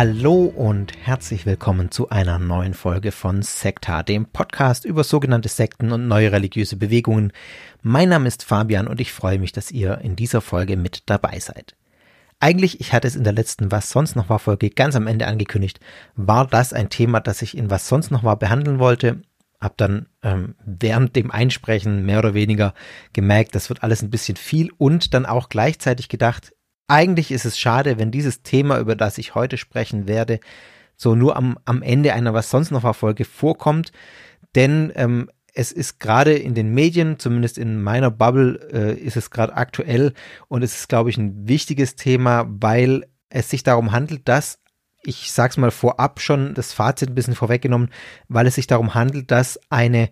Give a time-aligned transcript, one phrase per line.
[0.00, 5.90] Hallo und herzlich willkommen zu einer neuen Folge von Sekta, dem Podcast über sogenannte Sekten
[5.90, 7.32] und neue religiöse Bewegungen.
[7.82, 11.40] Mein Name ist Fabian und ich freue mich, dass ihr in dieser Folge mit dabei
[11.40, 11.74] seid.
[12.38, 15.26] Eigentlich, ich hatte es in der letzten Was sonst noch war Folge ganz am Ende
[15.26, 15.80] angekündigt,
[16.14, 19.22] war das ein Thema, das ich in Was sonst noch war behandeln wollte.
[19.60, 22.72] Hab dann ähm, während dem Einsprechen mehr oder weniger
[23.12, 26.52] gemerkt, das wird alles ein bisschen viel und dann auch gleichzeitig gedacht,
[26.88, 30.40] eigentlich ist es schade, wenn dieses Thema, über das ich heute sprechen werde,
[30.96, 33.92] so nur am, am Ende einer Was sonst noch war Folge vorkommt,
[34.54, 39.30] denn ähm, es ist gerade in den Medien, zumindest in meiner Bubble, äh, ist es
[39.30, 40.12] gerade aktuell.
[40.48, 44.60] Und es ist, glaube ich, ein wichtiges Thema, weil es sich darum handelt, dass
[45.02, 47.90] ich sag's mal vorab schon das Fazit ein bisschen vorweggenommen,
[48.28, 50.10] weil es sich darum handelt, dass eine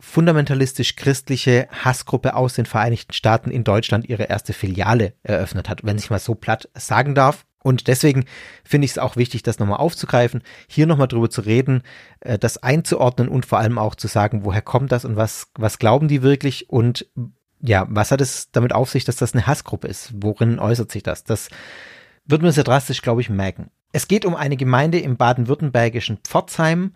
[0.00, 6.10] fundamentalistisch-christliche Hassgruppe aus den Vereinigten Staaten in Deutschland ihre erste Filiale eröffnet hat, wenn ich
[6.10, 7.46] mal so platt sagen darf.
[7.62, 8.24] Und deswegen
[8.64, 11.82] finde ich es auch wichtig, das nochmal aufzugreifen, hier nochmal drüber zu reden,
[12.20, 15.78] äh, das einzuordnen und vor allem auch zu sagen, woher kommt das und was, was
[15.78, 17.06] glauben die wirklich und
[17.62, 20.12] ja, was hat es damit auf sich, dass das eine Hassgruppe ist?
[20.14, 21.24] Worin äußert sich das?
[21.24, 21.50] Das
[22.24, 23.70] wird man sehr drastisch, glaube ich, merken.
[23.92, 26.94] Es geht um eine Gemeinde im baden-württembergischen Pforzheim,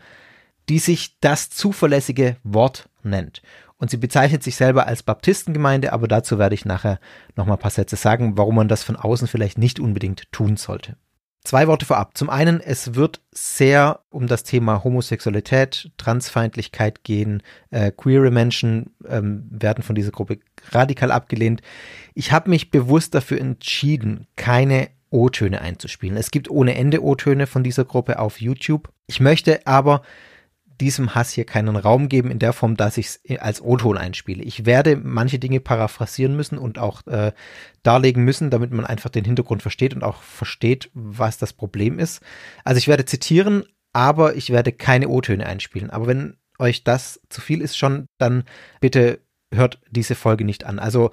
[0.69, 3.43] die sich das zuverlässige Wort nennt.
[3.77, 6.99] Und sie bezeichnet sich selber als Baptistengemeinde, aber dazu werde ich nachher
[7.37, 10.97] nochmal ein paar Sätze sagen, warum man das von außen vielleicht nicht unbedingt tun sollte.
[11.45, 12.17] Zwei Worte vorab.
[12.17, 17.43] Zum einen, es wird sehr um das Thema Homosexualität, Transfeindlichkeit gehen.
[17.71, 20.39] Äh, queere Menschen ähm, werden von dieser Gruppe
[20.71, 21.61] radikal abgelehnt.
[22.15, 26.17] Ich habe mich bewusst dafür entschieden, keine O-Töne einzuspielen.
[26.17, 28.89] Es gibt ohne Ende O-Töne von dieser Gruppe auf YouTube.
[29.07, 30.01] Ich möchte aber
[30.81, 34.43] diesem Hass hier keinen Raum geben in der Form, dass ich es als O-Ton einspiele.
[34.43, 37.33] Ich werde manche Dinge paraphrasieren müssen und auch äh,
[37.83, 42.23] darlegen müssen, damit man einfach den Hintergrund versteht und auch versteht, was das Problem ist.
[42.65, 45.91] Also ich werde zitieren, aber ich werde keine O-Töne einspielen.
[45.91, 48.45] Aber wenn euch das zu viel ist schon, dann
[48.81, 49.21] bitte
[49.53, 50.79] hört diese Folge nicht an.
[50.79, 51.11] Also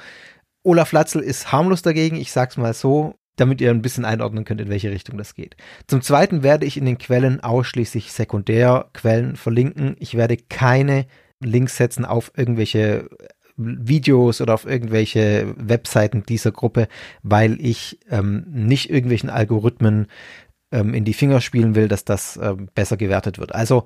[0.64, 4.62] Olaf Latzel ist harmlos dagegen, ich sag's mal so damit ihr ein bisschen einordnen könnt,
[4.62, 5.58] in welche Richtung das geht.
[5.88, 9.96] Zum Zweiten werde ich in den Quellen ausschließlich Sekundärquellen verlinken.
[10.00, 11.08] Ich werde keine
[11.40, 13.10] Links setzen auf irgendwelche
[13.58, 16.88] Videos oder auf irgendwelche Webseiten dieser Gruppe,
[17.24, 20.08] weil ich ähm, nicht irgendwelchen Algorithmen
[20.72, 23.54] ähm, in die Finger spielen will, dass das ähm, besser gewertet wird.
[23.54, 23.84] Also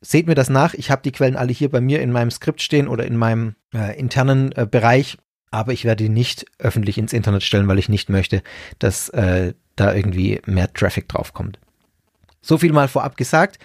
[0.00, 0.74] seht mir das nach.
[0.74, 3.54] Ich habe die Quellen alle hier bei mir in meinem Skript stehen oder in meinem
[3.74, 5.18] äh, internen äh, Bereich
[5.54, 8.42] aber ich werde die nicht öffentlich ins Internet stellen, weil ich nicht möchte,
[8.80, 11.60] dass äh, da irgendwie mehr Traffic draufkommt.
[12.42, 13.60] So viel mal vorab gesagt.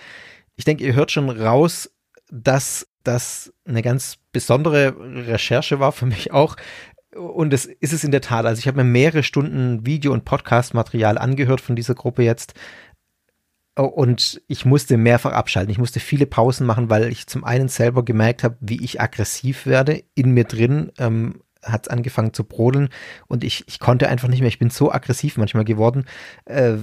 [0.56, 1.90] Ich denke, ihr hört schon raus,
[2.32, 4.96] dass das eine ganz besondere
[5.28, 6.58] Recherche war für mich auch.
[7.16, 8.46] Und es ist es in der Tat.
[8.46, 12.54] Also ich habe mir mehrere Stunden Video- und Podcast-Material angehört von dieser Gruppe jetzt.
[13.76, 15.72] Und ich musste mehrfach abschalten.
[15.72, 19.66] Ich musste viele Pausen machen, weil ich zum einen selber gemerkt habe, wie ich aggressiv
[19.66, 20.92] werde in mir drin.
[21.00, 22.90] Ähm, hat es angefangen zu brodeln
[23.28, 24.48] und ich, ich konnte einfach nicht mehr.
[24.48, 26.06] Ich bin so aggressiv manchmal geworden.
[26.46, 26.78] Äh,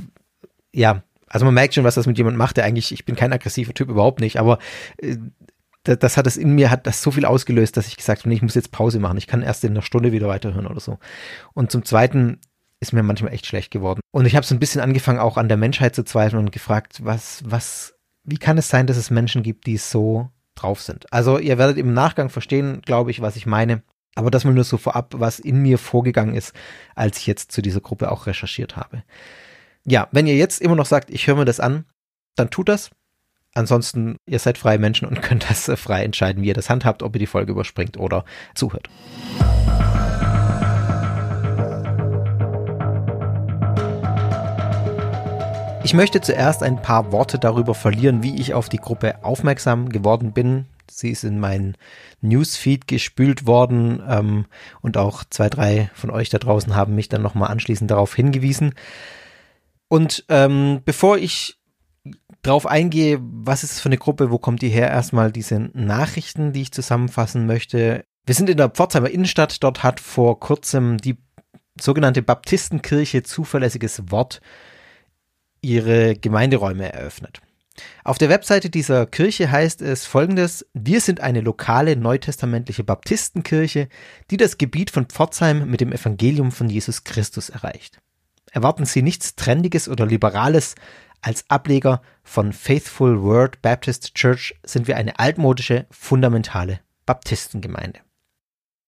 [0.72, 3.32] ja, also man merkt schon, was das mit jemandem macht, der eigentlich, ich bin kein
[3.32, 4.58] aggressiver Typ, überhaupt nicht, aber
[4.98, 5.16] äh,
[5.82, 8.42] das, hat es in mir, hat das so viel ausgelöst, dass ich gesagt habe, ich
[8.42, 9.18] muss jetzt Pause machen.
[9.18, 10.98] Ich kann erst in einer Stunde wieder weiterhören oder so.
[11.54, 12.40] Und zum Zweiten
[12.80, 14.00] ist mir manchmal echt schlecht geworden.
[14.10, 17.04] Und ich habe so ein bisschen angefangen, auch an der Menschheit zu zweifeln und gefragt,
[17.04, 17.94] was, was,
[18.24, 21.10] wie kann es sein, dass es Menschen gibt, die so drauf sind?
[21.12, 23.82] Also ihr werdet im Nachgang verstehen, glaube ich, was ich meine.
[24.16, 26.54] Aber das mal nur so vorab, was in mir vorgegangen ist,
[26.94, 29.02] als ich jetzt zu dieser Gruppe auch recherchiert habe.
[29.84, 31.84] Ja, wenn ihr jetzt immer noch sagt, ich höre mir das an,
[32.34, 32.90] dann tut das.
[33.54, 37.14] Ansonsten, ihr seid freie Menschen und könnt das frei entscheiden, wie ihr das handhabt, ob
[37.14, 38.24] ihr die Folge überspringt oder
[38.54, 38.88] zuhört.
[45.84, 50.32] Ich möchte zuerst ein paar Worte darüber verlieren, wie ich auf die Gruppe aufmerksam geworden
[50.32, 50.66] bin.
[50.90, 51.76] Sie ist in meinen
[52.20, 54.46] Newsfeed gespült worden ähm,
[54.80, 58.74] und auch zwei, drei von euch da draußen haben mich dann nochmal anschließend darauf hingewiesen.
[59.88, 61.58] Und ähm, bevor ich
[62.42, 66.52] darauf eingehe, was ist es für eine Gruppe, wo kommt die her, erstmal diese Nachrichten,
[66.52, 68.04] die ich zusammenfassen möchte.
[68.24, 71.16] Wir sind in der Pforzheimer Innenstadt, dort hat vor kurzem die
[71.80, 74.40] sogenannte Baptistenkirche zuverlässiges Wort
[75.60, 77.40] ihre Gemeinderäume eröffnet.
[78.04, 83.88] Auf der Webseite dieser Kirche heißt es folgendes, wir sind eine lokale neutestamentliche Baptistenkirche,
[84.30, 87.98] die das Gebiet von Pforzheim mit dem Evangelium von Jesus Christus erreicht.
[88.52, 90.74] Erwarten Sie nichts Trendiges oder Liberales,
[91.22, 98.00] als Ableger von Faithful Word Baptist Church sind wir eine altmodische, fundamentale Baptistengemeinde.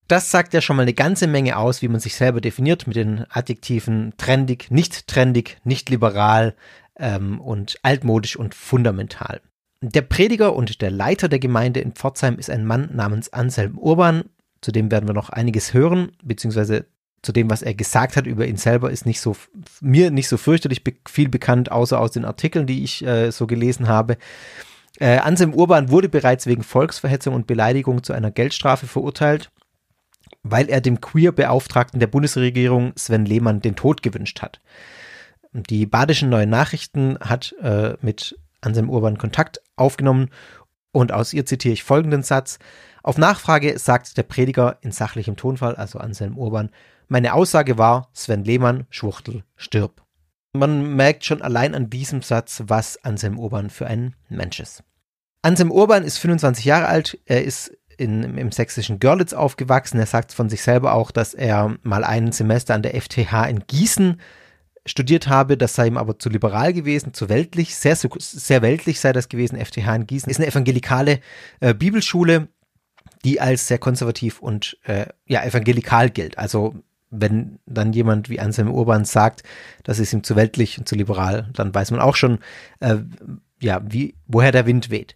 [0.07, 2.95] Das sagt ja schon mal eine ganze Menge aus, wie man sich selber definiert mit
[2.95, 6.55] den Adjektiven trendig, nicht trendig, nicht liberal
[6.99, 9.41] ähm, und altmodisch und fundamental.
[9.81, 14.25] Der Prediger und der Leiter der Gemeinde in Pforzheim ist ein Mann namens Anselm Urban.
[14.61, 16.85] Zu dem werden wir noch einiges hören, beziehungsweise
[17.21, 19.35] zu dem, was er gesagt hat über ihn selber, ist nicht so
[19.81, 23.47] mir nicht so fürchterlich be viel bekannt, außer aus den Artikeln, die ich äh, so
[23.47, 24.17] gelesen habe.
[24.99, 29.51] Äh, Anselm Urban wurde bereits wegen Volksverhetzung und Beleidigung zu einer Geldstrafe verurteilt,
[30.43, 34.59] weil er dem Queer-Beauftragten der Bundesregierung Sven Lehmann den Tod gewünscht hat.
[35.63, 40.29] Die Badischen Neuen Nachrichten hat äh, mit Anselm Urban Kontakt aufgenommen
[40.91, 42.59] und aus ihr zitiere ich folgenden Satz.
[43.03, 46.69] Auf Nachfrage sagt der Prediger in sachlichem Tonfall, also Anselm Urban,
[47.07, 50.03] meine Aussage war, Sven Lehmann, Schwuchtel, stirb.
[50.53, 54.83] Man merkt schon allein an diesem Satz, was Anselm Urban für ein Mensch ist.
[55.41, 59.99] Anselm Urban ist 25 Jahre alt, er ist in, im sächsischen Görlitz aufgewachsen.
[59.99, 63.65] Er sagt von sich selber auch, dass er mal ein Semester an der FTH in
[63.67, 64.19] Gießen
[64.89, 65.57] studiert habe.
[65.57, 69.63] Das sei ihm aber zu liberal gewesen, zu weltlich, sehr, sehr weltlich sei das gewesen.
[69.63, 71.19] FTH in Gießen ist eine evangelikale
[71.59, 72.47] äh, Bibelschule,
[73.23, 76.37] die als sehr konservativ und äh, ja evangelikal gilt.
[76.37, 76.75] Also
[77.11, 79.43] wenn dann jemand wie Anselm Urban sagt,
[79.83, 82.39] das ist ihm zu weltlich und zu liberal, dann weiß man auch schon,
[82.79, 82.97] äh,
[83.61, 85.15] ja, wie, woher der Wind weht.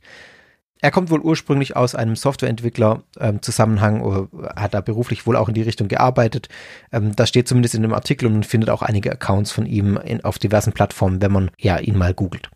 [0.83, 5.61] Er kommt wohl ursprünglich aus einem Softwareentwickler-Zusammenhang, ähm, hat da beruflich wohl auch in die
[5.61, 6.49] Richtung gearbeitet.
[6.91, 9.95] Ähm, das steht zumindest in dem Artikel und man findet auch einige Accounts von ihm
[9.95, 12.49] in, auf diversen Plattformen, wenn man ja ihn mal googelt.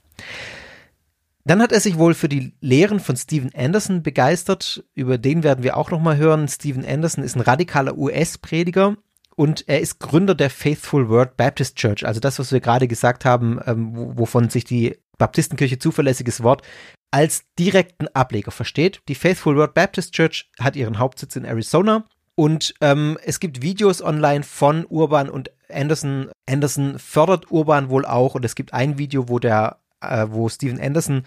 [1.46, 4.84] Dann hat er sich wohl für die Lehren von Steven Anderson begeistert.
[4.94, 6.50] Über den werden wir auch nochmal hören.
[6.50, 8.98] Steven Anderson ist ein radikaler US-Prediger,
[9.38, 13.24] und er ist Gründer der Faithful Word Baptist Church, also das, was wir gerade gesagt
[13.24, 16.64] haben, ähm, wovon sich die Baptistenkirche zuverlässiges Wort
[17.12, 19.02] als direkten Ableger versteht.
[19.08, 22.06] Die Faithful Word Baptist Church hat ihren Hauptsitz in Arizona
[22.36, 26.30] und ähm, es gibt Videos online von Urban und Anderson.
[26.48, 30.80] Anderson fördert Urban wohl auch und es gibt ein Video, wo der, äh, wo Steven
[30.80, 31.24] Anderson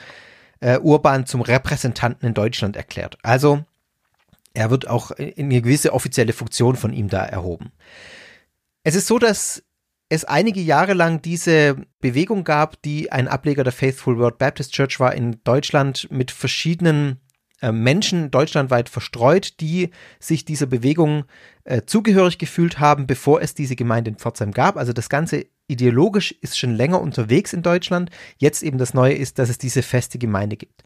[0.61, 3.19] äh, Urban zum Repräsentanten in Deutschland erklärt.
[3.23, 3.65] Also
[4.55, 7.73] er wird auch in eine gewisse offizielle Funktion von ihm da erhoben.
[8.83, 9.63] Es ist so, dass
[10.11, 14.99] es einige Jahre lang diese Bewegung gab, die ein Ableger der Faithful World Baptist Church
[14.99, 17.21] war in Deutschland mit verschiedenen
[17.63, 21.27] äh, Menschen deutschlandweit verstreut, die sich dieser Bewegung
[21.63, 24.77] äh, zugehörig gefühlt haben, bevor es diese Gemeinde in Pforzheim gab.
[24.77, 28.11] Also das Ganze ideologisch ist schon länger unterwegs in Deutschland.
[28.37, 30.83] Jetzt eben das Neue ist, dass es diese feste Gemeinde gibt.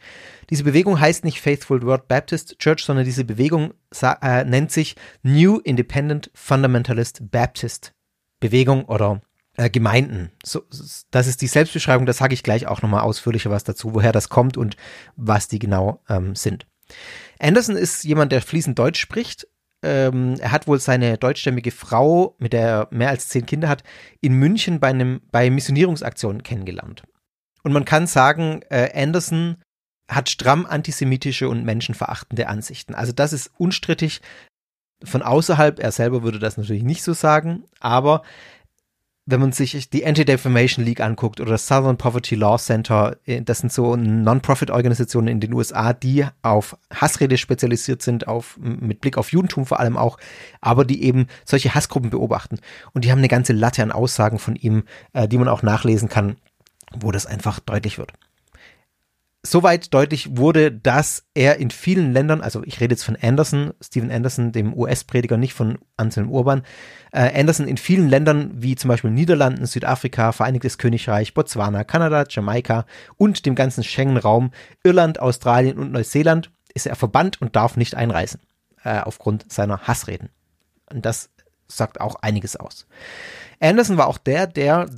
[0.51, 5.61] Diese Bewegung heißt nicht Faithful Word Baptist Church, sondern diese Bewegung äh, nennt sich New
[5.61, 7.95] Independent Fundamentalist Baptist
[8.45, 9.23] Bewegung oder
[9.57, 10.31] äh, Gemeinden.
[10.45, 10.65] So,
[11.11, 14.29] das ist die Selbstbeschreibung, da sage ich gleich auch nochmal ausführlicher was dazu, woher das
[14.29, 14.77] kommt und
[15.17, 16.67] was die genau ähm, sind.
[17.39, 19.49] Anderson ist jemand, der fließend Deutsch spricht.
[19.83, 23.83] Ähm, er hat wohl seine deutschstämmige Frau, mit der er mehr als zehn Kinder hat,
[24.21, 27.03] in München bei, einem, bei Missionierungsaktionen kennengelernt.
[27.63, 29.57] Und man kann sagen, äh, Anderson
[30.07, 32.95] hat stramm antisemitische und menschenverachtende Ansichten.
[32.95, 34.21] Also das ist unstrittig
[35.03, 38.23] von außerhalb, er selber würde das natürlich nicht so sagen, aber
[39.27, 43.59] wenn man sich die Anti-Defamation League anguckt oder das Southern Poverty Law Center, äh, das
[43.59, 49.33] sind so Non-Profit-Organisationen in den USA, die auf Hassrede spezialisiert sind, auf, mit Blick auf
[49.33, 50.19] Judentum vor allem auch,
[50.61, 52.61] aber die eben solche Hassgruppen beobachten.
[52.93, 54.85] Und die haben eine ganze Latte an Aussagen von ihm,
[55.15, 56.37] äh, die man auch nachlesen kann,
[56.95, 58.13] wo das einfach deutlich wird
[59.47, 64.11] soweit deutlich wurde, dass er in vielen Ländern, also ich rede jetzt von Anderson, Stephen
[64.11, 66.63] Anderson, dem US-Prediger, nicht von Anselm Urban,
[67.13, 72.87] äh, Anderson in vielen Ländern wie zum Beispiel Niederlanden, Südafrika, Vereinigtes Königreich, Botswana, Kanada, Jamaika
[73.17, 74.51] und dem ganzen Schengen-Raum,
[74.83, 78.41] Irland, Australien und Neuseeland ist er verbannt und darf nicht einreisen,
[78.83, 80.31] äh, aufgrund seiner Hassreden.
[80.91, 81.31] Und das
[81.69, 82.87] sagt auch einiges aus.
[83.61, 84.89] Anderson war auch der, der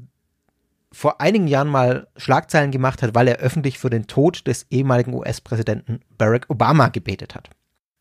[0.96, 5.12] vor einigen Jahren mal Schlagzeilen gemacht hat, weil er öffentlich für den Tod des ehemaligen
[5.12, 7.50] US-Präsidenten Barack Obama gebetet hat.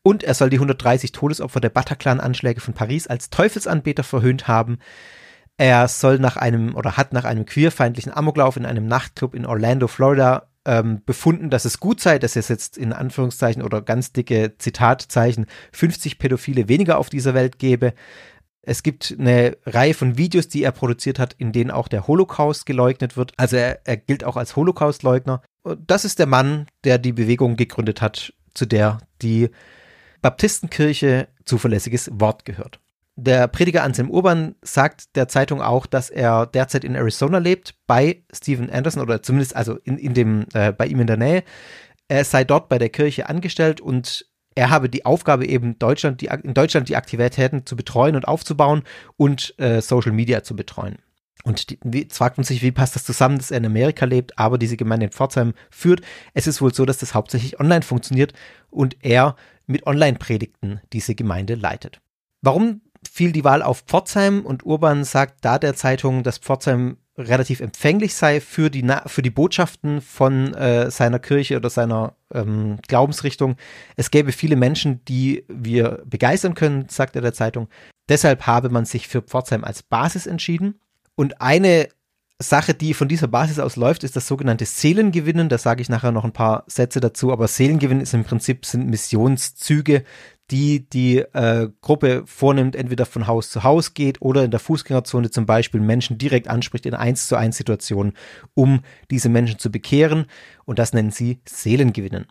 [0.02, 4.78] Und er soll die 130 Todesopfer der Bataclan-Anschläge von Paris als Teufelsanbeter verhöhnt haben.
[5.58, 9.88] Er soll nach einem oder hat nach einem queerfeindlichen Amoklauf in einem Nachtclub in Orlando,
[9.88, 14.56] Florida, ähm, befunden, dass es gut sei, dass es jetzt in Anführungszeichen oder ganz dicke
[14.56, 17.92] Zitatzeichen 50 Pädophile weniger auf dieser Welt gäbe.
[18.68, 22.66] Es gibt eine Reihe von Videos, die er produziert hat, in denen auch der Holocaust
[22.66, 23.32] geleugnet wird.
[23.36, 25.40] Also er, er gilt auch als Holocaustleugner.
[25.86, 29.50] Das ist der Mann, der die Bewegung gegründet hat, zu der die
[30.20, 32.80] Baptistenkirche zuverlässiges Wort gehört.
[33.14, 38.24] Der Prediger Anselm Urban sagt der Zeitung auch, dass er derzeit in Arizona lebt, bei
[38.34, 41.44] Steven Anderson oder zumindest also in, in dem, äh, bei ihm in der Nähe.
[42.08, 46.30] Er sei dort bei der Kirche angestellt und er habe die Aufgabe eben Deutschland, die,
[46.42, 48.82] in Deutschland die Aktivitäten zu betreuen und aufzubauen
[49.16, 50.96] und äh, Social Media zu betreuen.
[51.44, 54.38] Und die, jetzt fragt man sich, wie passt das zusammen, dass er in Amerika lebt,
[54.38, 56.00] aber diese Gemeinde in Pforzheim führt.
[56.34, 58.32] Es ist wohl so, dass das hauptsächlich online funktioniert
[58.70, 59.36] und er
[59.66, 62.00] mit Online-Predigten diese Gemeinde leitet.
[62.40, 67.60] Warum fiel die Wahl auf Pforzheim und Urban sagt da der Zeitung, dass Pforzheim relativ
[67.60, 73.56] empfänglich sei für die, für die Botschaften von äh, seiner Kirche oder seiner ähm, Glaubensrichtung.
[73.96, 77.68] Es gäbe viele Menschen, die wir begeistern können, sagt er der Zeitung.
[78.08, 80.80] Deshalb habe man sich für Pforzheim als Basis entschieden.
[81.14, 81.88] Und eine
[82.38, 85.48] Sache, die von dieser Basis aus läuft, ist das sogenannte Seelengewinnen.
[85.48, 87.32] Da sage ich nachher noch ein paar Sätze dazu.
[87.32, 90.04] Aber Seelengewinnen ist im Prinzip sind Missionszüge,
[90.50, 95.30] die die äh, Gruppe vornimmt, entweder von Haus zu Haus geht oder in der Fußgängerzone
[95.30, 98.12] zum Beispiel Menschen direkt anspricht in eins zu eins Situationen,
[98.52, 100.26] um diese Menschen zu bekehren.
[100.66, 102.26] Und das nennen sie Seelengewinnen.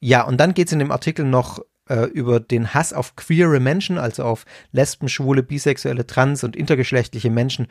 [0.00, 3.60] Ja, und dann geht es in dem Artikel noch äh, über den Hass auf queere
[3.60, 7.66] Menschen, also auf Lesben, Schwule, Bisexuelle, Trans- und intergeschlechtliche Menschen.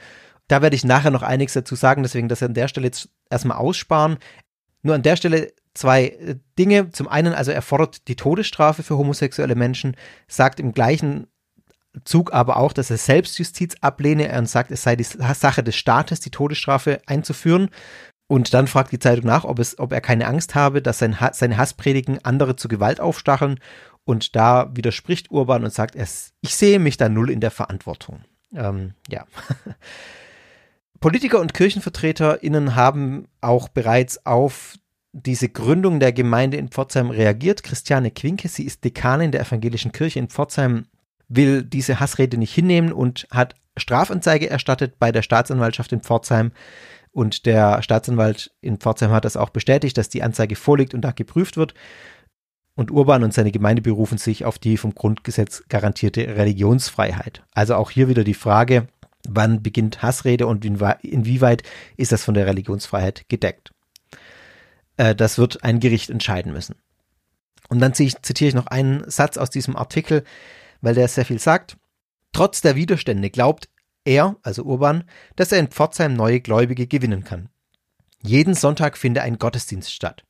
[0.51, 3.55] Da werde ich nachher noch einiges dazu sagen, deswegen das an der Stelle jetzt erstmal
[3.55, 4.17] aussparen.
[4.81, 6.91] Nur an der Stelle zwei äh, Dinge.
[6.91, 9.95] Zum einen, also er fordert die Todesstrafe für homosexuelle Menschen,
[10.27, 11.27] sagt im gleichen
[12.03, 16.19] Zug aber auch, dass er Selbstjustiz ablehne und sagt, es sei die Sache des Staates,
[16.19, 17.69] die Todesstrafe einzuführen.
[18.27, 21.15] Und dann fragt die Zeitung nach, ob, es, ob er keine Angst habe, dass sein,
[21.31, 23.57] seine Hasspredigen andere zu Gewalt aufstacheln.
[24.03, 28.25] Und da widerspricht Urban und sagt, es, ich sehe mich da null in der Verantwortung.
[28.53, 29.25] Ähm, ja.
[31.01, 34.75] Politiker und KirchenvertreterInnen haben auch bereits auf
[35.13, 37.63] diese Gründung der Gemeinde in Pforzheim reagiert.
[37.63, 40.85] Christiane Quinke, sie ist Dekanin der evangelischen Kirche in Pforzheim,
[41.27, 46.51] will diese Hassrede nicht hinnehmen und hat Strafanzeige erstattet bei der Staatsanwaltschaft in Pforzheim.
[47.11, 51.11] Und der Staatsanwalt in Pforzheim hat das auch bestätigt, dass die Anzeige vorliegt und da
[51.11, 51.73] geprüft wird.
[52.75, 57.43] Und Urban und seine Gemeinde berufen sich auf die vom Grundgesetz garantierte Religionsfreiheit.
[57.53, 58.87] Also auch hier wieder die Frage,
[59.27, 61.63] wann beginnt Hassrede und inwieweit
[61.97, 63.71] ist das von der Religionsfreiheit gedeckt.
[64.97, 66.75] Äh, das wird ein Gericht entscheiden müssen.
[67.69, 70.23] Und dann zitiere ich noch einen Satz aus diesem Artikel,
[70.81, 71.77] weil der sehr viel sagt.
[72.33, 73.69] Trotz der Widerstände glaubt
[74.03, 77.49] er, also Urban, dass er in Pforzheim neue Gläubige gewinnen kann.
[78.21, 80.25] Jeden Sonntag finde ein Gottesdienst statt.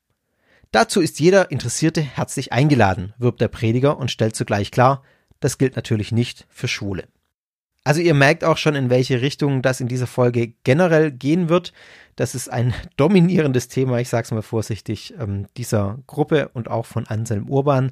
[0.71, 5.03] Dazu ist jeder Interessierte herzlich eingeladen, wirbt der Prediger und stellt zugleich klar,
[5.39, 7.07] das gilt natürlich nicht für Schwule.
[7.83, 11.73] Also ihr merkt auch schon, in welche Richtung das in dieser Folge generell gehen wird.
[12.15, 16.85] Das ist ein dominierendes Thema, ich sage es mal vorsichtig, ähm, dieser Gruppe und auch
[16.85, 17.91] von Anselm Urban.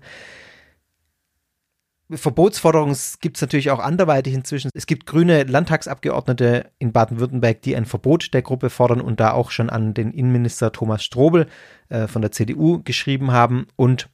[2.11, 4.71] Verbotsforderungen gibt es natürlich auch anderweitig inzwischen.
[4.73, 9.51] Es gibt grüne Landtagsabgeordnete in Baden-Württemberg, die ein Verbot der Gruppe fordern und da auch
[9.51, 11.47] schon an den Innenminister Thomas Strobel
[11.89, 14.09] äh, von der CDU geschrieben haben und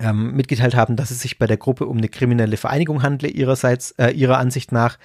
[0.00, 3.92] ähm, mitgeteilt haben, dass es sich bei der Gruppe um eine kriminelle Vereinigung handle, ihrerseits,
[3.92, 4.98] äh, ihrer Ansicht nach.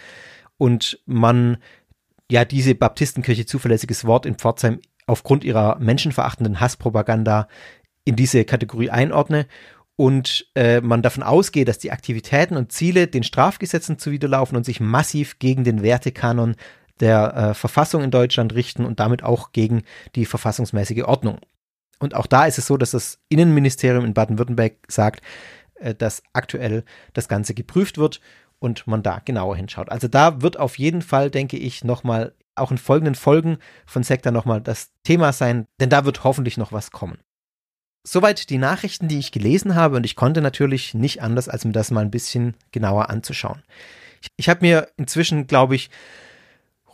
[0.57, 1.57] Und man
[2.29, 7.48] ja diese Baptistenkirche zuverlässiges Wort in Pforzheim aufgrund ihrer menschenverachtenden Hasspropaganda
[8.05, 9.48] in diese Kategorie einordne
[9.95, 14.79] und äh, man davon ausgeht, dass die Aktivitäten und Ziele den Strafgesetzen zuwiderlaufen und sich
[14.79, 16.55] massiv gegen den Wertekanon
[17.00, 19.83] der äh, Verfassung in Deutschland richten und damit auch gegen
[20.15, 21.39] die verfassungsmäßige Ordnung.
[22.01, 25.22] Und auch da ist es so, dass das Innenministerium in Baden-Württemberg sagt,
[25.75, 28.20] äh, dass aktuell das Ganze geprüft wird
[28.60, 29.89] und man da genauer hinschaut.
[29.89, 34.31] Also da wird auf jeden Fall, denke ich, nochmal auch in folgenden Folgen von Sektor
[34.31, 37.20] nochmal das Thema sein, denn da wird hoffentlich noch was kommen.
[38.03, 41.72] Soweit die Nachrichten, die ich gelesen habe und ich konnte natürlich nicht anders, als mir
[41.72, 43.62] das mal ein bisschen genauer anzuschauen.
[44.22, 45.91] Ich, ich habe mir inzwischen, glaube ich,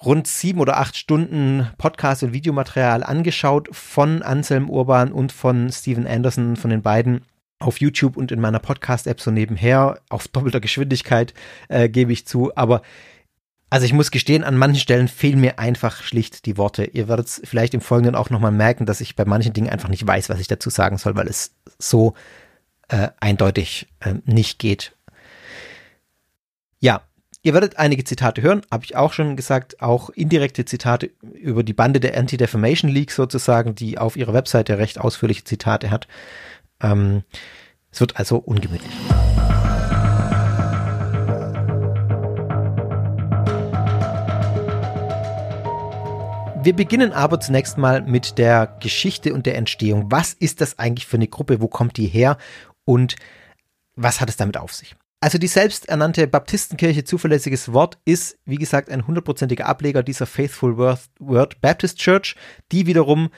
[0.04, 6.08] rund sieben oder acht Stunden Podcast- und Videomaterial angeschaut von Anselm Urban und von Steven
[6.08, 7.22] Anderson, von den beiden
[7.60, 11.34] auf YouTube und in meiner Podcast-App so nebenher, auf doppelter Geschwindigkeit,
[11.70, 12.56] äh, gebe ich zu.
[12.56, 12.84] Aber
[13.70, 16.86] Also ich muss gestehen, an manchen Stellen fehlen mir einfach schlicht die Worte.
[16.86, 19.90] Ihr werdet es vielleicht im Folgenden auch nochmal merken, dass ich bei manchen Dingen einfach
[19.90, 22.14] nicht weiß, was ich dazu sagen soll, weil es so
[22.90, 24.96] äh, eindeutig äh, nicht geht.
[26.80, 27.02] Ja,
[27.48, 31.72] ihr werdet einige Zitate hören, habe ich auch schon gesagt, auch indirekte Zitate über die
[31.72, 36.10] Bande der Anti-Defamation League sozusagen, die auf ihrer Webseite recht ausführliche Zitate hat.
[36.82, 37.24] Ähm,
[37.90, 38.92] es wird also ungemütlich.
[46.64, 50.12] Wir beginnen aber zunächst mal mit der Geschichte und der Entstehung.
[50.12, 51.62] Was ist das eigentlich für eine Gruppe?
[51.62, 52.38] Wo kommt die her?
[52.84, 53.16] Und
[53.96, 54.98] was hat es damit auf sich?
[55.20, 61.60] Also die selbsternannte Baptistenkirche Zuverlässiges Wort ist, wie gesagt, ein hundertprozentiger Ableger dieser Faithful Word
[61.60, 62.36] Baptist Church,
[62.72, 63.30] die wiederum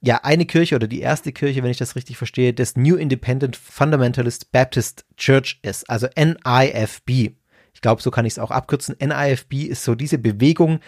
[0.00, 3.56] ja eine Kirche oder die erste Kirche, wenn ich das richtig verstehe, des New Independent
[3.56, 7.34] Fundamentalist Baptist Church ist, also NIFB.
[7.74, 8.96] Ich glaube, so kann ich es auch abkürzen.
[8.98, 10.80] NIFB ist so diese Bewegung,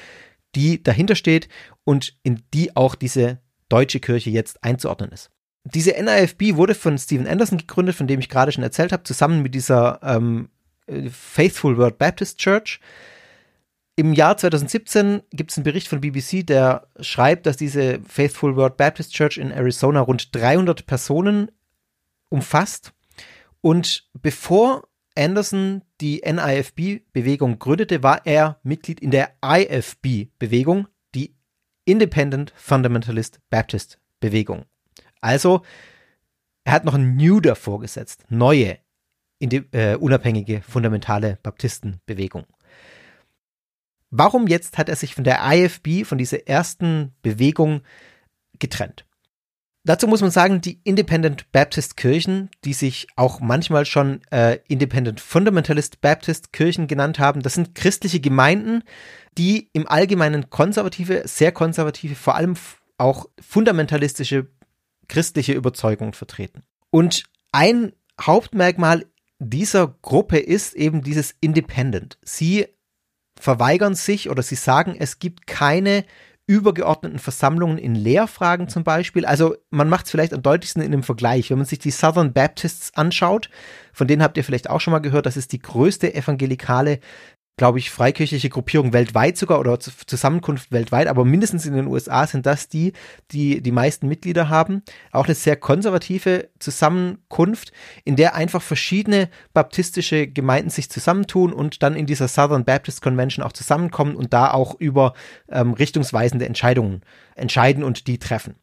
[0.54, 1.48] die dahinter steht
[1.84, 5.30] und in die auch diese deutsche Kirche jetzt einzuordnen ist.
[5.64, 9.42] Diese NIFB wurde von Stephen Anderson gegründet, von dem ich gerade schon erzählt habe, zusammen
[9.42, 10.50] mit dieser ähm,
[11.10, 12.80] Faithful World Baptist Church.
[13.96, 18.76] Im Jahr 2017 gibt es einen Bericht von BBC, der schreibt, dass diese Faithful World
[18.76, 21.50] Baptist Church in Arizona rund 300 Personen
[22.28, 22.92] umfasst.
[23.60, 31.36] Und bevor Anderson die NIFB-Bewegung gründete, war er Mitglied in der IFB-Bewegung, die
[31.84, 34.66] Independent Fundamentalist Baptist Bewegung.
[35.24, 35.62] Also,
[36.64, 38.76] er hat noch ein New davor gesetzt, neue,
[39.40, 42.44] äh, unabhängige, fundamentale Baptistenbewegung.
[44.10, 47.80] Warum jetzt hat er sich von der IFB, von dieser ersten Bewegung
[48.58, 49.06] getrennt?
[49.86, 55.20] Dazu muss man sagen, die Independent Baptist Kirchen, die sich auch manchmal schon äh, Independent
[55.20, 58.82] Fundamentalist Baptist Kirchen genannt haben, das sind christliche Gemeinden,
[59.38, 62.56] die im Allgemeinen konservative, sehr konservative, vor allem
[62.98, 64.48] auch fundamentalistische
[65.08, 66.62] christliche Überzeugungen vertreten.
[66.90, 69.06] Und ein Hauptmerkmal
[69.38, 72.18] dieser Gruppe ist eben dieses Independent.
[72.22, 72.66] Sie
[73.38, 76.04] verweigern sich oder sie sagen, es gibt keine
[76.46, 79.24] übergeordneten Versammlungen in Lehrfragen zum Beispiel.
[79.24, 81.50] Also man macht es vielleicht am deutlichsten in dem Vergleich.
[81.50, 83.48] Wenn man sich die Southern Baptists anschaut,
[83.94, 87.00] von denen habt ihr vielleicht auch schon mal gehört, das ist die größte evangelikale
[87.56, 92.46] glaube ich, freikirchliche Gruppierung weltweit sogar oder Zusammenkunft weltweit, aber mindestens in den USA sind
[92.46, 92.92] das die,
[93.30, 94.82] die die meisten Mitglieder haben.
[95.12, 97.72] Auch eine sehr konservative Zusammenkunft,
[98.04, 103.44] in der einfach verschiedene baptistische Gemeinden sich zusammentun und dann in dieser Southern Baptist Convention
[103.44, 105.14] auch zusammenkommen und da auch über
[105.48, 107.02] ähm, richtungsweisende Entscheidungen
[107.36, 108.56] entscheiden und die treffen.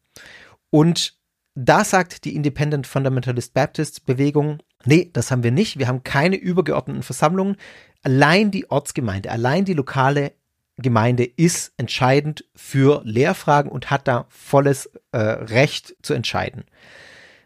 [0.68, 1.16] Und
[1.54, 5.78] da sagt die Independent Fundamentalist Baptist Bewegung, nee, das haben wir nicht.
[5.78, 7.56] Wir haben keine übergeordneten Versammlungen.
[8.02, 10.32] Allein die Ortsgemeinde, allein die lokale
[10.76, 16.64] Gemeinde ist entscheidend für Lehrfragen und hat da volles äh, Recht zu entscheiden.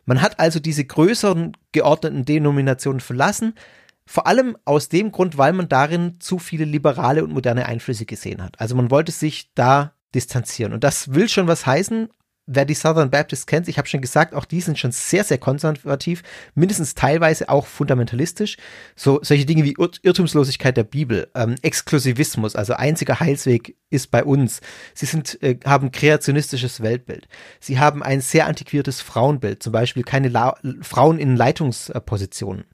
[0.05, 3.55] Man hat also diese größeren geordneten Denominationen verlassen,
[4.07, 8.43] vor allem aus dem Grund, weil man darin zu viele liberale und moderne Einflüsse gesehen
[8.43, 8.61] hat.
[8.61, 10.73] Also man wollte sich da distanzieren.
[10.73, 12.09] Und das will schon was heißen,
[12.47, 15.39] wer die Southern Baptists kennt, ich habe schon gesagt, auch die sind schon sehr, sehr
[15.39, 16.23] konservativ,
[16.55, 18.57] mindestens teilweise auch fundamentalistisch.
[18.95, 24.25] So solche Dinge wie Ir Irrtumslosigkeit der Bibel, ähm, Exklusivismus, also einziger Heilsweg ist bei
[24.25, 24.61] uns.
[24.95, 27.29] Sie sind, äh, haben kreationistisches Weltbild.
[27.61, 32.65] Sie haben ein sehr antiquiertes Frauenbild, zum Beispiel keine La Frauen in Leitungspositionen.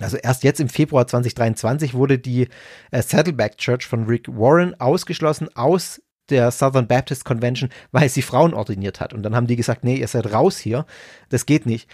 [0.00, 2.48] Also erst jetzt im Februar 2023 wurde die
[2.90, 8.54] äh, Saddleback Church von Rick Warren ausgeschlossen aus der Southern Baptist Convention, weil sie Frauen
[8.54, 9.12] ordiniert hat.
[9.12, 10.86] Und dann haben die gesagt, nee, ihr seid raus hier,
[11.28, 11.88] das geht nicht.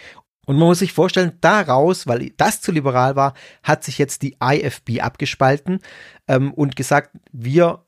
[0.47, 4.37] Und man muss sich vorstellen, daraus, weil das zu liberal war, hat sich jetzt die
[4.43, 5.81] IFB abgespalten
[6.27, 7.85] ähm, und gesagt, wir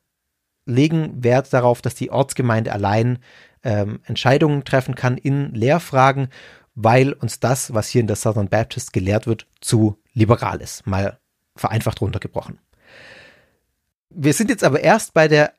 [0.65, 3.19] legen Wert darauf, dass die Ortsgemeinde allein
[3.63, 6.29] ähm, Entscheidungen treffen kann in Lehrfragen,
[6.75, 10.87] weil uns das, was hier in der Southern Baptist gelehrt wird, zu liberal ist.
[10.87, 11.19] Mal
[11.55, 12.59] vereinfacht runtergebrochen.
[14.09, 15.53] Wir sind jetzt aber erst bei der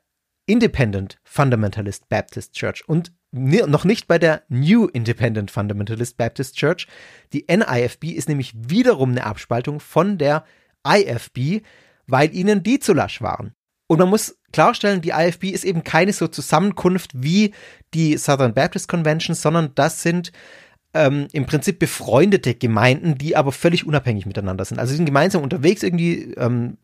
[0.45, 6.87] Independent Fundamentalist Baptist Church und noch nicht bei der New Independent Fundamentalist Baptist Church.
[7.33, 10.45] Die NIFB ist nämlich wiederum eine Abspaltung von der
[10.87, 11.65] IFB,
[12.07, 13.53] weil ihnen die zu lasch waren.
[13.87, 17.53] Und man muss klarstellen, die IFB ist eben keine so Zusammenkunft wie
[17.93, 20.31] die Southern Baptist Convention, sondern das sind
[20.95, 24.79] ähm, im Prinzip befreundete Gemeinden, die aber völlig unabhängig miteinander sind.
[24.79, 26.77] Also sie sind gemeinsam unterwegs irgendwie, ähm,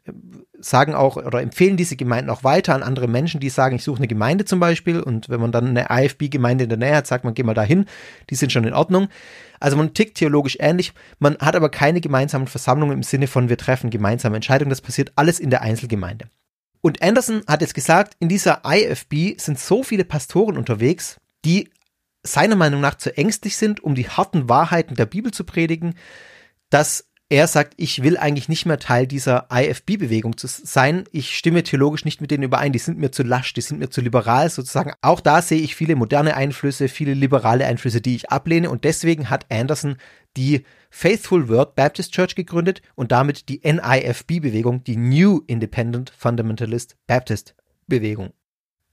[0.60, 4.00] sagen auch oder empfehlen diese Gemeinden auch weiter an andere Menschen, die sagen, ich suche
[4.00, 7.24] eine Gemeinde zum Beispiel und wenn man dann eine IFB-Gemeinde in der Nähe hat, sagt
[7.24, 7.86] man, geh mal dahin,
[8.30, 9.08] die sind schon in Ordnung.
[9.62, 13.58] Also man tickt theologisch ähnlich, man hat aber keine gemeinsamen Versammlungen im Sinne von wir
[13.58, 16.26] treffen gemeinsame Entscheidungen, das passiert alles in der Einzelgemeinde.
[16.82, 21.70] Und Anderson hat jetzt gesagt, in dieser IFB sind so viele Pastoren unterwegs, die
[22.24, 25.96] seiner Meinung nach zu ängstlich sind, um die harten Wahrheiten der Bibel zu predigen,
[26.70, 31.06] dass er sagt, ich will eigentlich nicht mehr Teil dieser IFB-Bewegung sein.
[31.14, 32.74] Ich stimme theologisch nicht mit denen überein.
[32.74, 34.92] Die sind mir zu lasch, die sind mir zu liberal sozusagen.
[35.02, 38.70] Auch da sehe ich viele moderne Einflüsse, viele liberale Einflüsse, die ich ablehne.
[38.70, 39.96] Und deswegen hat Anderson
[40.36, 47.56] die Faithful Word Baptist Church gegründet und damit die NIFB-Bewegung, die New Independent Fundamentalist Baptist
[47.88, 48.34] Bewegung.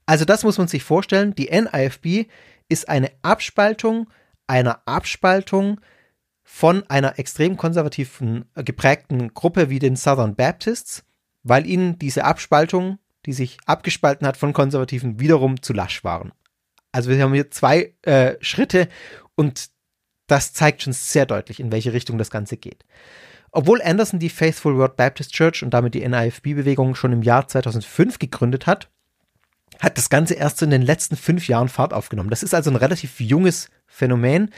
[0.05, 1.35] Also das muss man sich vorstellen.
[1.35, 2.29] Die NIFB
[2.69, 4.09] ist eine Abspaltung
[4.49, 5.79] einer Abspaltung
[6.43, 11.05] von einer extrem konservativen äh, geprägten Gruppe wie den Southern Baptists,
[11.43, 16.31] weil ihnen diese Abspaltung, die sich abgespalten hat von Konservativen, wiederum zu lasch waren.
[16.91, 18.89] Also wir haben hier zwei äh, Schritte
[19.35, 19.69] und
[20.25, 22.83] das zeigt schon sehr deutlich, in welche Richtung das Ganze geht.
[23.51, 28.17] Obwohl Anderson die Faithful World Baptist Church und damit die NIFB-Bewegung schon im Jahr 2005
[28.17, 28.89] gegründet hat,
[29.79, 32.29] hat das Ganze erst so in den letzten fünf Jahren Fahrt aufgenommen.
[32.29, 34.51] Das ist also ein relativ junges Phänomen.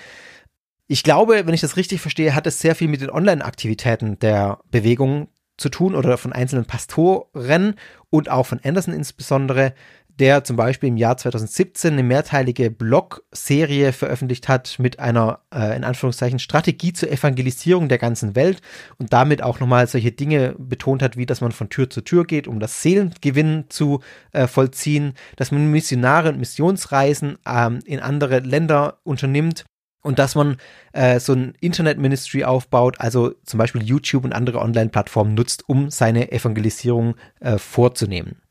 [0.88, 4.60] Ich glaube, wenn ich das richtig verstehe, hat es sehr viel mit den Online-Aktivitäten der
[4.72, 7.76] Bewegung zu tun oder von einzelnen Pastoren
[8.10, 9.74] und auch von Anderson insbesondere,
[10.20, 15.84] der zum Beispiel im Jahr 2017 eine mehrteilige Blog-Serie veröffentlicht hat mit einer, äh, in
[15.84, 18.62] Anführungszeichen, Strategie zur Evangelisierung der ganzen Welt
[18.98, 22.26] und damit auch nochmal solche Dinge betont hat, wie dass man von Tür zu Tür
[22.26, 28.40] geht, um das Seelengewinn zu äh, vollziehen, dass man Missionare und Missionsreisen ähm, in andere
[28.40, 29.66] Länder unternimmt
[30.02, 30.58] und dass man
[30.94, 36.32] äh, so ein Internet-Ministry aufbaut, also zum Beispiel YouTube und andere Online-Plattformen nutzt, um seine
[36.32, 38.42] Evangelisierung äh, vorzunehmen.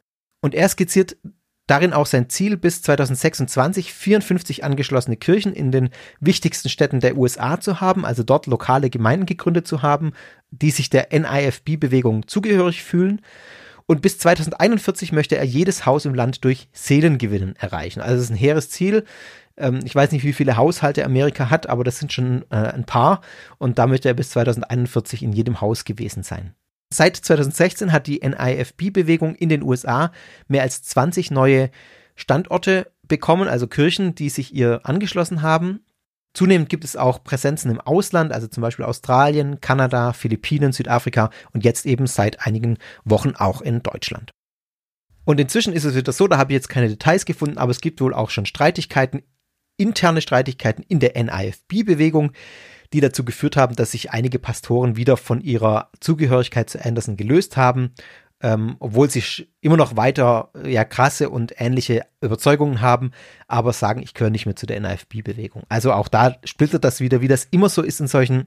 [0.41, 1.17] Und er skizziert
[1.71, 7.61] darin auch sein Ziel, bis 2026 54 angeschlossene Kirchen in den wichtigsten Städten der USA
[7.61, 10.13] zu haben, also dort lokale Gemeinden gegründet zu haben,
[10.51, 13.21] die sich der NIFB-Bewegung zugehörig fühlen.
[13.87, 18.01] Und bis 2041 möchte er jedes Haus im Land durch Seelengewinnen erreichen.
[18.01, 19.05] Also es ist ein hehres Ziel.
[19.57, 22.85] Ähm, ich weiß nicht, wie viele Haushalte Amerika hat, aber das sind schon äh, ein
[22.85, 23.21] paar.
[23.59, 26.55] Und da möchte er bis 2041 in jedem Haus gewesen sein.
[26.93, 30.13] Seit 2016 hat die NIFB-Bewegung in den USA
[30.49, 31.71] mehr als 20 neue
[32.17, 35.85] Standorte bekommen, also Kirchen, die sich ihr angeschlossen haben.
[36.35, 41.65] Zunehmend gibt es auch Präsenzen im Ausland, also zum Beispiel Australien, Kanada, Philippinen, Südafrika und
[41.65, 44.33] jetzt eben seit einigen Wochen auch in Deutschland.
[45.25, 47.81] Und inzwischen ist es wieder so, da habe ich jetzt keine Details gefunden, aber es
[47.81, 49.23] gibt wohl auch schon Streitigkeiten
[49.81, 52.33] interne Streitigkeiten in der NIFB-Bewegung,
[52.93, 57.57] die dazu geführt haben, dass sich einige Pastoren wieder von ihrer Zugehörigkeit zu Anderson gelöst
[57.57, 57.93] haben,
[58.43, 63.13] ähm, obwohl sie immer noch weiter ja krasse und ähnliche Überzeugungen haben,
[63.49, 65.65] aber sagen, ich gehöre nicht mehr zu der NIFB-Bewegung.
[65.69, 68.47] Also auch da splittert das wieder, wie das immer so ist in solchen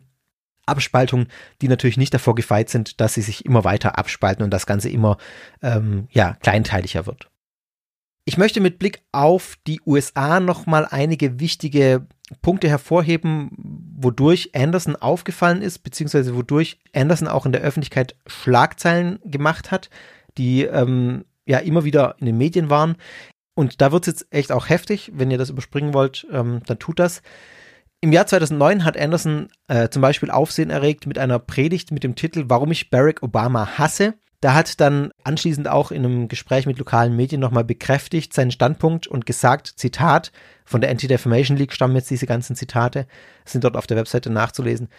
[0.65, 1.27] Abspaltungen,
[1.61, 4.89] die natürlich nicht davor gefeit sind, dass sie sich immer weiter abspalten und das Ganze
[4.89, 5.17] immer
[5.61, 7.29] ähm, ja kleinteiliger wird.
[8.25, 12.07] Ich möchte mit Blick auf die USA nochmal einige wichtige
[12.41, 13.51] Punkte hervorheben,
[13.97, 19.89] wodurch Anderson aufgefallen ist, beziehungsweise wodurch Anderson auch in der Öffentlichkeit Schlagzeilen gemacht hat,
[20.37, 22.95] die ähm, ja immer wieder in den Medien waren.
[23.55, 25.11] Und da wird es jetzt echt auch heftig.
[25.13, 27.21] Wenn ihr das überspringen wollt, ähm, dann tut das.
[27.99, 32.15] Im Jahr 2009 hat Anderson äh, zum Beispiel Aufsehen erregt mit einer Predigt mit dem
[32.15, 34.15] Titel Warum ich Barack Obama hasse.
[34.43, 39.07] Da hat dann anschließend auch in einem Gespräch mit lokalen Medien nochmal bekräftigt seinen Standpunkt
[39.07, 40.33] und gesagt, Zitat,
[40.65, 43.07] von der Anti-Defamation League stammen jetzt diese ganzen Zitate,
[43.45, 44.89] sind dort auf der Webseite nachzulesen.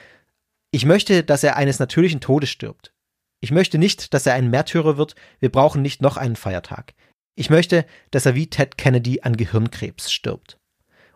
[0.70, 2.94] Ich möchte, dass er eines natürlichen Todes stirbt.
[3.42, 5.14] Ich möchte nicht, dass er ein Märtyrer wird.
[5.40, 6.94] Wir brauchen nicht noch einen Feiertag.
[7.34, 10.58] Ich möchte, dass er wie Ted Kennedy an Gehirnkrebs stirbt.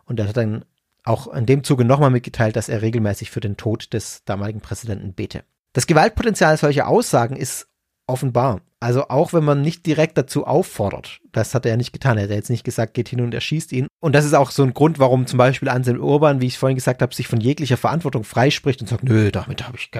[0.05, 0.65] Und er hat dann
[1.03, 5.15] auch in dem Zuge nochmal mitgeteilt, dass er regelmäßig für den Tod des damaligen Präsidenten
[5.15, 5.45] bete.
[5.73, 7.65] Das Gewaltpotenzial solcher Aussagen ist
[8.09, 8.61] offenbar.
[8.81, 12.17] Also auch wenn man nicht direkt dazu auffordert, das hat er ja nicht getan.
[12.17, 13.87] Er hat jetzt nicht gesagt, geht hin und erschießt ihn.
[13.99, 16.77] Und das ist auch so ein Grund, warum zum Beispiel Anselm Urban, wie ich vorhin
[16.77, 19.91] gesagt habe, sich von jeglicher Verantwortung freispricht und sagt, nö, damit habe ich,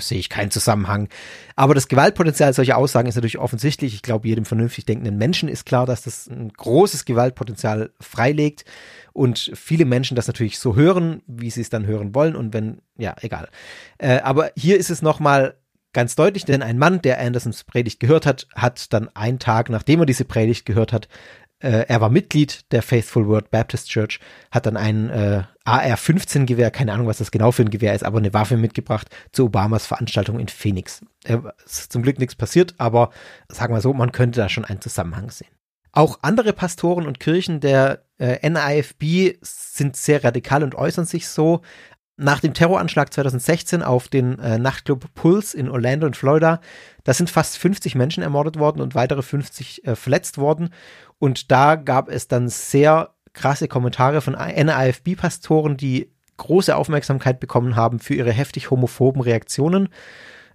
[0.00, 1.08] sehe ich keinen Zusammenhang.
[1.56, 3.94] Aber das Gewaltpotenzial solcher Aussagen ist natürlich offensichtlich.
[3.94, 8.66] Ich glaube, jedem vernünftig denkenden Menschen ist klar, dass das ein großes Gewaltpotenzial freilegt
[9.14, 12.82] und viele Menschen das natürlich so hören, wie sie es dann hören wollen und wenn,
[12.98, 13.48] ja, egal.
[13.96, 15.54] Äh, aber hier ist es nochmal
[15.92, 20.00] ganz deutlich, denn ein Mann, der Andersons Predigt gehört hat, hat dann einen Tag, nachdem
[20.00, 21.08] er diese Predigt gehört hat,
[21.60, 24.18] äh, er war Mitglied der Faithful Word Baptist Church,
[24.50, 28.18] hat dann ein äh, AR-15-Gewehr, keine Ahnung, was das genau für ein Gewehr ist, aber
[28.18, 31.02] eine Waffe mitgebracht zu Obamas Veranstaltung in Phoenix.
[31.24, 33.10] Äh, ist zum Glück nichts passiert, aber
[33.48, 35.50] sagen wir so, man könnte da schon einen Zusammenhang sehen.
[35.92, 41.62] Auch andere Pastoren und Kirchen der äh, NIFB sind sehr radikal und äußern sich so.
[42.22, 46.60] Nach dem Terroranschlag 2016 auf den äh, Nachtclub Pulse in Orlando in Florida,
[47.02, 50.68] da sind fast 50 Menschen ermordet worden und weitere 50 äh, verletzt worden.
[51.18, 58.00] Und da gab es dann sehr krasse Kommentare von NAFB-Pastoren, die große Aufmerksamkeit bekommen haben
[58.00, 59.88] für ihre heftig homophoben Reaktionen.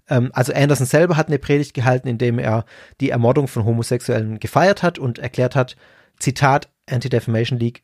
[0.07, 2.65] Ähm, also Anderson selber hat eine Predigt gehalten, in dem er
[3.01, 5.77] die Ermordung von Homosexuellen gefeiert hat und erklärt hat,
[6.19, 7.83] Zitat Anti-Defamation League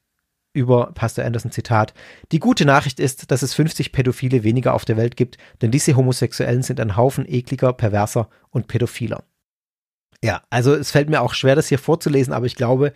[0.53, 1.93] über Pastor Anderson Zitat,
[2.31, 5.95] die gute Nachricht ist, dass es 50 Pädophile weniger auf der Welt gibt, denn diese
[5.95, 9.23] Homosexuellen sind ein Haufen ekliger, perverser und pädophiler.
[10.23, 12.93] Ja, also es fällt mir auch schwer, das hier vorzulesen, aber ich glaube,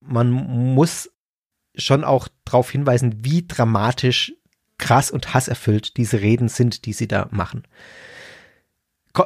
[0.00, 1.10] man muss
[1.74, 4.32] schon auch darauf hinweisen, wie dramatisch,
[4.78, 7.64] krass und hasserfüllt diese Reden sind, die sie da machen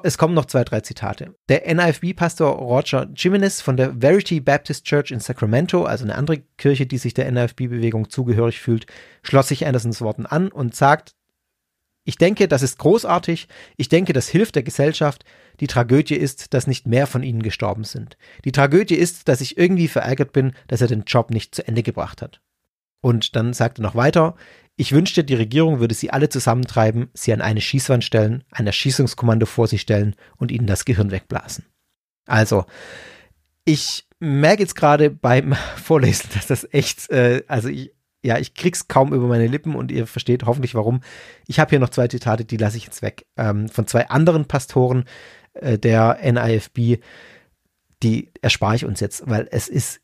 [0.03, 1.35] es kommen noch zwei, drei Zitate.
[1.49, 6.87] Der NIFB-Pastor Roger Jimenez von der Verity Baptist Church in Sacramento, also eine andere Kirche,
[6.87, 8.87] die sich der NIFB-Bewegung zugehörig fühlt,
[9.23, 11.15] schloss sich Andersons Worten an und sagt,
[12.05, 13.49] ich denke, das ist großartig.
[13.77, 15.25] Ich denke, das hilft der Gesellschaft.
[15.59, 18.17] Die Tragödie ist, dass nicht mehr von ihnen gestorben sind.
[18.45, 21.83] Die Tragödie ist, dass ich irgendwie verärgert bin, dass er den Job nicht zu Ende
[21.83, 22.41] gebracht hat.
[23.01, 24.37] Und dann sagt er noch weiter,
[24.77, 29.47] ich wünschte, die Regierung würde sie alle zusammentreiben, sie an eine Schießwand stellen, ein Erschießungskommando
[29.47, 31.65] vor sie stellen und ihnen das Gehirn wegblasen.
[32.27, 32.67] Also,
[33.65, 38.89] ich merke jetzt gerade beim Vorlesen, dass das echt, äh, also ich, ja, ich krieg's
[38.89, 41.01] kaum über meine Lippen und ihr versteht hoffentlich warum.
[41.47, 43.27] Ich habe hier noch zwei Zitate, die lasse ich jetzt weg.
[43.37, 45.05] Ähm, von zwei anderen Pastoren
[45.55, 47.03] äh, der NIFB,
[48.03, 50.01] die erspare ich uns jetzt, weil es ist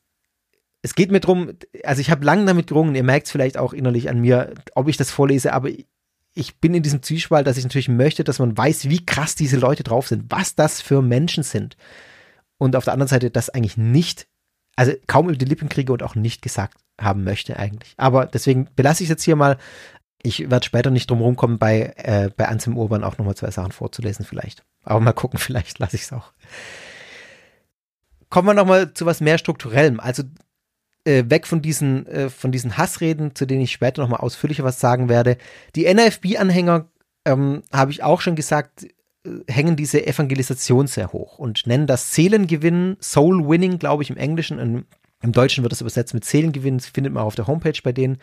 [0.83, 1.53] es geht mir drum,
[1.85, 4.89] also ich habe lange damit gerungen, ihr merkt es vielleicht auch innerlich an mir, ob
[4.89, 5.71] ich das vorlese, aber
[6.35, 9.59] ich bin in diesem Zwiespalt, dass ich natürlich möchte, dass man weiß, wie krass diese
[9.59, 11.77] Leute drauf sind, was das für Menschen sind.
[12.59, 14.27] Und auf der anderen Seite das eigentlich nicht,
[14.77, 17.95] also kaum über die Lippen kriege und auch nicht gesagt haben möchte eigentlich.
[17.97, 19.59] Aber deswegen belasse ich es jetzt hier mal.
[20.23, 23.73] Ich werde später nicht drum rumkommen, bei, äh, bei Anselm Urban auch nochmal zwei Sachen
[23.73, 24.63] vorzulesen vielleicht.
[24.85, 26.33] Aber mal gucken, vielleicht lasse ich es auch.
[28.31, 30.01] Kommen wir nochmal zu was mehr Strukturellem.
[30.01, 30.23] Also
[31.05, 34.81] äh, weg von diesen, äh, von diesen Hassreden, zu denen ich später nochmal ausführlicher was
[34.81, 35.37] sagen werde.
[35.75, 36.89] Die NFB-Anhänger,
[37.25, 42.15] ähm, habe ich auch schon gesagt, äh, hängen diese Evangelisation sehr hoch und nennen das
[42.15, 44.59] Seelengewinn, Soul Winning, glaube ich, im Englischen.
[44.59, 44.85] Im,
[45.23, 48.19] Im Deutschen wird das übersetzt mit Seelengewinn, das findet man auf der Homepage bei denen.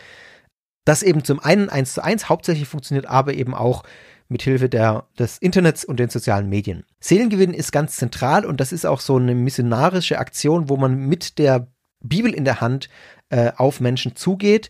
[0.86, 3.84] Das eben zum einen eins zu eins hauptsächlich funktioniert, aber eben auch
[4.30, 6.84] mit Hilfe des Internets und den sozialen Medien.
[7.00, 11.40] Seelengewinn ist ganz zentral und das ist auch so eine missionarische Aktion, wo man mit
[11.40, 11.68] der
[12.02, 12.90] Bibel in der Hand
[13.30, 14.70] äh, auf Menschen zugeht.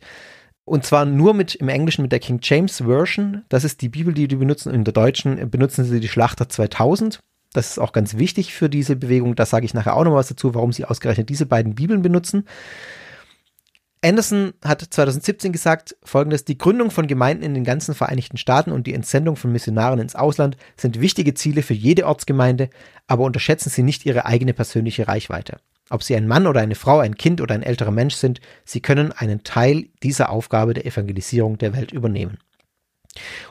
[0.65, 3.43] Und zwar nur mit im Englischen mit der King James Version.
[3.49, 4.73] Das ist die Bibel, die die benutzen.
[4.73, 7.19] In der Deutschen benutzen sie die Schlachter 2000.
[7.53, 9.35] Das ist auch ganz wichtig für diese Bewegung.
[9.35, 12.45] Da sage ich nachher auch noch was dazu, warum sie ausgerechnet diese beiden Bibeln benutzen.
[14.01, 18.87] Anderson hat 2017 gesagt, folgendes, die Gründung von Gemeinden in den ganzen Vereinigten Staaten und
[18.87, 22.69] die Entsendung von Missionaren ins Ausland sind wichtige Ziele für jede Ortsgemeinde,
[23.07, 25.57] aber unterschätzen Sie nicht Ihre eigene persönliche Reichweite.
[25.89, 28.81] Ob sie ein Mann oder eine Frau, ein Kind oder ein älterer Mensch sind, sie
[28.81, 32.37] können einen Teil dieser Aufgabe der Evangelisierung der Welt übernehmen.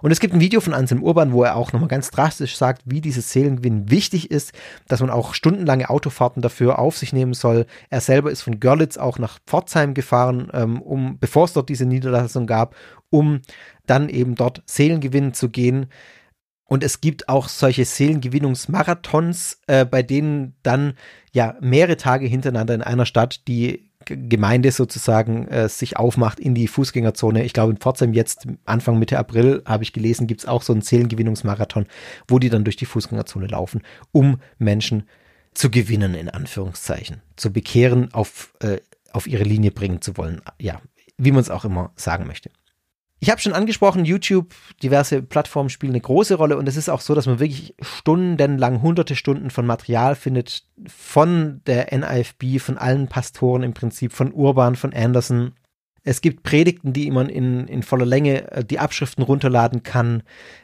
[0.03, 2.83] Und es gibt ein Video von Anselm Urban, wo er auch nochmal ganz drastisch sagt,
[2.85, 4.53] wie dieses Seelengewinn wichtig ist,
[4.87, 7.67] dass man auch stundenlange Autofahrten dafür auf sich nehmen soll.
[7.91, 11.87] Er selber ist von Görlitz auch nach Pforzheim gefahren, ähm, um, bevor es dort diese
[11.87, 12.77] Niederlassung gab,
[13.11, 13.41] um
[13.87, 15.87] dann eben dort Seelengewinn zu gehen.
[16.69, 20.93] Und es gibt auch solche Seelengewinnungsmarathons, äh, bei denen dann
[21.33, 26.69] ja mehrere Tage hintereinander in einer Stadt die Gemeinde sozusagen äh, sich aufmacht in die
[26.69, 27.45] Fußgängerzone.
[27.45, 30.75] Ich glaube, in Pforzheim jetzt Anfang Mitte April habe ich gelesen, gibt es auch so
[30.75, 31.87] einen Seelengewinnungsmarathon,
[32.29, 35.09] wo die dann durch die Fußgängerzone laufen, um Menschen
[35.55, 38.79] zu gewinnen, in Anführungszeichen, zu bekehren, auf, äh,
[39.13, 40.43] auf ihre Linie bringen zu wollen.
[40.61, 40.81] Ja,
[41.17, 42.51] wie man es auch immer sagen möchte.
[43.21, 47.01] Ich habe schon angesprochen, YouTube, diverse Plattformen spielen eine große Rolle und es ist auch
[47.01, 53.09] so, dass man wirklich stundenlang, hunderte Stunden von Material findet von der NIFB, von allen
[53.09, 55.55] Pastoren im Prinzip, von Urban, von Anderson.
[56.05, 60.23] Es gibt Predigten, die man in, in voller Länge äh, die Abschriften runterladen kann,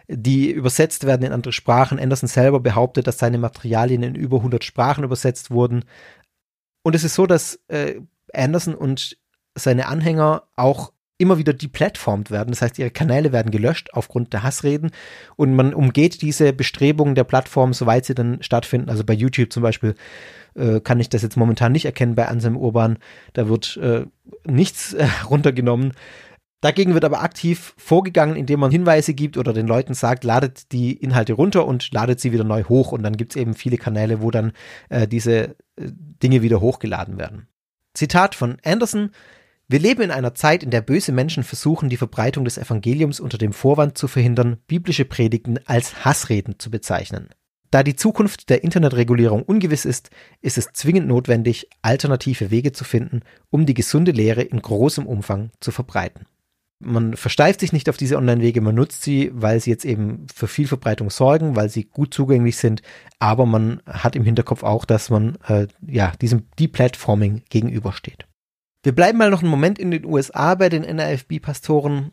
[0.08, 1.98] die übersetzt werden in andere Sprachen.
[1.98, 5.84] Anderson selber behauptet, dass seine Materialien in über 100 Sprachen übersetzt wurden.
[6.84, 8.00] Und es ist so, dass äh,
[8.32, 9.18] Anderson und
[9.56, 12.50] seine Anhänger auch immer wieder deplatformt werden.
[12.50, 14.90] Das heißt, ihre Kanäle werden gelöscht aufgrund der Hassreden
[15.36, 18.90] und man umgeht diese Bestrebungen der Plattform, soweit sie dann stattfinden.
[18.90, 19.94] Also bei YouTube zum Beispiel
[20.54, 22.98] äh, kann ich das jetzt momentan nicht erkennen bei Anselm Urban.
[23.32, 24.06] Da wird äh,
[24.44, 25.92] nichts äh, runtergenommen.
[26.60, 30.94] Dagegen wird aber aktiv vorgegangen, indem man Hinweise gibt oder den Leuten sagt, ladet die
[30.94, 32.90] Inhalte runter und ladet sie wieder neu hoch.
[32.90, 34.52] Und dann gibt es eben viele Kanäle, wo dann
[34.88, 37.48] äh, diese äh, Dinge wieder hochgeladen werden.
[37.92, 39.10] Zitat von Anderson.
[39.66, 43.38] Wir leben in einer Zeit, in der böse Menschen versuchen, die Verbreitung des Evangeliums unter
[43.38, 47.30] dem Vorwand zu verhindern, biblische Predigten als Hassreden zu bezeichnen.
[47.70, 50.10] Da die Zukunft der Internetregulierung ungewiss ist,
[50.42, 55.50] ist es zwingend notwendig, alternative Wege zu finden, um die gesunde Lehre in großem Umfang
[55.60, 56.26] zu verbreiten.
[56.78, 60.46] Man versteift sich nicht auf diese Online-Wege, man nutzt sie, weil sie jetzt eben für
[60.46, 62.82] viel Verbreitung sorgen, weil sie gut zugänglich sind,
[63.18, 68.26] aber man hat im Hinterkopf auch, dass man äh, ja diesem Deplatforming gegenübersteht.
[68.84, 72.12] Wir bleiben mal noch einen Moment in den USA bei den NRFB-Pastoren.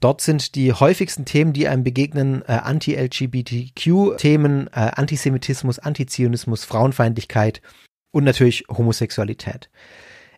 [0.00, 7.60] Dort sind die häufigsten Themen, die einem begegnen, äh, Anti-LGBTQ-Themen, äh, Antisemitismus, Antizionismus, Frauenfeindlichkeit
[8.12, 9.68] und natürlich Homosexualität.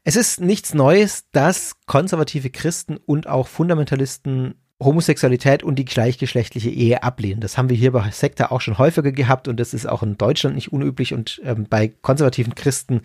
[0.02, 7.04] Es ist nichts Neues, dass konservative Christen und auch Fundamentalisten Homosexualität und die gleichgeschlechtliche Ehe
[7.04, 7.40] ablehnen.
[7.40, 10.18] Das haben wir hier bei Sekta auch schon häufiger gehabt und das ist auch in
[10.18, 13.02] Deutschland nicht unüblich und ähm, bei konservativen Christen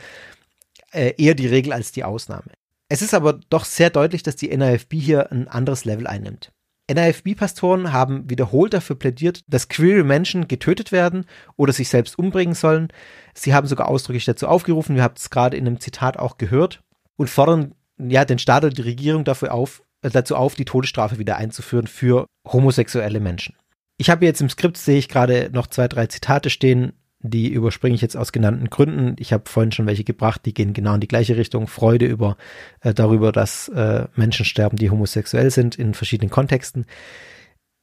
[0.91, 2.51] äh, eher die Regel als die Ausnahme.
[2.89, 6.51] Es ist aber doch sehr deutlich, dass die NAFB hier ein anderes Level einnimmt.
[6.93, 11.25] NAFB-Pastoren haben wiederholt dafür plädiert, dass queere Menschen getötet werden
[11.55, 12.89] oder sich selbst umbringen sollen.
[13.33, 16.81] Sie haben sogar ausdrücklich dazu aufgerufen, wir haben es gerade in einem Zitat auch gehört,
[17.15, 21.19] und fordern ja den Staat oder die Regierung dafür auf, äh, dazu auf, die Todesstrafe
[21.19, 23.55] wieder einzuführen für homosexuelle Menschen.
[23.97, 27.95] Ich habe jetzt im Skript, sehe ich gerade noch zwei, drei Zitate stehen, die überspringe
[27.95, 29.15] ich jetzt aus genannten Gründen.
[29.19, 31.67] Ich habe vorhin schon welche gebracht, die gehen genau in die gleiche Richtung.
[31.67, 32.37] Freude über
[32.81, 36.85] äh, darüber, dass äh, Menschen sterben, die homosexuell sind in verschiedenen Kontexten.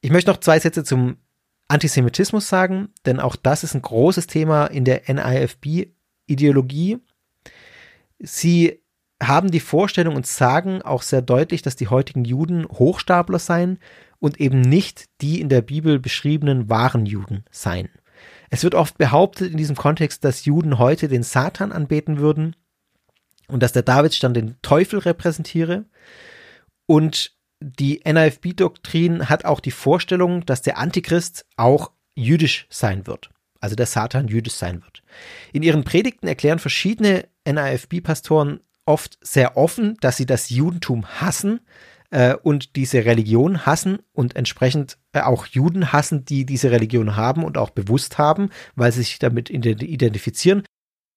[0.01, 1.17] Ich möchte noch zwei Sätze zum
[1.67, 6.97] Antisemitismus sagen, denn auch das ist ein großes Thema in der NIFB-Ideologie.
[8.17, 8.81] Sie
[9.21, 13.79] haben die Vorstellung und sagen auch sehr deutlich, dass die heutigen Juden Hochstapler seien
[14.19, 17.89] und eben nicht die in der Bibel beschriebenen wahren Juden seien.
[18.49, 22.55] Es wird oft behauptet in diesem Kontext, dass Juden heute den Satan anbeten würden
[23.47, 25.85] und dass der Davidstern den Teufel repräsentiere.
[26.85, 33.29] Und die NAFB-Doktrin hat auch die Vorstellung, dass der Antichrist auch jüdisch sein wird.
[33.59, 35.03] Also der Satan jüdisch sein wird.
[35.51, 41.59] In ihren Predigten erklären verschiedene NAFB-Pastoren oft sehr offen, dass sie das Judentum hassen,
[42.11, 47.43] äh, und diese Religion hassen und entsprechend äh, auch Juden hassen, die diese Religion haben
[47.43, 50.63] und auch bewusst haben, weil sie sich damit identifizieren.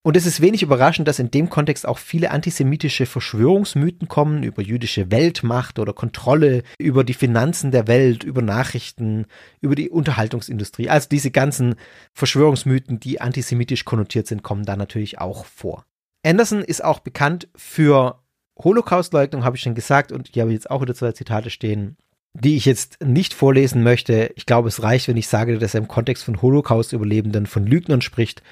[0.04, 4.60] Und es ist wenig überraschend, dass in dem Kontext auch viele antisemitische Verschwörungsmythen kommen über
[4.60, 9.26] jüdische Weltmacht oder Kontrolle, über die Finanzen der Welt, über Nachrichten,
[9.60, 10.88] über die Unterhaltungsindustrie.
[10.88, 11.76] Also diese ganzen
[12.14, 15.84] Verschwörungsmythen, die antisemitisch konnotiert sind, kommen da natürlich auch vor.
[16.24, 18.21] Anderson ist auch bekannt für
[18.64, 21.96] Holocaustleugnung habe ich schon gesagt und hier habe ich jetzt auch wieder zwei Zitate stehen,
[22.34, 24.32] die ich jetzt nicht vorlesen möchte.
[24.36, 28.00] Ich glaube, es reicht, wenn ich sage, dass er im Kontext von Holocaust-Überlebenden von Lügnern
[28.00, 28.42] spricht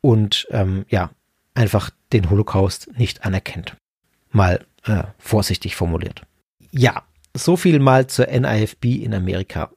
[0.00, 1.10] und ähm, ja,
[1.54, 3.76] einfach den Holocaust nicht anerkennt.
[4.30, 6.22] Mal äh, vorsichtig formuliert.
[6.70, 7.02] Ja,
[7.34, 9.70] so viel mal zur NIFB in Amerika.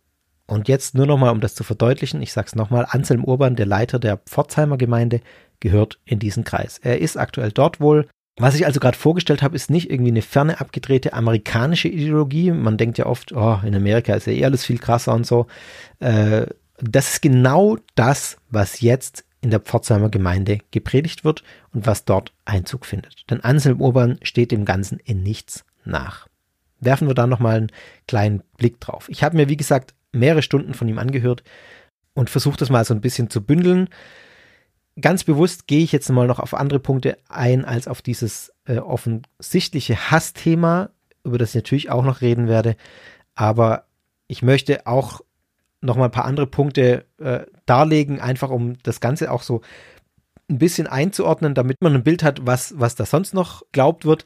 [0.48, 3.66] Und jetzt nur nochmal, um das zu verdeutlichen, ich sage es nochmal, Anselm Urban, der
[3.66, 5.22] Leiter der Pforzheimer Gemeinde,
[5.60, 6.80] gehört in diesen Kreis.
[6.80, 10.22] Er ist aktuell dort wohl was ich also gerade vorgestellt habe, ist nicht irgendwie eine
[10.22, 12.52] ferne abgedrehte amerikanische Ideologie.
[12.52, 15.48] Man denkt ja oft, oh, in Amerika ist ja eh alles viel krasser und so.
[16.00, 16.48] Äh,
[16.82, 21.44] das ist genau das, was jetzt in der Pforzheimer Gemeinde gepredigt wird
[21.74, 23.30] und was dort Einzug findet.
[23.30, 26.28] Denn Anselm Urban steht dem Ganzen in nichts nach.
[26.80, 27.72] Werfen wir da nochmal einen
[28.08, 29.08] kleinen Blick drauf.
[29.08, 31.44] Ich habe mir, wie gesagt, mehrere Stunden von ihm angehört
[32.16, 33.88] und versucht das mal so ein bisschen zu bündeln
[35.00, 38.78] ganz bewusst gehe ich jetzt mal noch auf andere Punkte ein, als auf dieses äh,
[38.78, 40.90] offensichtliche Hassthema,
[41.24, 42.76] über das ich natürlich auch noch reden werde.
[43.36, 43.86] Aber
[44.28, 45.22] ich möchte auch
[45.82, 49.62] noch mal ein paar andere Punkte äh, darlegen, einfach um das Ganze auch so
[50.50, 54.26] ein bisschen einzuordnen, damit man ein Bild hat, was, was da sonst noch glaubt wird.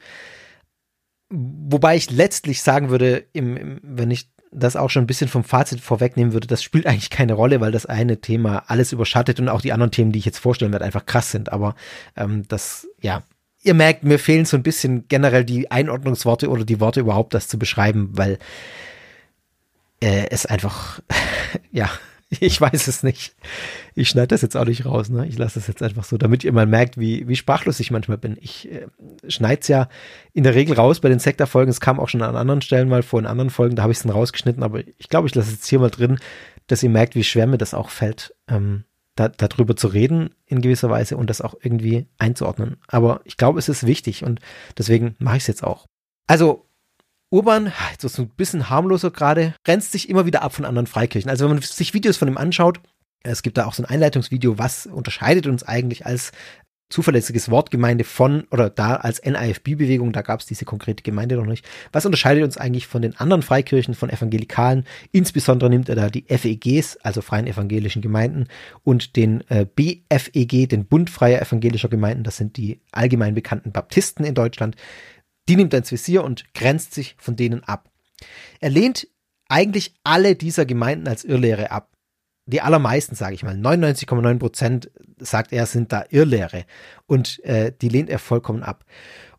[1.30, 5.44] Wobei ich letztlich sagen würde, im, im, wenn ich das auch schon ein bisschen vom
[5.44, 9.48] Fazit vorwegnehmen würde, das spielt eigentlich keine Rolle, weil das eine Thema alles überschattet und
[9.48, 11.52] auch die anderen Themen, die ich jetzt vorstellen werde, einfach krass sind.
[11.52, 11.74] Aber
[12.16, 13.22] ähm, das, ja,
[13.62, 17.48] ihr merkt, mir fehlen so ein bisschen generell die Einordnungsworte oder die Worte überhaupt, das
[17.48, 18.38] zu beschreiben, weil
[20.00, 21.00] äh, es einfach,
[21.70, 21.88] ja,
[22.40, 23.34] ich weiß es nicht.
[23.94, 25.26] Ich schneide das jetzt auch nicht raus, ne?
[25.26, 28.18] Ich lasse es jetzt einfach so, damit ihr mal merkt, wie, wie sprachlos ich manchmal
[28.18, 28.36] bin.
[28.40, 28.86] Ich äh,
[29.28, 29.88] schneide es ja
[30.32, 31.70] in der Regel raus bei den Sektorfolgen.
[31.70, 33.98] Es kam auch schon an anderen Stellen mal vor, in anderen Folgen, da habe ich
[33.98, 36.18] es dann rausgeschnitten, aber ich glaube, ich lasse es jetzt hier mal drin,
[36.68, 38.84] dass ihr merkt, wie schwer mir das auch fällt, ähm,
[39.16, 42.76] da, darüber zu reden in gewisser Weise und das auch irgendwie einzuordnen.
[42.86, 44.40] Aber ich glaube, es ist wichtig und
[44.78, 45.86] deswegen mache ich es jetzt auch.
[46.28, 46.69] Also
[47.30, 51.30] Urban, so ein bisschen harmloser gerade, grenzt sich immer wieder ab von anderen Freikirchen.
[51.30, 52.80] Also wenn man sich Videos von ihm anschaut,
[53.22, 56.32] es gibt da auch so ein Einleitungsvideo, was unterscheidet uns eigentlich als
[56.90, 61.64] zuverlässiges Wortgemeinde von oder da als NIFB-Bewegung, da gab es diese konkrete Gemeinde noch nicht.
[61.92, 64.84] Was unterscheidet uns eigentlich von den anderen Freikirchen, von Evangelikalen?
[65.12, 68.48] Insbesondere nimmt er da die FEGs, also Freien Evangelischen Gemeinden,
[68.82, 74.24] und den äh, BFEG, den Bund Freier Evangelischer Gemeinden, das sind die allgemein bekannten Baptisten
[74.24, 74.74] in Deutschland.
[75.48, 77.90] Die nimmt er ins Visier und grenzt sich von denen ab.
[78.60, 79.08] Er lehnt
[79.48, 81.90] eigentlich alle dieser Gemeinden als Irrlehre ab
[82.50, 86.64] die allermeisten, sage ich mal, 99,9 Prozent, sagt er, sind da Irrlehre.
[87.06, 88.84] Und äh, die lehnt er vollkommen ab.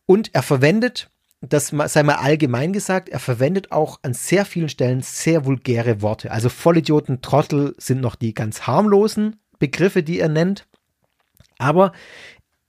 [0.06, 1.10] Und er verwendet,
[1.42, 6.32] das sei mal allgemein gesagt, er verwendet auch an sehr vielen Stellen sehr vulgäre Worte.
[6.32, 10.68] Also Vollidioten, Trottel sind noch die ganz harmlosen Begriffe, die er nennt.
[11.58, 11.92] Aber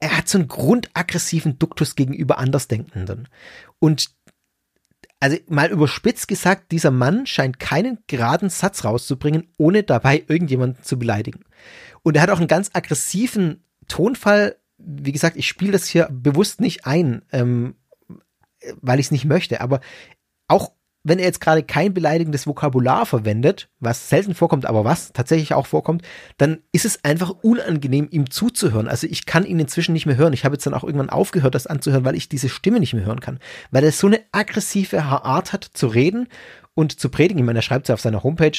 [0.02, 3.28] er hat so einen grundaggressiven Duktus gegenüber Andersdenkenden.
[3.78, 4.10] Und
[5.20, 10.98] also mal überspitzt gesagt, dieser Mann scheint keinen geraden Satz rauszubringen, ohne dabei irgendjemanden zu
[10.98, 11.44] beleidigen.
[12.02, 14.56] Und er hat auch einen ganz aggressiven Tonfall.
[14.76, 17.76] Wie gesagt, ich spiele das hier bewusst nicht ein, ähm,
[18.80, 19.60] weil ich es nicht möchte.
[19.60, 19.80] Aber
[20.48, 20.72] auch
[21.04, 25.66] wenn er jetzt gerade kein beleidigendes Vokabular verwendet, was selten vorkommt, aber was tatsächlich auch
[25.66, 26.02] vorkommt,
[26.36, 28.88] dann ist es einfach unangenehm, ihm zuzuhören.
[28.88, 30.32] Also ich kann ihn inzwischen nicht mehr hören.
[30.32, 33.04] Ich habe jetzt dann auch irgendwann aufgehört, das anzuhören, weil ich diese Stimme nicht mehr
[33.04, 33.40] hören kann.
[33.70, 36.28] Weil er so eine aggressive Art hat zu reden
[36.74, 37.38] und zu predigen.
[37.38, 38.58] Ich meine, er schreibt es ja auf seiner Homepage.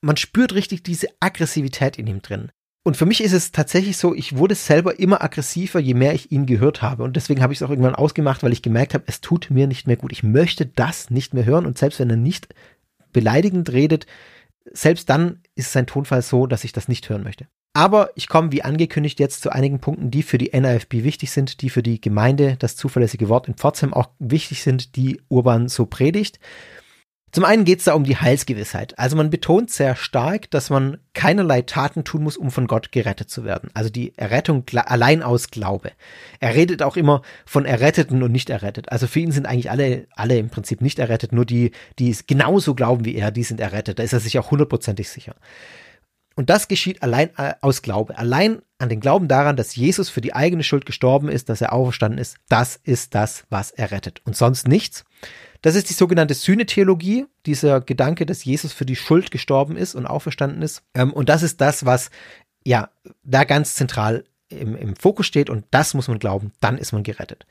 [0.00, 2.52] Man spürt richtig diese Aggressivität in ihm drin.
[2.82, 6.32] Und für mich ist es tatsächlich so, ich wurde selber immer aggressiver, je mehr ich
[6.32, 7.02] ihn gehört habe.
[7.02, 9.66] Und deswegen habe ich es auch irgendwann ausgemacht, weil ich gemerkt habe, es tut mir
[9.66, 10.12] nicht mehr gut.
[10.12, 11.66] Ich möchte das nicht mehr hören.
[11.66, 12.48] Und selbst wenn er nicht
[13.12, 14.06] beleidigend redet,
[14.72, 17.48] selbst dann ist sein Tonfall so, dass ich das nicht hören möchte.
[17.72, 21.60] Aber ich komme, wie angekündigt, jetzt zu einigen Punkten, die für die NAFB wichtig sind,
[21.60, 25.86] die für die Gemeinde, das zuverlässige Wort in Pforzheim auch wichtig sind, die Urban so
[25.86, 26.40] predigt.
[27.32, 28.98] Zum einen geht es da um die Heilsgewissheit.
[28.98, 33.30] Also man betont sehr stark, dass man keinerlei Taten tun muss, um von Gott gerettet
[33.30, 33.70] zu werden.
[33.72, 35.92] Also die Errettung allein aus Glaube.
[36.40, 38.90] Er redet auch immer von Erretteten und nicht errettet.
[38.90, 42.26] Also für ihn sind eigentlich alle, alle im Prinzip nicht errettet, nur die, die es
[42.26, 44.00] genauso glauben wie er, die sind errettet.
[44.00, 45.36] Da ist er sich auch hundertprozentig sicher.
[46.36, 48.16] Und das geschieht allein äh, aus Glaube.
[48.16, 51.72] Allein an den Glauben daran, dass Jesus für die eigene Schuld gestorben ist, dass er
[51.72, 52.38] auferstanden ist.
[52.48, 54.22] Das ist das, was er rettet.
[54.24, 55.04] Und sonst nichts.
[55.62, 60.06] Das ist die sogenannte Sühnetheologie, dieser Gedanke, dass Jesus für die Schuld gestorben ist und
[60.06, 60.82] auferstanden ist.
[60.94, 62.10] Ähm, und das ist das, was
[62.64, 62.90] ja
[63.22, 67.02] da ganz zentral im, im Fokus steht und das muss man glauben, dann ist man
[67.02, 67.46] gerettet.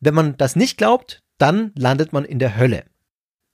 [0.00, 2.84] Wenn man das nicht glaubt, dann landet man in der Hölle.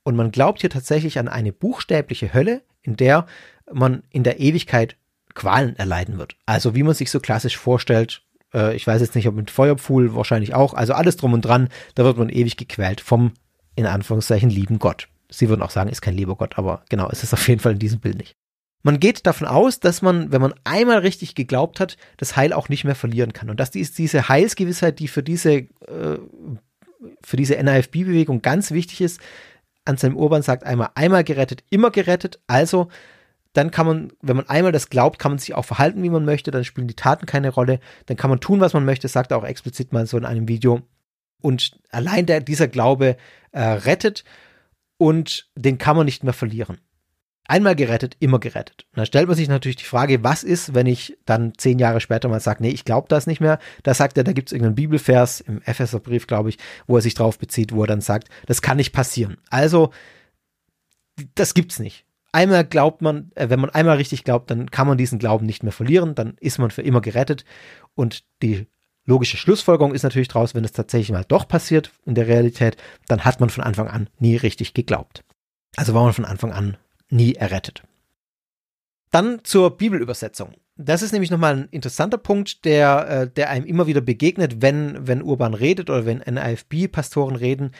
[0.03, 3.25] Und man glaubt hier tatsächlich an eine buchstäbliche Hölle, in der
[3.71, 4.97] man in der Ewigkeit
[5.33, 6.35] Qualen erleiden wird.
[6.45, 8.21] Also wie man sich so klassisch vorstellt,
[8.53, 11.69] äh, ich weiß jetzt nicht, ob mit Feuerpfuhl wahrscheinlich auch, also alles drum und dran,
[11.95, 13.33] da wird man ewig gequält vom
[13.75, 15.07] in Anführungszeichen lieben Gott.
[15.29, 17.73] Sie würden auch sagen, ist kein lieber Gott, aber genau, ist es auf jeden Fall
[17.73, 18.35] in diesem Bild nicht.
[18.83, 22.67] Man geht davon aus, dass man, wenn man einmal richtig geglaubt hat, das Heil auch
[22.67, 23.49] nicht mehr verlieren kann.
[23.49, 25.67] Und dass ist diese Heilsgewissheit, die für diese, äh,
[27.23, 29.21] für diese NAFB-Bewegung ganz wichtig ist.
[29.85, 32.41] Anselm Urban sagt einmal, einmal gerettet, immer gerettet.
[32.47, 32.89] Also,
[33.53, 36.25] dann kann man, wenn man einmal das glaubt, kann man sich auch verhalten, wie man
[36.25, 36.51] möchte.
[36.51, 37.79] Dann spielen die Taten keine Rolle.
[38.07, 39.07] Dann kann man tun, was man möchte.
[39.07, 40.81] Sagt er auch explizit mal so in einem Video.
[41.43, 43.17] Und allein der, dieser Glaube
[43.51, 44.23] äh, rettet
[44.97, 46.79] und den kann man nicht mehr verlieren.
[47.45, 48.85] Einmal gerettet, immer gerettet.
[48.93, 51.99] Und da stellt man sich natürlich die Frage, was ist, wenn ich dann zehn Jahre
[51.99, 53.59] später mal sage, nee, ich glaube das nicht mehr.
[53.83, 57.15] Da sagt er, da gibt es irgendeinen Bibelvers im Epheserbrief, glaube ich, wo er sich
[57.15, 59.35] drauf bezieht, wo er dann sagt, das kann nicht passieren.
[59.49, 59.91] Also,
[61.35, 62.05] das gibt's nicht.
[62.31, 65.63] Einmal glaubt man, äh, wenn man einmal richtig glaubt, dann kann man diesen Glauben nicht
[65.63, 67.43] mehr verlieren, dann ist man für immer gerettet.
[67.93, 68.67] Und die
[69.05, 72.77] Logische Schlussfolgerung ist natürlich draus, wenn es tatsächlich mal doch passiert in der Realität,
[73.07, 75.23] dann hat man von Anfang an nie richtig geglaubt.
[75.75, 76.77] Also war man von Anfang an
[77.09, 77.83] nie errettet.
[79.11, 80.53] Dann zur Bibelübersetzung.
[80.75, 85.07] Das ist nämlich nochmal ein interessanter Punkt, der, äh, der einem immer wieder begegnet, wenn,
[85.07, 87.71] wenn Urban redet oder wenn NIFB-Pastoren reden.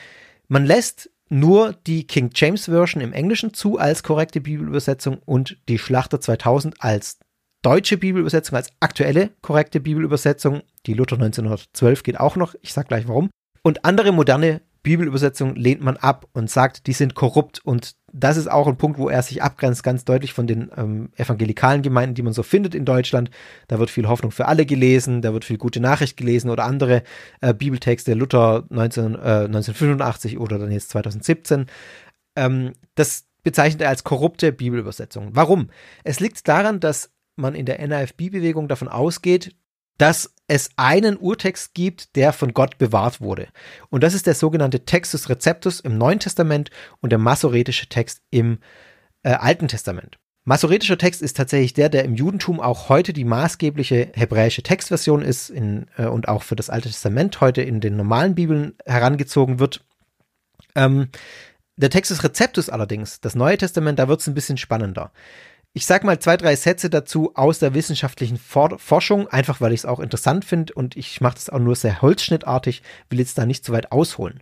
[0.46, 5.78] Man lässt nur die King James Version im Englischen zu als korrekte Bibelübersetzung und die
[5.78, 7.18] Schlachter 2000 als
[7.64, 10.62] deutsche Bibelübersetzung als aktuelle korrekte Bibelübersetzung.
[10.86, 12.54] Die Luther 1912 geht auch noch.
[12.62, 13.30] Ich sage gleich warum.
[13.62, 17.64] Und andere moderne Bibelübersetzungen lehnt man ab und sagt, die sind korrupt.
[17.64, 21.08] Und das ist auch ein Punkt, wo er sich abgrenzt, ganz deutlich von den ähm,
[21.16, 23.30] evangelikalen Gemeinden, die man so findet in Deutschland.
[23.66, 27.02] Da wird viel Hoffnung für alle gelesen, da wird viel gute Nachricht gelesen oder andere
[27.40, 31.64] äh, Bibeltexte, Luther 19, äh, 1985 oder dann jetzt 2017.
[32.36, 35.30] Ähm, das bezeichnet er als korrupte Bibelübersetzung.
[35.32, 35.70] Warum?
[36.02, 39.54] Es liegt daran, dass man in der NAFB-Bewegung davon ausgeht,
[39.98, 43.48] dass es einen Urtext gibt, der von Gott bewahrt wurde.
[43.90, 46.70] Und das ist der sogenannte Textus Receptus im Neuen Testament
[47.00, 48.58] und der masoretische Text im
[49.22, 50.18] äh, Alten Testament.
[50.46, 55.48] Masoretischer Text ist tatsächlich der, der im Judentum auch heute die maßgebliche hebräische Textversion ist
[55.48, 59.84] in, äh, und auch für das Alte Testament heute in den normalen Bibeln herangezogen wird.
[60.74, 61.08] Ähm,
[61.76, 65.12] der Text des Rezeptus allerdings, das Neue Testament, da wird es ein bisschen spannender.
[65.76, 69.80] Ich sage mal zwei, drei Sätze dazu aus der wissenschaftlichen For Forschung, einfach weil ich
[69.80, 73.44] es auch interessant finde und ich mache das auch nur sehr holzschnittartig, will jetzt da
[73.44, 74.40] nicht zu weit ausholen.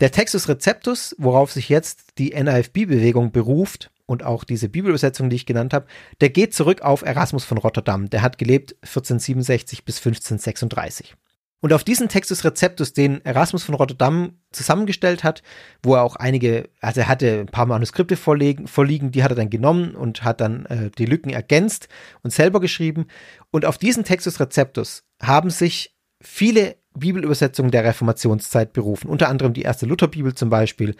[0.00, 5.46] Der Textus Receptus, worauf sich jetzt die NAFB-Bewegung beruft, und auch diese Bibelübersetzung, die ich
[5.46, 5.86] genannt habe,
[6.20, 8.10] der geht zurück auf Erasmus von Rotterdam.
[8.10, 11.14] Der hat gelebt 1467 bis 1536.
[11.60, 15.42] Und auf diesen Textus Receptus, den Erasmus von Rotterdam zusammengestellt hat,
[15.82, 19.36] wo er auch einige, also er hatte ein paar Manuskripte vorliegen, vorliegen die hat er
[19.36, 21.88] dann genommen und hat dann äh, die Lücken ergänzt
[22.22, 23.06] und selber geschrieben.
[23.50, 29.62] Und auf diesen Textus Receptus haben sich viele Bibelübersetzungen der Reformationszeit berufen, unter anderem die
[29.62, 30.96] erste Lutherbibel zum Beispiel,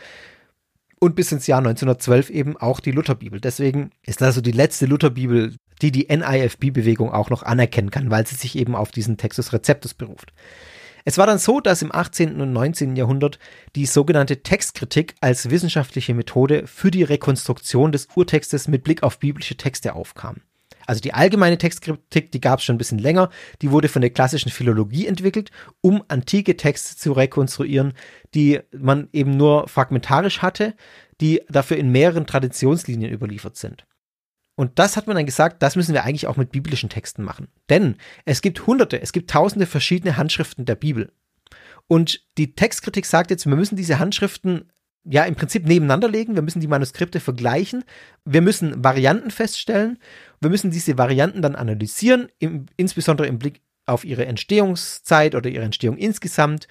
[1.00, 3.40] und bis ins Jahr 1912 eben auch die Lutherbibel.
[3.40, 8.26] Deswegen ist das so die letzte Lutherbibel, die die NIFB-Bewegung auch noch anerkennen kann, weil
[8.26, 10.32] sie sich eben auf diesen Textus Receptus beruft.
[11.04, 12.40] Es war dann so, dass im 18.
[12.40, 12.96] und 19.
[12.96, 13.38] Jahrhundert
[13.74, 19.56] die sogenannte Textkritik als wissenschaftliche Methode für die Rekonstruktion des Urtextes mit Blick auf biblische
[19.56, 20.42] Texte aufkam.
[20.86, 23.30] Also die allgemeine Textkritik, die gab es schon ein bisschen länger,
[23.62, 25.50] die wurde von der klassischen Philologie entwickelt,
[25.80, 27.92] um antike Texte zu rekonstruieren,
[28.34, 30.74] die man eben nur fragmentarisch hatte,
[31.20, 33.86] die dafür in mehreren Traditionslinien überliefert sind.
[34.60, 37.48] Und das hat man dann gesagt, das müssen wir eigentlich auch mit biblischen Texten machen.
[37.70, 37.96] Denn
[38.26, 41.14] es gibt hunderte, es gibt tausende verschiedene Handschriften der Bibel.
[41.86, 44.70] Und die Textkritik sagt jetzt, wir müssen diese Handschriften
[45.04, 46.34] ja im Prinzip nebeneinander legen.
[46.34, 47.84] Wir müssen die Manuskripte vergleichen.
[48.26, 49.98] Wir müssen Varianten feststellen.
[50.42, 55.64] Wir müssen diese Varianten dann analysieren, im, insbesondere im Blick auf ihre Entstehungszeit oder ihre
[55.64, 56.68] Entstehung insgesamt.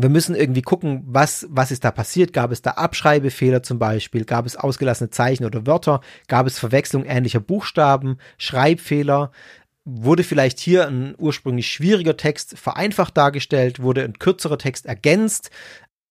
[0.00, 2.32] Wir müssen irgendwie gucken, was, was ist da passiert.
[2.32, 4.24] Gab es da Abschreibefehler zum Beispiel?
[4.24, 6.00] Gab es ausgelassene Zeichen oder Wörter?
[6.28, 8.18] Gab es Verwechslung ähnlicher Buchstaben?
[8.36, 9.32] Schreibfehler?
[9.84, 13.80] Wurde vielleicht hier ein ursprünglich schwieriger Text vereinfacht dargestellt?
[13.80, 15.50] Wurde ein kürzerer Text ergänzt?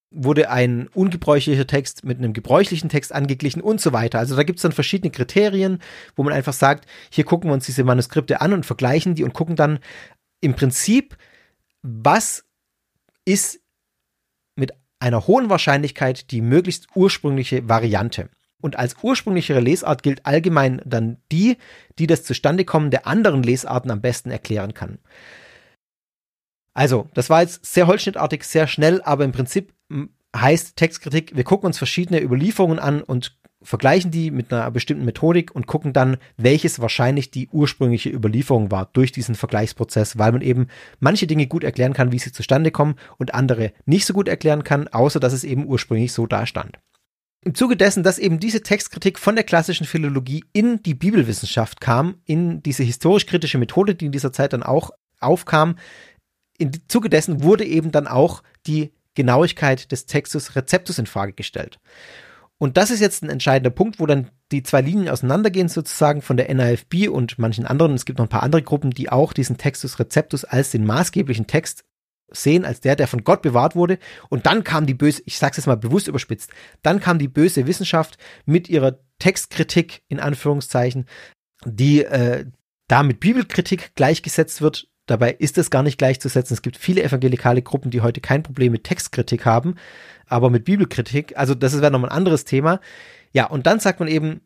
[0.09, 4.19] wurde ein ungebräuchlicher Text mit einem gebräuchlichen Text angeglichen und so weiter.
[4.19, 5.79] Also da gibt es dann verschiedene Kriterien,
[6.15, 9.33] wo man einfach sagt, hier gucken wir uns diese Manuskripte an und vergleichen die und
[9.33, 9.79] gucken dann
[10.39, 11.17] im Prinzip,
[11.81, 12.45] was
[13.25, 13.59] ist
[14.99, 18.29] einer hohen Wahrscheinlichkeit die möglichst ursprüngliche Variante.
[18.59, 21.57] Und als ursprünglichere Lesart gilt allgemein dann die,
[21.99, 24.97] die das Zustandekommen der anderen Lesarten am besten erklären kann.
[26.73, 29.73] Also, das war jetzt sehr holzschnittartig, sehr schnell, aber im Prinzip
[30.35, 35.53] heißt Textkritik, wir gucken uns verschiedene Überlieferungen an und vergleichen die mit einer bestimmten Methodik
[35.53, 40.67] und gucken dann, welches wahrscheinlich die ursprüngliche Überlieferung war durch diesen Vergleichsprozess, weil man eben
[40.99, 44.63] manche Dinge gut erklären kann, wie sie zustande kommen und andere nicht so gut erklären
[44.63, 46.77] kann, außer dass es eben ursprünglich so dastand.
[47.43, 52.15] Im Zuge dessen, dass eben diese Textkritik von der klassischen Philologie in die Bibelwissenschaft kam,
[52.25, 55.77] in diese historisch-kritische Methode, die in dieser Zeit dann auch aufkam,
[56.57, 61.79] im Zuge dessen wurde eben dann auch die Genauigkeit des Textus Rezeptus in Frage gestellt.
[62.59, 66.37] Und das ist jetzt ein entscheidender Punkt, wo dann die zwei Linien auseinandergehen, sozusagen von
[66.37, 67.93] der NAFB und manchen anderen.
[67.93, 71.45] Es gibt noch ein paar andere Gruppen, die auch diesen Textus Rezeptus als den maßgeblichen
[71.45, 71.83] Text
[72.29, 73.99] sehen, als der, der von Gott bewahrt wurde.
[74.29, 76.51] Und dann kam die böse, ich sag's jetzt mal bewusst überspitzt,
[76.81, 81.05] dann kam die böse Wissenschaft mit ihrer Textkritik in Anführungszeichen,
[81.65, 82.45] die äh,
[82.87, 86.53] da mit Bibelkritik gleichgesetzt wird Dabei ist es gar nicht gleichzusetzen.
[86.53, 89.75] Es gibt viele evangelikale Gruppen, die heute kein Problem mit Textkritik haben,
[90.27, 91.37] aber mit Bibelkritik.
[91.37, 92.79] Also das wäre nochmal ein anderes Thema.
[93.31, 94.41] Ja, und dann sagt man eben,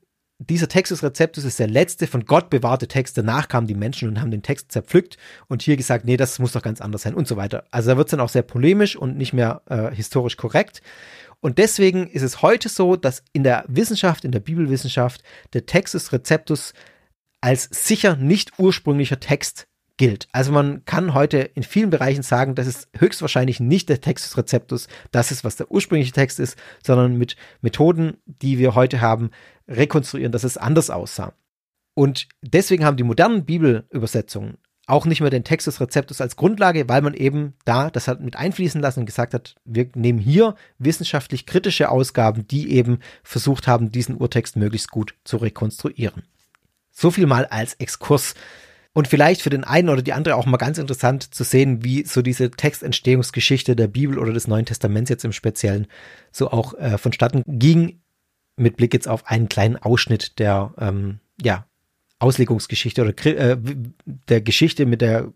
[0.49, 3.17] dieser Textus Receptus ist der letzte von Gott bewahrte Text.
[3.17, 6.53] Danach kamen die Menschen und haben den Text zerpflückt und hier gesagt, nee, das muss
[6.53, 7.65] doch ganz anders sein und so weiter.
[7.71, 10.81] Also da wird es dann auch sehr polemisch und nicht mehr äh, historisch korrekt.
[11.41, 16.11] Und deswegen ist es heute so, dass in der Wissenschaft, in der Bibelwissenschaft, der Textus
[16.11, 16.73] Receptus
[17.41, 20.27] als sicher nicht ursprünglicher Text gilt.
[20.31, 24.37] Also man kann heute in vielen Bereichen sagen, das ist höchstwahrscheinlich nicht der Text des
[24.37, 29.31] Rezeptus, das ist, was der ursprüngliche Text ist, sondern mit Methoden, die wir heute haben,
[29.67, 31.33] rekonstruieren, dass es anders aussah.
[31.93, 36.89] Und deswegen haben die modernen Bibelübersetzungen auch nicht mehr den Text des Rezeptus als Grundlage,
[36.89, 40.55] weil man eben da das hat mit einfließen lassen und gesagt hat, wir nehmen hier
[40.79, 46.23] wissenschaftlich kritische Ausgaben, die eben versucht haben, diesen Urtext möglichst gut zu rekonstruieren.
[46.91, 48.33] So viel mal als Exkurs
[48.93, 52.03] und vielleicht für den einen oder die andere auch mal ganz interessant zu sehen, wie
[52.03, 55.87] so diese Textentstehungsgeschichte der Bibel oder des Neuen Testaments jetzt im Speziellen
[56.31, 58.01] so auch äh, vonstatten ging,
[58.57, 61.65] mit Blick jetzt auf einen kleinen Ausschnitt der ähm, ja,
[62.19, 63.57] Auslegungsgeschichte oder äh,
[64.05, 65.31] der Geschichte mit der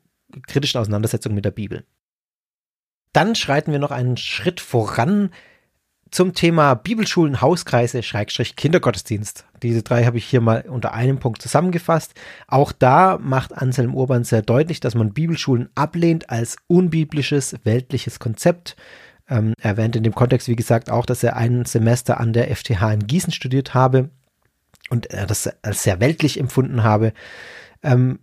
[0.48, 1.86] kritischen Auseinandersetzung mit der Bibel.
[3.14, 5.32] Dann schreiten wir noch einen Schritt voran
[6.16, 9.44] zum Thema Bibelschulen, Hauskreise, Schrägstrich Kindergottesdienst.
[9.62, 12.14] Diese drei habe ich hier mal unter einem Punkt zusammengefasst.
[12.48, 18.78] Auch da macht Anselm Urban sehr deutlich, dass man Bibelschulen ablehnt als unbiblisches, weltliches Konzept.
[19.30, 22.48] Ähm, er erwähnt in dem Kontext, wie gesagt, auch, dass er ein Semester an der
[22.56, 24.10] FTH in Gießen studiert habe
[24.90, 27.12] und er das als sehr weltlich empfunden habe.
[27.84, 28.20] Ähm,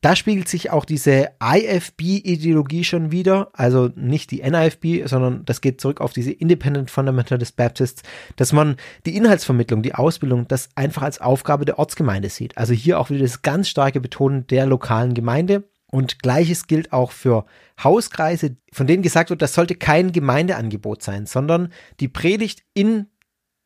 [0.00, 5.80] da spiegelt sich auch diese IFB-Ideologie schon wieder, also nicht die NIFB, sondern das geht
[5.80, 8.02] zurück auf diese Independent Fundamentalist Baptists,
[8.36, 8.76] dass man
[9.06, 12.56] die Inhaltsvermittlung, die Ausbildung, das einfach als Aufgabe der Ortsgemeinde sieht.
[12.56, 15.68] Also hier auch wieder das ganz starke Betonen der lokalen Gemeinde.
[15.90, 17.46] Und gleiches gilt auch für
[17.82, 23.06] Hauskreise, von denen gesagt wird, das sollte kein Gemeindeangebot sein, sondern die Predigt in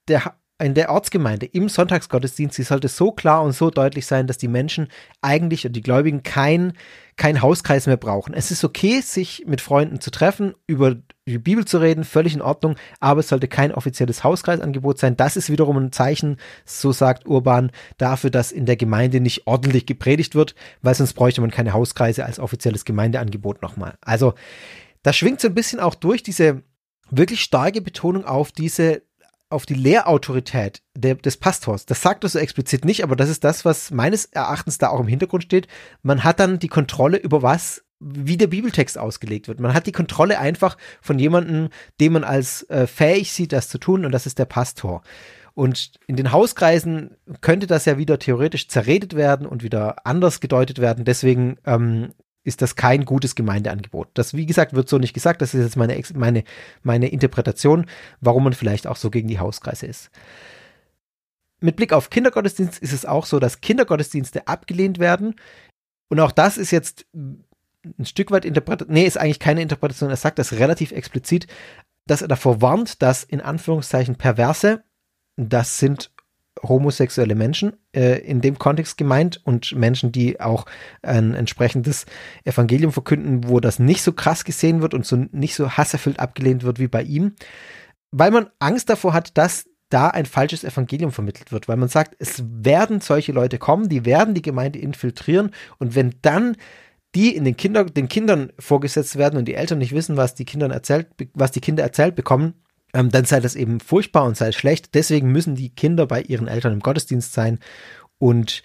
[0.08, 4.38] der in der Ortsgemeinde im Sonntagsgottesdienst, sie sollte so klar und so deutlich sein, dass
[4.38, 4.88] die Menschen
[5.20, 6.72] eigentlich und die Gläubigen kein,
[7.16, 8.34] kein Hauskreis mehr brauchen.
[8.34, 10.96] Es ist okay, sich mit Freunden zu treffen, über
[11.26, 15.16] die Bibel zu reden, völlig in Ordnung, aber es sollte kein offizielles Hauskreisangebot sein.
[15.16, 19.86] Das ist wiederum ein Zeichen, so sagt Urban, dafür, dass in der Gemeinde nicht ordentlich
[19.86, 23.94] gepredigt wird, weil sonst bräuchte man keine Hauskreise als offizielles Gemeindeangebot nochmal.
[24.00, 24.34] Also,
[25.02, 26.62] das schwingt so ein bisschen auch durch diese
[27.10, 29.02] wirklich starke Betonung auf diese
[29.52, 31.86] auf die Lehrautorität der, des Pastors.
[31.86, 35.00] Das sagt er so explizit nicht, aber das ist das, was meines Erachtens da auch
[35.00, 35.68] im Hintergrund steht.
[36.02, 39.60] Man hat dann die Kontrolle über was, wie der Bibeltext ausgelegt wird.
[39.60, 41.68] Man hat die Kontrolle einfach von jemandem,
[42.00, 45.02] den man als äh, fähig sieht, das zu tun, und das ist der Pastor.
[45.54, 50.78] Und in den Hauskreisen könnte das ja wieder theoretisch zerredet werden und wieder anders gedeutet
[50.78, 51.04] werden.
[51.04, 52.12] Deswegen ähm,
[52.44, 54.08] ist das kein gutes Gemeindeangebot.
[54.14, 55.42] Das, wie gesagt, wird so nicht gesagt.
[55.42, 56.44] Das ist jetzt meine, meine,
[56.82, 57.86] meine Interpretation,
[58.20, 60.10] warum man vielleicht auch so gegen die Hauskreise ist.
[61.60, 65.36] Mit Blick auf Kindergottesdienst ist es auch so, dass Kindergottesdienste abgelehnt werden.
[66.08, 70.16] Und auch das ist jetzt ein Stück weit Interpretation, nee, ist eigentlich keine Interpretation, er
[70.16, 71.46] sagt das relativ explizit,
[72.06, 74.82] dass er davor warnt, dass in Anführungszeichen Perverse,
[75.36, 76.12] das sind
[76.62, 80.66] homosexuelle Menschen äh, in dem Kontext gemeint und Menschen, die auch
[81.02, 82.06] ein entsprechendes
[82.44, 86.62] Evangelium verkünden, wo das nicht so krass gesehen wird und so nicht so hasserfüllt abgelehnt
[86.62, 87.34] wird wie bei ihm,
[88.10, 92.16] weil man Angst davor hat, dass da ein falsches Evangelium vermittelt wird, weil man sagt,
[92.18, 96.56] es werden solche Leute kommen, die werden die Gemeinde infiltrieren und wenn dann
[97.14, 100.46] die in den Kinder, den Kindern vorgesetzt werden und die Eltern nicht wissen, was die
[100.46, 102.54] Kindern erzählt, was die Kinder erzählt bekommen,
[102.92, 104.94] ähm, dann sei das eben furchtbar und sei schlecht.
[104.94, 107.58] Deswegen müssen die Kinder bei ihren Eltern im Gottesdienst sein
[108.18, 108.62] und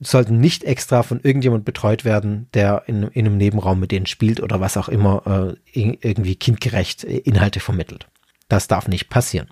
[0.00, 4.40] sollten nicht extra von irgendjemand betreut werden, der in, in einem Nebenraum mit denen spielt
[4.40, 8.08] oder was auch immer äh, irgendwie kindgerecht äh, Inhalte vermittelt.
[8.48, 9.48] Das darf nicht passieren.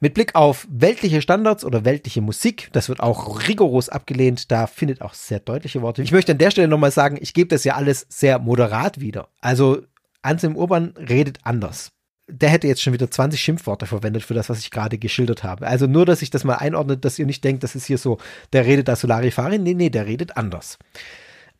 [0.00, 5.00] Mit Blick auf weltliche Standards oder weltliche Musik, das wird auch rigoros abgelehnt, da findet
[5.00, 6.02] auch sehr deutliche Worte.
[6.02, 9.28] Ich möchte an der Stelle nochmal sagen, ich gebe das ja alles sehr moderat wieder.
[9.40, 9.82] Also
[10.22, 11.92] Anselm Urban redet anders
[12.28, 15.66] der hätte jetzt schon wieder 20 Schimpfworte verwendet für das, was ich gerade geschildert habe.
[15.66, 18.18] Also nur, dass ich das mal einordne, dass ihr nicht denkt, das ist hier so,
[18.52, 19.58] der redet da Solarifari.
[19.58, 20.78] Nee, nee, der redet anders.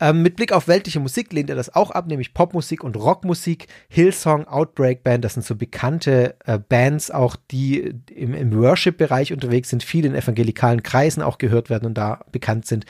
[0.01, 3.69] Ähm, mit Blick auf weltliche Musik lehnt er das auch ab, nämlich Popmusik und Rockmusik.
[3.89, 9.69] Hillsong, Outbreak Band, das sind so bekannte äh, Bands, auch die im, im Worship-Bereich unterwegs
[9.69, 12.85] sind, viel in evangelikalen Kreisen auch gehört werden und da bekannt sind.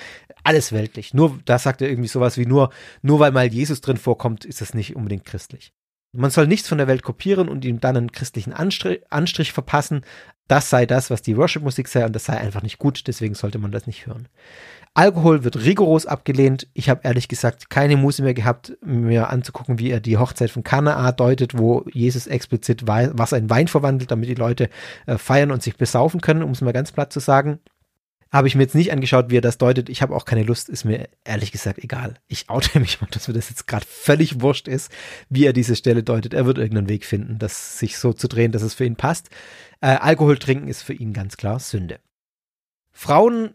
[0.44, 1.12] Alles weltlich.
[1.14, 2.70] Nur, da sagt er irgendwie sowas wie nur,
[3.02, 5.72] nur weil mal Jesus drin vorkommt, ist das nicht unbedingt christlich.
[6.12, 10.02] Man soll nichts von der Welt kopieren und ihm dann einen christlichen Anstrich, Anstrich verpassen.
[10.46, 13.58] Das sei das, was die Worship-Musik sei und das sei einfach nicht gut, deswegen sollte
[13.58, 14.28] man das nicht hören.
[14.94, 16.68] Alkohol wird rigoros abgelehnt.
[16.74, 20.64] Ich habe ehrlich gesagt keine Muße mehr gehabt, mir anzugucken, wie er die Hochzeit von
[20.64, 24.68] Kanaa deutet, wo Jesus explizit Wasser in Wein verwandelt, damit die Leute
[25.06, 27.58] äh, feiern und sich besaufen können, um es mal ganz platt zu sagen.
[28.32, 29.90] Habe ich mir jetzt nicht angeschaut, wie er das deutet.
[29.90, 32.14] Ich habe auch keine Lust, ist mir ehrlich gesagt egal.
[32.28, 34.90] Ich oute mich mal, dass mir das jetzt gerade völlig wurscht ist,
[35.28, 36.32] wie er diese Stelle deutet.
[36.32, 39.28] Er wird irgendeinen Weg finden, das sich so zu drehen, dass es für ihn passt.
[39.80, 42.00] Äh, Alkohol trinken ist für ihn ganz klar Sünde.
[42.90, 43.54] Frauen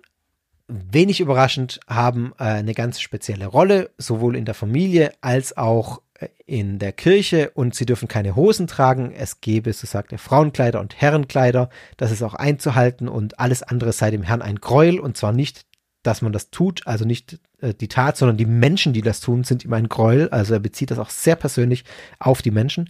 [0.67, 6.01] wenig überraschend, haben äh, eine ganz spezielle Rolle, sowohl in der Familie als auch
[6.45, 9.11] in der Kirche und sie dürfen keine Hosen tragen.
[9.11, 11.69] Es gebe, so sagt er, Frauenkleider und Herrenkleider.
[11.97, 15.65] Das ist auch einzuhalten und alles andere sei dem Herrn ein Gräuel und zwar nicht,
[16.03, 19.43] dass man das tut, also nicht äh, die Tat, sondern die Menschen, die das tun,
[19.43, 20.29] sind ihm ein Gräuel.
[20.29, 21.83] Also er bezieht das auch sehr persönlich
[22.19, 22.89] auf die Menschen.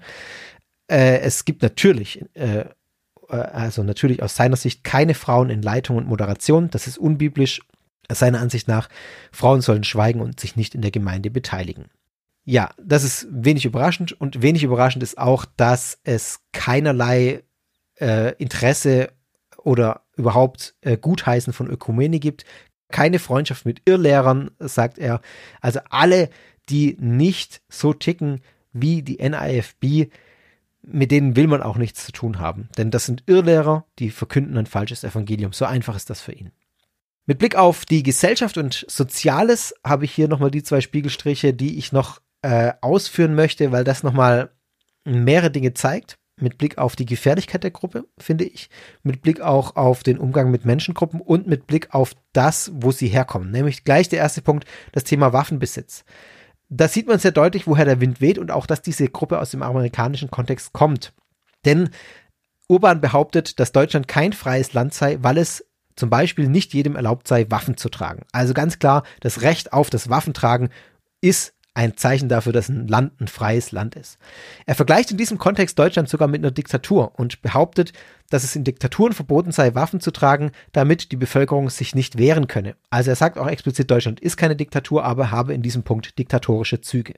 [0.88, 2.66] Äh, es gibt natürlich, äh, äh
[3.30, 6.70] also natürlich aus seiner Sicht keine Frauen in Leitung und Moderation.
[6.70, 7.62] Das ist unbiblisch.
[8.10, 8.88] Seiner Ansicht nach,
[9.34, 11.90] Frauen sollen schweigen und sich nicht in der Gemeinde beteiligen.
[12.50, 17.44] Ja, das ist wenig überraschend und wenig überraschend ist auch, dass es keinerlei
[18.00, 19.12] äh, Interesse
[19.58, 22.46] oder überhaupt äh, Gutheißen von Ökumene gibt.
[22.88, 25.20] Keine Freundschaft mit Irrlehrern, sagt er.
[25.60, 26.30] Also alle,
[26.70, 28.40] die nicht so ticken
[28.72, 30.10] wie die NIFB,
[30.84, 32.70] mit denen will man auch nichts zu tun haben.
[32.78, 35.52] Denn das sind Irrlehrer, die verkünden ein falsches Evangelium.
[35.52, 36.54] So einfach ist das für ihn.
[37.26, 41.78] Mit Blick auf die Gesellschaft und Soziales habe ich hier nochmal die zwei Spiegelstriche, die
[41.78, 44.52] ich noch äh, ausführen möchte, weil das nochmal
[45.06, 46.18] mehrere Dinge zeigt.
[46.40, 48.70] Mit Blick auf die Gefährlichkeit der Gruppe, finde ich.
[49.02, 53.08] Mit Blick auch auf den Umgang mit Menschengruppen und mit Blick auf das, wo sie
[53.08, 53.50] herkommen.
[53.50, 56.06] Nämlich gleich der erste Punkt, das Thema Waffenbesitz.
[56.70, 59.50] Da sieht man sehr deutlich, woher der Wind weht und auch, dass diese Gruppe aus
[59.50, 61.14] dem amerikanischen Kontext kommt.
[61.66, 61.90] Denn
[62.68, 65.66] Urban behauptet, dass Deutschland kein freies Land sei, weil es
[65.96, 68.26] zum Beispiel nicht jedem erlaubt sei, Waffen zu tragen.
[68.32, 70.70] Also ganz klar, das Recht auf das Waffentragen
[71.20, 74.18] ist ein Zeichen dafür, dass ein Land ein freies Land ist.
[74.66, 77.94] Er vergleicht in diesem Kontext Deutschland sogar mit einer Diktatur und behauptet,
[78.32, 82.48] dass es in Diktaturen verboten sei, Waffen zu tragen, damit die Bevölkerung sich nicht wehren
[82.48, 82.76] könne.
[82.90, 86.82] Also er sagt auch explizit, Deutschland ist keine Diktatur, aber habe in diesem Punkt diktatorische
[86.82, 87.14] Züge.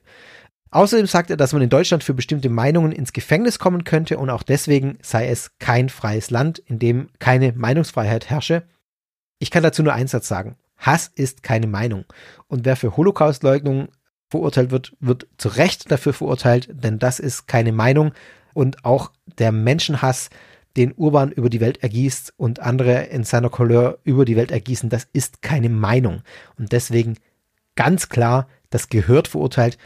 [0.70, 4.28] Außerdem sagt er, dass man in Deutschland für bestimmte Meinungen ins Gefängnis kommen könnte und
[4.28, 8.64] auch deswegen sei es kein freies Land, in dem keine Meinungsfreiheit herrsche.
[9.38, 10.56] Ich kann dazu nur einen Satz sagen.
[10.76, 12.04] Hass ist keine Meinung.
[12.46, 13.88] Und wer für Holocaustleugnung
[14.30, 18.12] verurteilt wird, wird zu Recht dafür verurteilt, denn das ist keine Meinung
[18.54, 20.30] und auch der Menschenhass,
[20.76, 24.88] den Urban über die Welt ergießt und andere in seiner Couleur über die Welt ergießen,
[24.88, 26.22] das ist keine Meinung.
[26.58, 27.16] Und deswegen
[27.74, 29.78] ganz klar, das gehört verurteilt.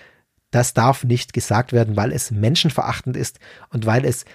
[0.50, 3.40] Das darf nicht gesagt werden, weil es menschenverachtend ist
[3.70, 4.26] und weil es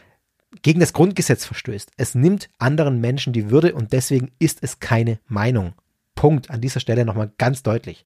[0.64, 1.92] gegen das Grundgesetz verstößt.
[1.98, 5.74] Es nimmt anderen Menschen die Würde und deswegen ist es keine Meinung.
[6.16, 6.50] Punkt.
[6.50, 8.06] An dieser Stelle nochmal ganz deutlich.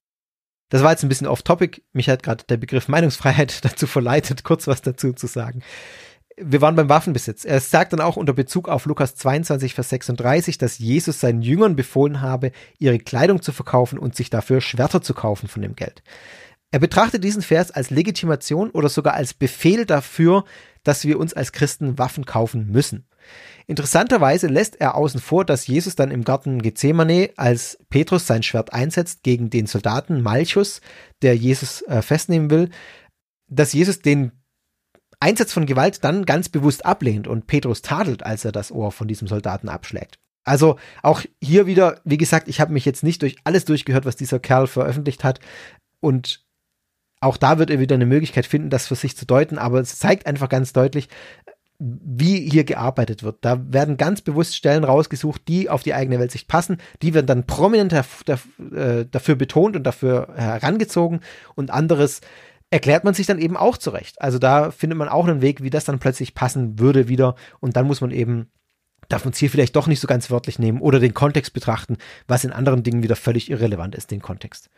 [0.74, 1.82] Das war jetzt ein bisschen off-topic.
[1.92, 5.62] Mich hat gerade der Begriff Meinungsfreiheit dazu verleitet, kurz was dazu zu sagen.
[6.36, 7.44] Wir waren beim Waffenbesitz.
[7.44, 11.76] Er sagt dann auch unter Bezug auf Lukas 22, Vers 36, dass Jesus seinen Jüngern
[11.76, 12.50] befohlen habe,
[12.80, 16.02] ihre Kleidung zu verkaufen und sich dafür Schwerter zu kaufen von dem Geld.
[16.72, 20.44] Er betrachtet diesen Vers als Legitimation oder sogar als Befehl dafür,
[20.82, 23.06] dass wir uns als Christen Waffen kaufen müssen.
[23.66, 28.72] Interessanterweise lässt er außen vor, dass Jesus dann im Garten Gethsemane, als Petrus sein Schwert
[28.72, 30.80] einsetzt gegen den Soldaten Malchus,
[31.22, 32.70] der Jesus äh, festnehmen will,
[33.48, 34.32] dass Jesus den
[35.18, 39.08] Einsatz von Gewalt dann ganz bewusst ablehnt und Petrus tadelt, als er das Ohr von
[39.08, 40.18] diesem Soldaten abschlägt.
[40.44, 44.16] Also auch hier wieder, wie gesagt, ich habe mich jetzt nicht durch alles durchgehört, was
[44.16, 45.40] dieser Kerl veröffentlicht hat
[46.00, 46.44] und
[47.20, 49.98] auch da wird er wieder eine Möglichkeit finden, das für sich zu deuten, aber es
[49.98, 51.08] zeigt einfach ganz deutlich,
[51.84, 53.38] wie hier gearbeitet wird.
[53.42, 56.78] Da werden ganz bewusst Stellen rausgesucht, die auf die eigene Weltsicht passen.
[57.02, 61.20] Die werden dann prominent äh, dafür betont und dafür herangezogen
[61.54, 62.22] und anderes
[62.70, 64.20] erklärt man sich dann eben auch zurecht.
[64.20, 67.76] Also da findet man auch einen Weg, wie das dann plötzlich passen würde wieder und
[67.76, 68.50] dann muss man eben
[69.10, 71.98] darf man es hier vielleicht doch nicht so ganz wörtlich nehmen oder den Kontext betrachten,
[72.26, 74.70] was in anderen Dingen wieder völlig irrelevant ist, den Kontext.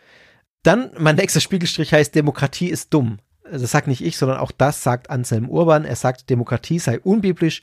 [0.64, 3.18] Dann mein nächster Spiegelstrich heißt Demokratie ist dumm
[3.50, 5.84] das sagt nicht ich, sondern auch das sagt Anselm Urban.
[5.84, 7.62] Er sagt, Demokratie sei unbiblisch.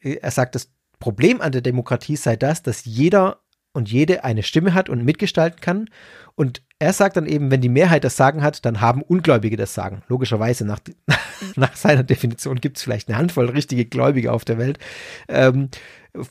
[0.00, 3.40] Er sagt, das Problem an der Demokratie sei das, dass jeder
[3.72, 5.90] und jede eine Stimme hat und mitgestalten kann.
[6.36, 9.74] Und er sagt dann eben, wenn die Mehrheit das Sagen hat, dann haben Ungläubige das
[9.74, 10.02] Sagen.
[10.08, 10.80] Logischerweise, nach,
[11.56, 14.78] nach seiner Definition gibt es vielleicht eine Handvoll richtige Gläubige auf der Welt.
[15.28, 15.68] Ähm,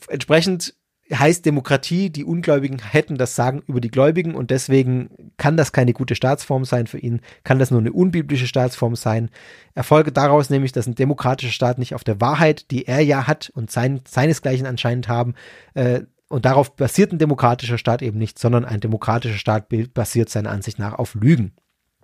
[0.08, 0.74] entsprechend
[1.12, 5.92] heißt Demokratie, die Ungläubigen hätten das Sagen über die Gläubigen und deswegen kann das keine
[5.92, 9.30] gute Staatsform sein für ihn, kann das nur eine unbiblische Staatsform sein.
[9.74, 13.50] Erfolge daraus nämlich, dass ein demokratischer Staat nicht auf der Wahrheit, die er ja hat
[13.54, 15.34] und sein, seinesgleichen anscheinend haben,
[15.74, 20.50] äh, und darauf basiert ein demokratischer Staat eben nicht, sondern ein demokratischer Staat basiert seiner
[20.50, 21.52] Ansicht nach auf Lügen.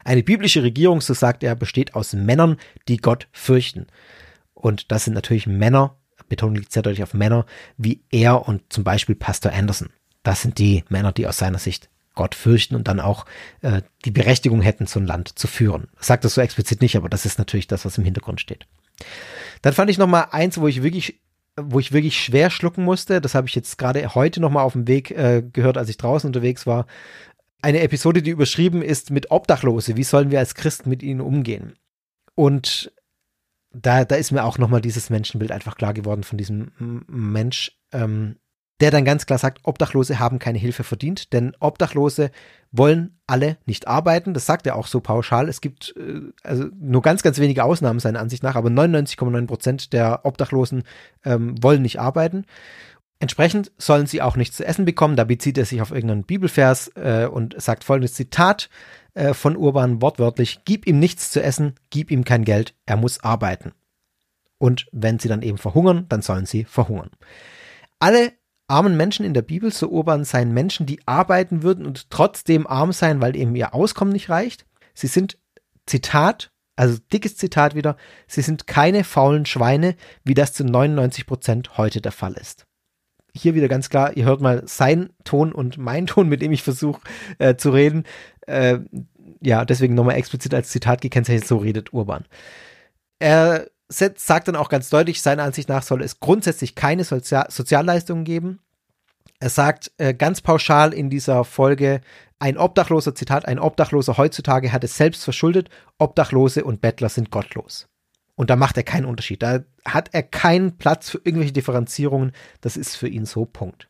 [0.04, 3.86] Eine biblische Regierung, so sagt er, besteht aus Männern, die Gott fürchten.
[4.54, 5.96] Und das sind natürlich Männer,
[6.30, 7.44] Betonung liegt sehr deutlich auf Männer,
[7.76, 9.90] wie er und zum Beispiel Pastor Anderson.
[10.22, 13.26] Das sind die Männer, die aus seiner Sicht Gott fürchten und dann auch
[13.60, 15.88] äh, die Berechtigung hätten, so ein Land zu führen.
[15.98, 18.66] sagt das so explizit nicht, aber das ist natürlich das, was im Hintergrund steht.
[19.62, 21.20] Dann fand ich noch mal eins, wo ich wirklich
[21.56, 23.20] wo ich wirklich schwer schlucken musste.
[23.20, 25.96] Das habe ich jetzt gerade heute noch mal auf dem Weg äh, gehört, als ich
[25.96, 26.86] draußen unterwegs war.
[27.62, 29.96] Eine Episode, die überschrieben ist mit Obdachlose.
[29.96, 31.74] Wie sollen wir als Christen mit ihnen umgehen?
[32.34, 32.92] Und
[33.72, 36.72] da, da ist mir auch nochmal dieses Menschenbild einfach klar geworden von diesem
[37.08, 38.36] Mensch, ähm,
[38.80, 42.30] der dann ganz klar sagt, Obdachlose haben keine Hilfe verdient, denn Obdachlose
[42.72, 44.32] wollen alle nicht arbeiten.
[44.32, 45.48] Das sagt er auch so pauschal.
[45.48, 49.92] Es gibt äh, also nur ganz, ganz wenige Ausnahmen seiner Ansicht nach, aber 99,9 Prozent
[49.92, 50.84] der Obdachlosen
[51.24, 52.46] ähm, wollen nicht arbeiten.
[53.18, 55.14] Entsprechend sollen sie auch nichts zu essen bekommen.
[55.14, 58.70] Da bezieht er sich auf irgendeinen Bibelvers äh, und sagt folgendes Zitat
[59.14, 63.22] äh, von Urban wortwörtlich, gib ihm nichts zu essen, gib ihm kein Geld, er muss
[63.22, 63.72] arbeiten.
[64.58, 67.10] Und wenn sie dann eben verhungern, dann sollen sie verhungern.
[67.98, 68.32] Alle
[68.68, 72.92] armen Menschen in der Bibel, so Urban, seien Menschen, die arbeiten würden und trotzdem arm
[72.92, 74.66] sein, weil eben ihr Auskommen nicht reicht.
[74.94, 75.38] Sie sind,
[75.86, 77.96] Zitat, Also dickes Zitat wieder,
[78.28, 82.66] sie sind keine faulen Schweine, wie das zu 99 Prozent heute der Fall ist.
[83.34, 86.62] Hier wieder ganz klar, ihr hört mal sein Ton und mein Ton, mit dem ich
[86.62, 87.00] versuche
[87.38, 88.04] äh, zu reden.
[88.46, 88.78] Äh,
[89.40, 92.24] ja, deswegen nochmal explizit als Zitat gekennzeichnet, so redet Urban.
[93.18, 98.24] Er sagt dann auch ganz deutlich, seiner Ansicht nach soll es grundsätzlich keine Sozial Sozialleistungen
[98.24, 98.60] geben.
[99.40, 102.00] Er sagt äh, ganz pauschal in dieser Folge,
[102.38, 105.68] ein Obdachloser, Zitat, ein Obdachloser heutzutage hat es selbst verschuldet,
[105.98, 107.89] Obdachlose und Bettler sind gottlos.
[108.34, 109.42] Und da macht er keinen Unterschied.
[109.42, 112.32] Da hat er keinen Platz für irgendwelche Differenzierungen.
[112.60, 113.88] Das ist für ihn so Punkt.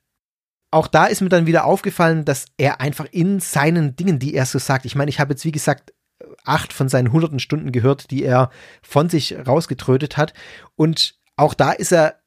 [0.73, 4.47] Auch da ist mir dann wieder aufgefallen, dass er einfach in seinen Dingen, die er
[4.47, 5.93] so sagt, ich meine, ich habe jetzt wie gesagt
[6.45, 8.51] acht von seinen hunderten Stunden gehört, die er
[8.83, 10.35] von sich rausgetrötet hat.
[10.77, 12.21] Und auch da ist er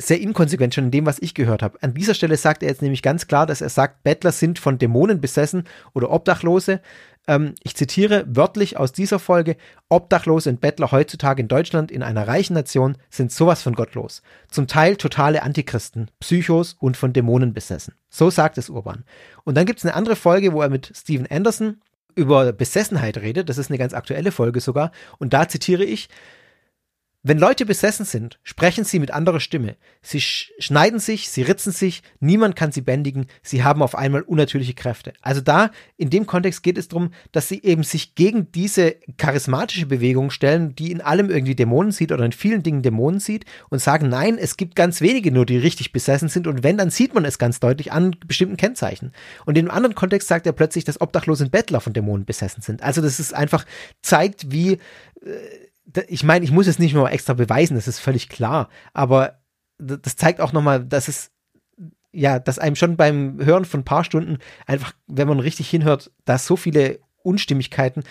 [0.00, 1.78] sehr inkonsequent schon in dem, was ich gehört habe.
[1.82, 4.78] An dieser Stelle sagt er jetzt nämlich ganz klar, dass er sagt, Bettler sind von
[4.78, 6.80] Dämonen besessen oder Obdachlose.
[7.28, 9.56] Ähm, ich zitiere wörtlich aus dieser Folge,
[9.88, 14.22] Obdachlose und Bettler heutzutage in Deutschland in einer reichen Nation sind sowas von gottlos.
[14.50, 17.94] Zum Teil totale Antichristen, Psychos und von Dämonen besessen.
[18.08, 19.04] So sagt es Urban.
[19.44, 21.80] Und dann gibt es eine andere Folge, wo er mit Steven Anderson
[22.16, 26.08] über Besessenheit redet, das ist eine ganz aktuelle Folge sogar, und da zitiere ich,
[27.28, 29.76] wenn Leute besessen sind, sprechen sie mit anderer Stimme.
[30.00, 34.22] Sie sch schneiden sich, sie ritzen sich, niemand kann sie bändigen, sie haben auf einmal
[34.22, 35.12] unnatürliche Kräfte.
[35.20, 39.84] Also da, in dem Kontext geht es darum, dass sie eben sich gegen diese charismatische
[39.84, 43.80] Bewegung stellen, die in allem irgendwie Dämonen sieht oder in vielen Dingen Dämonen sieht und
[43.80, 47.14] sagen, nein, es gibt ganz wenige nur, die richtig besessen sind und wenn, dann sieht
[47.14, 49.12] man es ganz deutlich an bestimmten Kennzeichen.
[49.44, 52.62] Und in einem anderen Kontext sagt er plötzlich, dass Obdachlose und Bettler von Dämonen besessen
[52.62, 52.82] sind.
[52.82, 53.66] Also das ist einfach,
[54.00, 55.67] zeigt, wie äh,
[56.08, 59.38] ich meine, ich muss es nicht mehr extra beweisen, das ist völlig klar, aber
[59.78, 61.30] das zeigt auch nochmal, dass es,
[62.12, 66.10] ja, dass einem schon beim Hören von ein paar Stunden einfach, wenn man richtig hinhört,
[66.24, 68.02] da so viele Unstimmigkeiten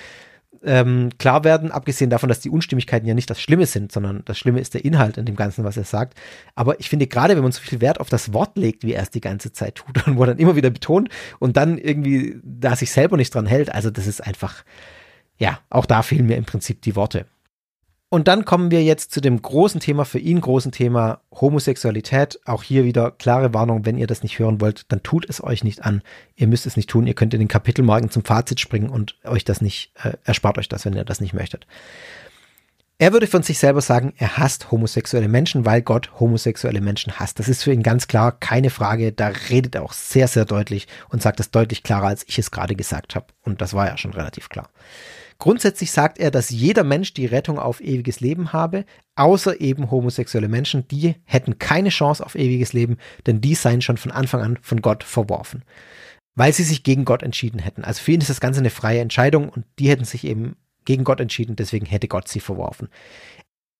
[0.64, 4.38] ähm, klar werden, abgesehen davon, dass die Unstimmigkeiten ja nicht das Schlimme sind, sondern das
[4.38, 6.18] Schlimme ist der Inhalt in dem Ganzen, was er sagt.
[6.56, 9.04] Aber ich finde, gerade wenn man so viel Wert auf das Wort legt, wie er
[9.04, 11.10] es die ganze Zeit tut und wo er dann immer wieder betont
[11.40, 14.64] und dann irgendwie da sich selber nicht dran hält, also das ist einfach,
[15.38, 17.26] ja, auch da fehlen mir im Prinzip die Worte.
[18.10, 22.40] Und dann kommen wir jetzt zu dem großen Thema, für ihn großen Thema Homosexualität.
[22.46, 25.66] Auch hier wieder klare Warnung, wenn ihr das nicht hören wollt, dann tut es euch
[25.66, 26.02] nicht an.
[26.36, 27.06] Ihr müsst es nicht tun.
[27.06, 30.70] Ihr könnt in den Kapitelmarken zum Fazit springen und euch das nicht, äh, erspart euch
[30.70, 31.68] das, wenn ihr das nicht möchtet.
[32.98, 37.38] Er würde von sich selber sagen, er hasst homosexuelle Menschen, weil Gott homosexuelle Menschen hasst.
[37.40, 39.12] Das ist für ihn ganz klar, keine Frage.
[39.12, 42.52] Da redet er auch sehr, sehr deutlich und sagt das deutlich klarer, als ich es
[42.52, 43.28] gerade gesagt habe.
[43.44, 44.70] Und das war ja schon relativ klar.
[45.40, 48.86] Grundsätzlich sagt er, dass jeder Mensch die Rettung auf ewiges Leben habe,
[49.16, 53.98] außer eben homosexuelle Menschen, die hätten keine Chance auf ewiges Leben, denn die seien schon
[53.98, 55.64] von Anfang an von Gott verworfen,
[56.36, 57.84] weil sie sich gegen Gott entschieden hätten.
[57.84, 61.04] Also für ihn ist das Ganze eine freie Entscheidung und die hätten sich eben gegen
[61.04, 62.90] Gott entschieden, deswegen hätte Gott sie verworfen.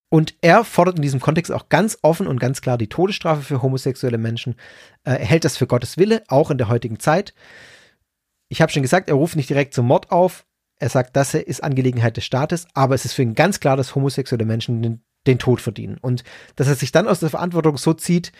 [0.10, 3.62] Und er fordert in diesem Kontext auch ganz offen und ganz klar die Todesstrafe für
[3.62, 4.56] homosexuelle Menschen.
[5.04, 7.34] Er hält das für Gottes Wille, auch in der heutigen Zeit.
[8.48, 10.46] Ich habe schon gesagt, er ruft nicht direkt zum Mord auf,
[10.80, 13.96] er sagt, das ist Angelegenheit des Staates, aber es ist für ihn ganz klar, dass
[13.96, 15.98] homosexuelle Menschen den, den Tod verdienen.
[16.00, 16.24] Und
[16.56, 18.32] dass er sich dann aus der Verantwortung so zieht,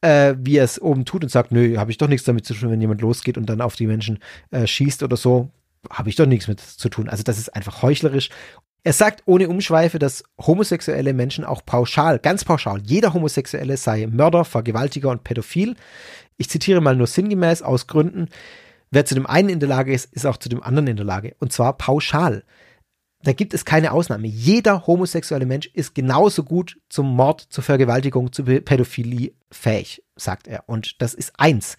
[0.00, 2.54] äh, wie er es oben tut und sagt, nö, habe ich doch nichts damit zu
[2.54, 4.18] tun, wenn jemand losgeht und dann auf die Menschen
[4.50, 5.50] äh, schießt oder so,
[5.90, 7.08] habe ich doch nichts mit zu tun.
[7.08, 8.30] Also das ist einfach heuchlerisch.
[8.84, 14.44] Er sagt ohne Umschweife, dass homosexuelle Menschen auch pauschal, ganz pauschal, jeder Homosexuelle sei Mörder,
[14.44, 15.76] Vergewaltiger und Pädophil.
[16.36, 18.28] Ich zitiere mal nur sinngemäß aus Gründen,
[18.92, 21.06] Wer zu dem einen in der Lage ist, ist auch zu dem anderen in der
[21.06, 21.34] Lage.
[21.40, 22.44] Und zwar pauschal.
[23.22, 24.26] Da gibt es keine Ausnahme.
[24.26, 30.68] Jeder homosexuelle Mensch ist genauso gut zum Mord, zur Vergewaltigung, zur Pädophilie fähig, sagt er.
[30.68, 31.78] Und das ist eins.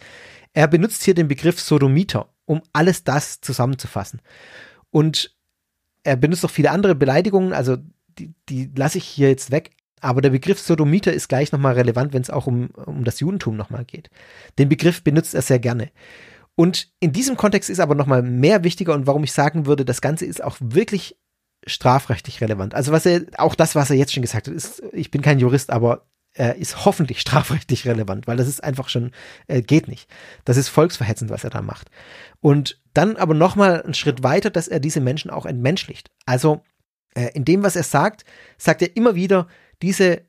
[0.53, 4.19] Er benutzt hier den Begriff Sodomiter, um alles das zusammenzufassen.
[4.89, 5.37] Und
[6.03, 7.77] er benutzt auch viele andere Beleidigungen, also
[8.17, 9.71] die, die lasse ich hier jetzt weg.
[10.01, 13.55] Aber der Begriff Sodomiter ist gleich nochmal relevant, wenn es auch um, um das Judentum
[13.55, 14.09] nochmal geht.
[14.57, 15.91] Den Begriff benutzt er sehr gerne.
[16.55, 20.01] Und in diesem Kontext ist aber nochmal mehr wichtiger und warum ich sagen würde, das
[20.01, 21.17] Ganze ist auch wirklich
[21.65, 22.75] strafrechtlich relevant.
[22.75, 25.39] Also was er, auch das, was er jetzt schon gesagt hat, ist, ich bin kein
[25.39, 29.11] Jurist, aber er ist hoffentlich strafrechtlich relevant, weil das ist einfach schon,
[29.47, 30.09] äh, geht nicht.
[30.45, 31.89] Das ist volksverhetzend, was er da macht.
[32.41, 36.11] Und dann aber nochmal einen Schritt weiter, dass er diese Menschen auch entmenschlicht.
[36.25, 36.63] Also
[37.15, 38.25] äh, in dem, was er sagt,
[38.57, 39.47] sagt er immer wieder,
[39.81, 40.21] diese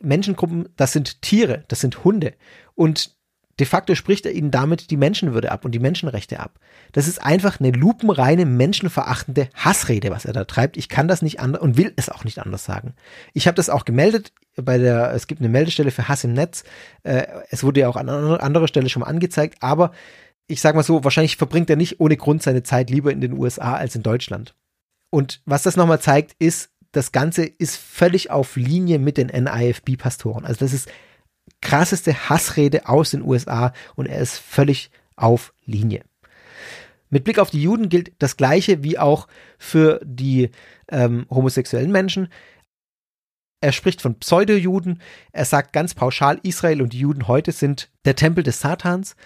[0.00, 2.34] Menschengruppen, das sind Tiere, das sind Hunde.
[2.74, 3.16] Und
[3.60, 6.58] De facto spricht er ihnen damit die Menschenwürde ab und die Menschenrechte ab.
[6.92, 10.78] Das ist einfach eine lupenreine, menschenverachtende Hassrede, was er da treibt.
[10.78, 12.94] Ich kann das nicht anders und will es auch nicht anders sagen.
[13.34, 16.64] Ich habe das auch gemeldet bei der, es gibt eine Meldestelle für Hass im Netz.
[17.02, 19.92] Äh, es wurde ja auch an anderer Stelle schon mal angezeigt, aber
[20.46, 23.34] ich sage mal so, wahrscheinlich verbringt er nicht ohne Grund seine Zeit lieber in den
[23.34, 24.54] USA als in Deutschland.
[25.10, 30.46] Und was das nochmal zeigt, ist, das Ganze ist völlig auf Linie mit den NIFB-Pastoren.
[30.46, 30.88] Also das ist
[31.60, 36.02] krasseste Hassrede aus den USA und er ist völlig auf Linie.
[37.10, 39.26] Mit Blick auf die Juden gilt das Gleiche wie auch
[39.58, 40.50] für die
[40.88, 42.28] ähm, homosexuellen Menschen.
[43.60, 45.02] Er spricht von Pseudo-Juden.
[45.32, 49.16] Er sagt ganz pauschal, Israel und die Juden heute sind der Tempel des Satans.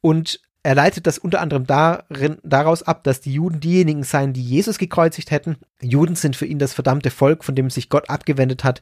[0.00, 4.42] Und er leitet das unter anderem darin, daraus ab, dass die Juden diejenigen seien, die
[4.42, 5.58] Jesus gekreuzigt hätten.
[5.80, 8.80] Juden sind für ihn das verdammte Volk, von dem sich Gott abgewendet hat.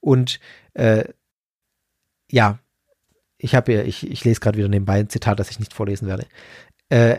[0.00, 0.38] Und
[0.74, 1.04] äh,
[2.32, 2.58] ja,
[3.38, 6.26] ich habe ich, ich lese gerade wieder nebenbei ein Zitat, das ich nicht vorlesen werde.
[6.88, 7.18] Äh,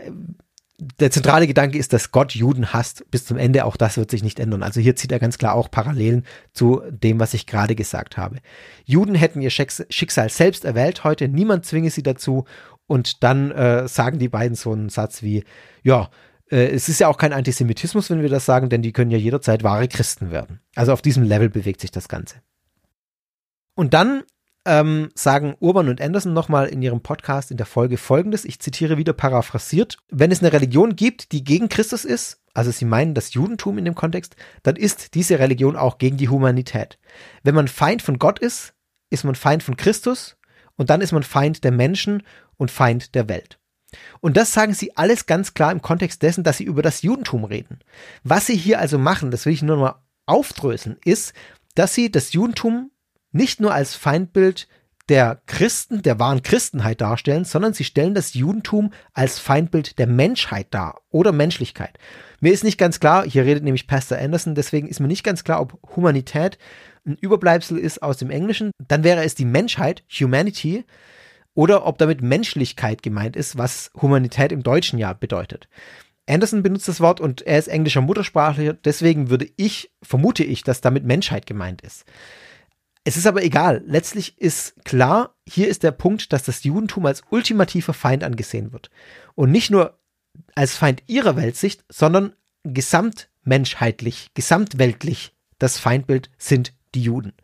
[0.98, 3.64] der zentrale Gedanke ist, dass Gott Juden hasst bis zum Ende.
[3.64, 4.64] Auch das wird sich nicht ändern.
[4.64, 8.38] Also hier zieht er ganz klar auch Parallelen zu dem, was ich gerade gesagt habe.
[8.84, 11.28] Juden hätten ihr Schicksal selbst erwählt heute.
[11.28, 12.44] Niemand zwinge sie dazu.
[12.86, 15.44] Und dann äh, sagen die beiden so einen Satz wie,
[15.84, 16.10] ja,
[16.50, 19.18] äh, es ist ja auch kein Antisemitismus, wenn wir das sagen, denn die können ja
[19.18, 20.60] jederzeit wahre Christen werden.
[20.74, 22.36] Also auf diesem Level bewegt sich das Ganze.
[23.74, 24.24] Und dann
[24.66, 28.96] ähm, sagen Urban und Anderson nochmal in ihrem Podcast in der Folge folgendes, ich zitiere
[28.96, 33.34] wieder paraphrasiert, wenn es eine Religion gibt, die gegen Christus ist, also sie meinen das
[33.34, 36.98] Judentum in dem Kontext, dann ist diese Religion auch gegen die Humanität.
[37.42, 38.74] Wenn man Feind von Gott ist,
[39.10, 40.36] ist man Feind von Christus
[40.76, 42.22] und dann ist man Feind der Menschen
[42.56, 43.58] und Feind der Welt.
[44.20, 47.44] Und das sagen sie alles ganz klar im Kontext dessen, dass sie über das Judentum
[47.44, 47.78] reden.
[48.22, 51.32] Was sie hier also machen, das will ich nur mal aufdröseln, ist,
[51.74, 52.90] dass sie das Judentum
[53.34, 54.68] nicht nur als Feindbild
[55.08, 60.68] der Christen, der wahren Christenheit darstellen, sondern sie stellen das Judentum als Feindbild der Menschheit
[60.70, 61.98] dar oder Menschlichkeit.
[62.40, 65.44] Mir ist nicht ganz klar, hier redet nämlich Pastor Anderson, deswegen ist mir nicht ganz
[65.44, 66.58] klar, ob Humanität
[67.06, 68.70] ein Überbleibsel ist aus dem Englischen.
[68.88, 70.84] Dann wäre es die Menschheit, Humanity,
[71.54, 75.68] oder ob damit Menschlichkeit gemeint ist, was Humanität im Deutschen ja bedeutet.
[76.26, 80.80] Anderson benutzt das Wort und er ist englischer Muttersprachler, deswegen würde ich, vermute ich, dass
[80.80, 82.06] damit Menschheit gemeint ist.
[83.04, 83.82] Es ist aber egal.
[83.86, 88.90] Letztlich ist klar, hier ist der Punkt, dass das Judentum als ultimativer Feind angesehen wird.
[89.34, 89.98] Und nicht nur
[90.54, 92.34] als Feind ihrer Weltsicht, sondern
[92.64, 97.34] gesamtmenschheitlich, gesamtweltlich das Feindbild sind die Juden.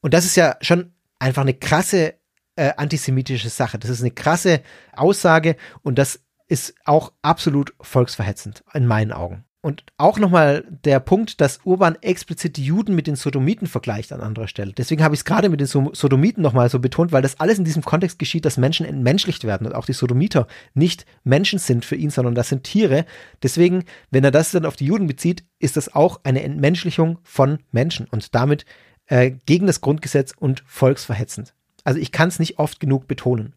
[0.00, 2.14] Und das ist ja schon einfach eine krasse
[2.56, 3.78] äh, antisemitische Sache.
[3.78, 9.44] Das ist eine krasse Aussage und das ist auch absolut volksverhetzend in meinen Augen.
[9.60, 14.20] Und auch nochmal der Punkt, dass Urban explizit die Juden mit den Sodomiten vergleicht an
[14.20, 14.72] anderer Stelle.
[14.72, 17.64] Deswegen habe ich es gerade mit den Sodomiten nochmal so betont, weil das alles in
[17.64, 21.96] diesem Kontext geschieht, dass Menschen entmenschlicht werden und auch die Sodomiter nicht Menschen sind für
[21.96, 23.04] ihn, sondern das sind Tiere.
[23.42, 23.82] Deswegen,
[24.12, 28.06] wenn er das dann auf die Juden bezieht, ist das auch eine Entmenschlichung von Menschen
[28.06, 28.64] und damit
[29.06, 31.52] äh, gegen das Grundgesetz und volksverhetzend.
[31.82, 33.54] Also ich kann es nicht oft genug betonen.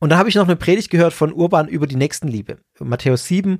[0.00, 2.58] Und da habe ich noch eine Predigt gehört von Urban über die Nächstenliebe.
[2.80, 3.58] Matthäus 7,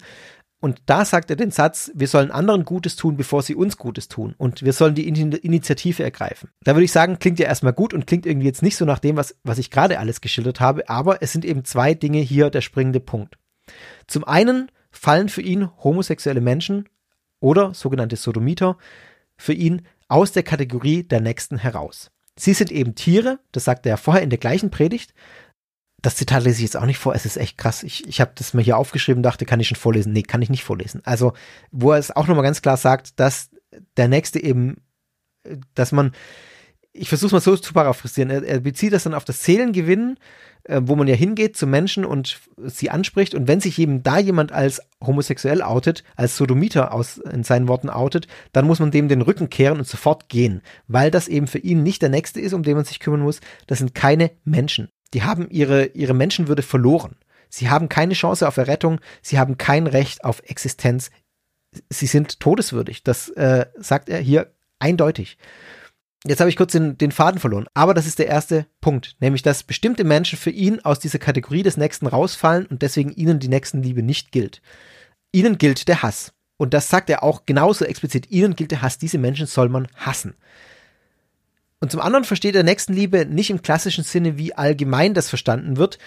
[0.64, 4.08] und da sagt er den Satz, wir sollen anderen Gutes tun, bevor sie uns Gutes
[4.08, 4.34] tun.
[4.38, 6.48] Und wir sollen die Initiative ergreifen.
[6.62, 8.98] Da würde ich sagen, klingt ja erstmal gut und klingt irgendwie jetzt nicht so nach
[8.98, 10.88] dem, was, was ich gerade alles geschildert habe.
[10.88, 13.36] Aber es sind eben zwei Dinge hier der springende Punkt.
[14.06, 16.88] Zum einen fallen für ihn homosexuelle Menschen
[17.40, 18.78] oder sogenannte Sodomiter
[19.36, 22.10] für ihn aus der Kategorie der Nächsten heraus.
[22.36, 25.12] Sie sind eben Tiere, das sagt er vorher in der gleichen Predigt,
[26.04, 27.14] das Zitat lese ich jetzt auch nicht vor.
[27.14, 27.82] Es ist echt krass.
[27.82, 30.12] Ich, ich habe das mal hier aufgeschrieben, dachte, kann ich schon vorlesen?
[30.12, 31.00] Nee, kann ich nicht vorlesen.
[31.04, 31.32] Also,
[31.70, 33.48] wo er es auch nochmal ganz klar sagt, dass
[33.96, 34.82] der nächste eben,
[35.74, 36.12] dass man,
[36.92, 40.18] ich versuche es mal so zu paraphrasieren, er, er, bezieht das dann auf das Seelengewinnen,
[40.64, 43.34] äh, wo man ja hingeht zu Menschen und sie anspricht.
[43.34, 47.88] Und wenn sich eben da jemand als homosexuell outet, als Sodomiter aus, in seinen Worten
[47.88, 51.58] outet, dann muss man dem den Rücken kehren und sofort gehen, weil das eben für
[51.58, 53.40] ihn nicht der Nächste ist, um den man sich kümmern muss.
[53.66, 57.16] Das sind keine Menschen die haben ihre, ihre Menschenwürde verloren.
[57.48, 61.10] Sie haben keine Chance auf Errettung, sie haben kein Recht auf Existenz.
[61.88, 63.04] Sie sind todeswürdig.
[63.04, 65.38] Das äh, sagt er hier eindeutig.
[66.26, 69.42] Jetzt habe ich kurz den, den Faden verloren, aber das ist der erste Punkt, nämlich
[69.42, 73.48] dass bestimmte Menschen für ihn aus dieser Kategorie des Nächsten rausfallen und deswegen ihnen die
[73.48, 74.62] Nächstenliebe nicht gilt.
[75.32, 76.32] Ihnen gilt der Hass.
[76.56, 78.30] Und das sagt er auch genauso explizit.
[78.30, 78.96] Ihnen gilt der Hass.
[78.96, 80.34] Diese Menschen soll man hassen.
[81.80, 85.98] Und zum anderen versteht er Nächstenliebe nicht im klassischen Sinne, wie allgemein das verstanden wird,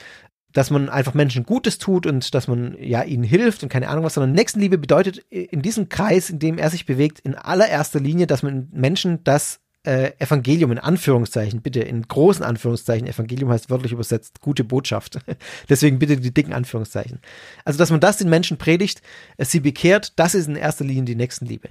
[0.54, 4.04] dass man einfach Menschen Gutes tut und dass man ja ihnen hilft und keine Ahnung
[4.04, 8.28] was, sondern Nächstenliebe bedeutet in diesem Kreis, in dem er sich bewegt, in allererster Linie,
[8.28, 13.94] dass man Menschen das äh, Evangelium in Anführungszeichen, bitte in großen Anführungszeichen, Evangelium heißt wörtlich
[13.94, 15.20] übersetzt gute Botschaft.
[15.70, 17.20] Deswegen bitte die dicken Anführungszeichen.
[17.64, 19.02] Also, dass man das den Menschen predigt,
[19.38, 21.70] sie bekehrt, das ist in erster Linie die Nächstenliebe.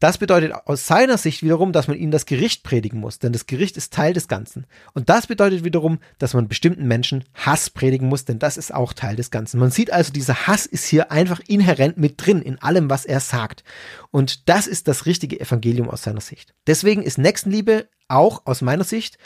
[0.00, 3.44] Das bedeutet aus seiner Sicht wiederum, dass man ihnen das Gericht predigen muss, denn das
[3.44, 4.66] Gericht ist Teil des Ganzen.
[4.94, 8.94] Und das bedeutet wiederum, dass man bestimmten Menschen Hass predigen muss, denn das ist auch
[8.94, 9.60] Teil des Ganzen.
[9.60, 13.20] Man sieht also, dieser Hass ist hier einfach inhärent mit drin in allem, was er
[13.20, 13.62] sagt.
[14.10, 16.54] Und das ist das richtige Evangelium aus seiner Sicht.
[16.66, 19.18] Deswegen ist Nächstenliebe auch aus meiner Sicht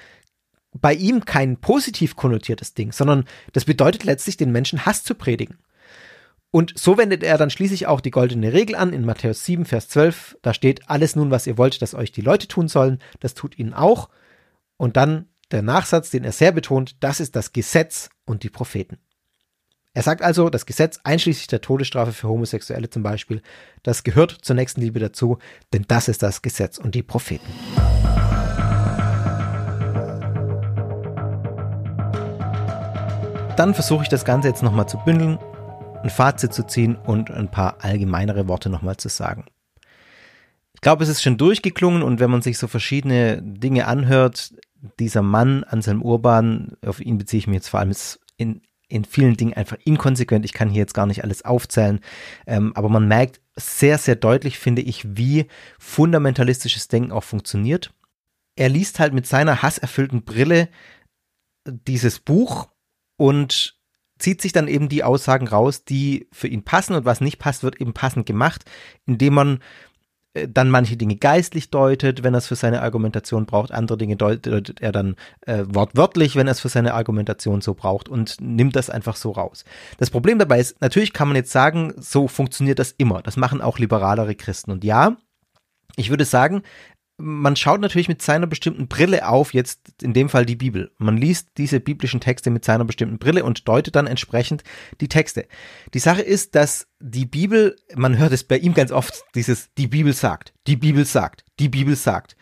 [0.72, 5.58] bei ihm kein positiv konnotiertes Ding, sondern das bedeutet letztlich, den Menschen Hass zu predigen.
[6.54, 9.88] Und so wendet er dann schließlich auch die goldene Regel an in Matthäus 7, Vers
[9.88, 10.38] 12.
[10.40, 13.58] Da steht, alles nun, was ihr wollt, dass euch die Leute tun sollen, das tut
[13.58, 14.08] ihnen auch.
[14.76, 18.98] Und dann der Nachsatz, den er sehr betont, das ist das Gesetz und die Propheten.
[19.94, 23.42] Er sagt also, das Gesetz einschließlich der Todesstrafe für Homosexuelle zum Beispiel,
[23.82, 25.38] das gehört zur nächsten Liebe dazu,
[25.72, 27.52] denn das ist das Gesetz und die Propheten.
[33.56, 35.40] Dann versuche ich das Ganze jetzt nochmal zu bündeln
[36.04, 39.46] ein Fazit zu ziehen und ein paar allgemeinere Worte nochmal zu sagen.
[40.74, 44.54] Ich glaube, es ist schon durchgeklungen und wenn man sich so verschiedene Dinge anhört,
[45.00, 47.94] dieser Mann, Anselm Urban, auf ihn beziehe ich mich jetzt vor allem
[48.36, 50.44] in, in vielen Dingen einfach inkonsequent.
[50.44, 52.00] Ich kann hier jetzt gar nicht alles aufzählen,
[52.46, 55.46] ähm, aber man merkt sehr, sehr deutlich, finde ich, wie
[55.78, 57.94] fundamentalistisches Denken auch funktioniert.
[58.56, 60.68] Er liest halt mit seiner hasserfüllten Brille
[61.66, 62.68] dieses Buch
[63.16, 63.73] und
[64.24, 67.62] zieht sich dann eben die Aussagen raus, die für ihn passen und was nicht passt,
[67.62, 68.64] wird eben passend gemacht,
[69.04, 69.58] indem man
[70.32, 74.16] äh, dann manche Dinge geistlich deutet, wenn er es für seine Argumentation braucht, andere Dinge
[74.16, 78.76] deutet er dann äh, wortwörtlich, wenn er es für seine Argumentation so braucht und nimmt
[78.76, 79.66] das einfach so raus.
[79.98, 83.20] Das Problem dabei ist, natürlich kann man jetzt sagen, so funktioniert das immer.
[83.20, 84.70] Das machen auch liberalere Christen.
[84.70, 85.18] Und ja,
[85.96, 86.62] ich würde sagen,
[87.16, 90.90] man schaut natürlich mit seiner bestimmten Brille auf, jetzt in dem Fall die Bibel.
[90.98, 94.64] Man liest diese biblischen Texte mit seiner bestimmten Brille und deutet dann entsprechend
[95.00, 95.46] die Texte.
[95.94, 99.86] Die Sache ist, dass die Bibel, man hört es bei ihm ganz oft, dieses, die
[99.86, 102.36] Bibel sagt, die Bibel sagt, die Bibel sagt.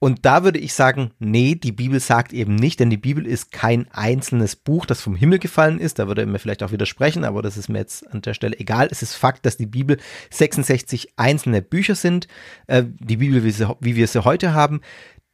[0.00, 3.52] Und da würde ich sagen, nee, die Bibel sagt eben nicht, denn die Bibel ist
[3.52, 5.98] kein einzelnes Buch, das vom Himmel gefallen ist.
[5.98, 8.58] Da würde er mir vielleicht auch widersprechen, aber das ist mir jetzt an der Stelle
[8.58, 8.88] egal.
[8.90, 9.98] Es ist Fakt, dass die Bibel
[10.30, 12.28] 66 einzelne Bücher sind.
[12.66, 14.82] Äh, die Bibel, wie, wir sie heute haben.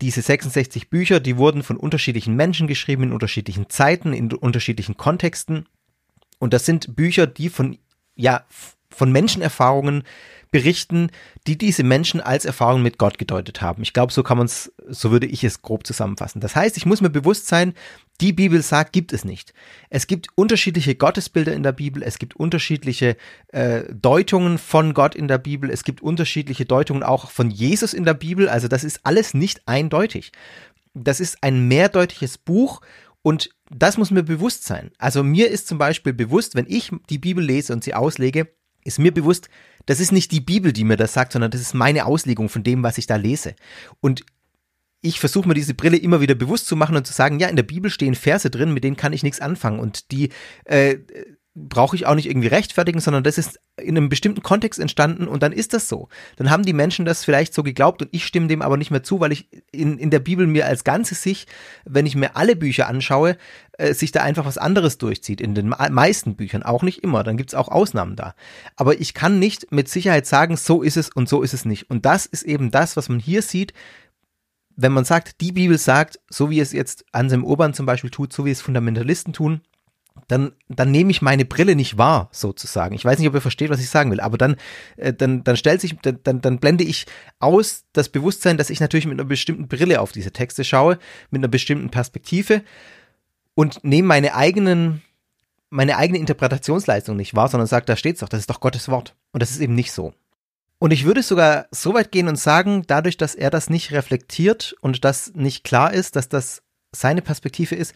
[0.03, 5.67] Diese 66 Bücher, die wurden von unterschiedlichen Menschen geschrieben, in unterschiedlichen Zeiten, in unterschiedlichen Kontexten.
[6.39, 7.77] Und das sind Bücher, die von,
[8.15, 8.45] ja,
[8.89, 10.05] von Menschenerfahrungen
[10.51, 11.11] berichten,
[11.47, 13.83] die diese Menschen als Erfahrung mit Gott gedeutet haben.
[13.83, 16.41] Ich glaube, so kann man es, so würde ich es grob zusammenfassen.
[16.41, 17.75] Das heißt, ich muss mir bewusst sein,
[18.21, 19.55] die Bibel sagt, gibt es nicht.
[19.91, 23.17] Es gibt unterschiedliche Gottesbilder in der Bibel, es gibt unterschiedliche
[23.49, 28.05] äh, Deutungen von Gott in der Bibel, es gibt unterschiedliche Deutungen auch von Jesus in
[28.05, 28.49] der Bibel.
[28.49, 30.33] Also das ist alles nicht eindeutig.
[30.95, 32.81] Das ist ein mehrdeutiges Buch
[33.23, 34.91] und das muss mir bewusst sein.
[34.99, 38.49] Also mir ist zum Beispiel bewusst, wenn ich die Bibel lese und sie auslege,
[38.85, 39.49] ist mir bewusst,
[39.87, 42.63] das ist nicht die Bibel, die mir das sagt, sondern das ist meine Auslegung von
[42.63, 43.55] dem, was ich da lese.
[44.01, 44.25] Und
[45.03, 47.57] ich versuche mir diese Brille immer wieder bewusst zu machen und zu sagen, ja, in
[47.57, 49.81] der Bibel stehen Verse drin, mit denen kann ich nichts anfangen.
[49.81, 50.31] Und die
[50.65, 50.99] äh,
[51.69, 55.43] brauche ich auch nicht irgendwie rechtfertigen, sondern das ist in einem bestimmten Kontext entstanden und
[55.43, 56.09] dann ist das so.
[56.37, 59.03] Dann haben die Menschen das vielleicht so geglaubt und ich stimme dem aber nicht mehr
[59.03, 61.47] zu, weil ich in, in der Bibel mir als Ganzes sich,
[61.85, 63.37] wenn ich mir alle Bücher anschaue,
[63.79, 65.41] äh, sich da einfach was anderes durchzieht.
[65.41, 68.35] In den meisten Büchern, auch nicht immer, dann gibt's auch Ausnahmen da.
[68.77, 71.91] Aber ich kann nicht mit Sicherheit sagen, so ist es und so ist es nicht.
[71.91, 73.73] Und das ist eben das, was man hier sieht,
[74.77, 78.33] wenn man sagt, die Bibel sagt, so wie es jetzt Anselm Urban zum Beispiel tut,
[78.33, 79.61] so wie es Fundamentalisten tun,
[80.29, 82.95] dann, dann nehme ich meine Brille nicht wahr, sozusagen.
[82.95, 84.57] Ich weiß nicht, ob ihr versteht, was ich sagen will, aber dann,
[84.97, 87.07] äh, dann, dann stellt sich, dann, dann blende ich
[87.39, 90.99] aus das Bewusstsein, dass ich natürlich mit einer bestimmten Brille auf diese Texte schaue,
[91.31, 92.63] mit einer bestimmten Perspektive
[93.55, 95.03] und nehme meine eigenen,
[95.69, 99.15] meine eigene Interpretationsleistung nicht wahr, sondern sage, da steht's doch, das ist doch Gottes Wort.
[99.33, 100.13] Und das ist eben nicht so.
[100.79, 104.75] Und ich würde sogar so weit gehen und sagen, dadurch, dass er das nicht reflektiert
[104.81, 107.95] und das nicht klar ist, dass das seine Perspektive ist,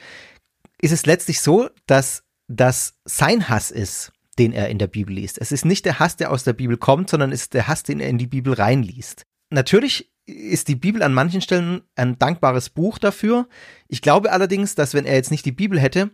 [0.80, 5.38] ist es letztlich so, dass das sein Hass ist, den er in der Bibel liest.
[5.40, 7.82] Es ist nicht der Hass, der aus der Bibel kommt, sondern es ist der Hass,
[7.82, 9.24] den er in die Bibel reinliest.
[9.50, 13.48] Natürlich ist die Bibel an manchen Stellen ein dankbares Buch dafür.
[13.88, 16.10] Ich glaube allerdings, dass wenn er jetzt nicht die Bibel hätte,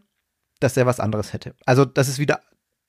[0.58, 1.54] dass er was anderes hätte.
[1.64, 2.40] Also das ist wieder,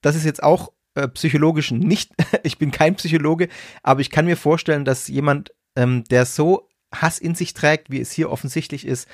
[0.02, 2.12] das ist jetzt auch äh, psychologisch nicht,
[2.44, 3.48] ich bin kein Psychologe,
[3.84, 8.02] aber ich kann mir vorstellen, dass jemand, ähm, der so Hass in sich trägt, wie
[8.02, 9.08] es hier offensichtlich ist,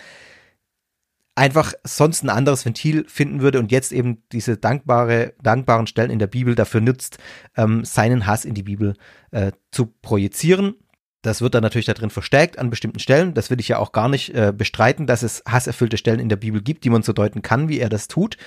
[1.38, 6.20] einfach sonst ein anderes Ventil finden würde und jetzt eben diese dankbare, dankbaren Stellen in
[6.20, 7.20] der Bibel dafür nutzt,
[7.56, 8.96] ähm, seinen Hass in die Bibel
[9.32, 10.76] äh, zu projizieren.
[11.22, 13.36] Das wird dann natürlich da drin verstärkt an bestimmten Stellen.
[13.36, 16.38] Das will ich ja auch gar nicht äh, bestreiten, dass es hasserfüllte Stellen in der
[16.38, 18.38] Bibel gibt, die man so deuten kann, wie er das tut.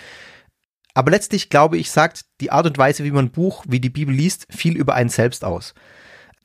[0.93, 3.91] Aber letztlich glaube ich, sagt die Art und Weise, wie man ein Buch wie die
[3.91, 5.75] Bibel liest, viel über einen selbst aus.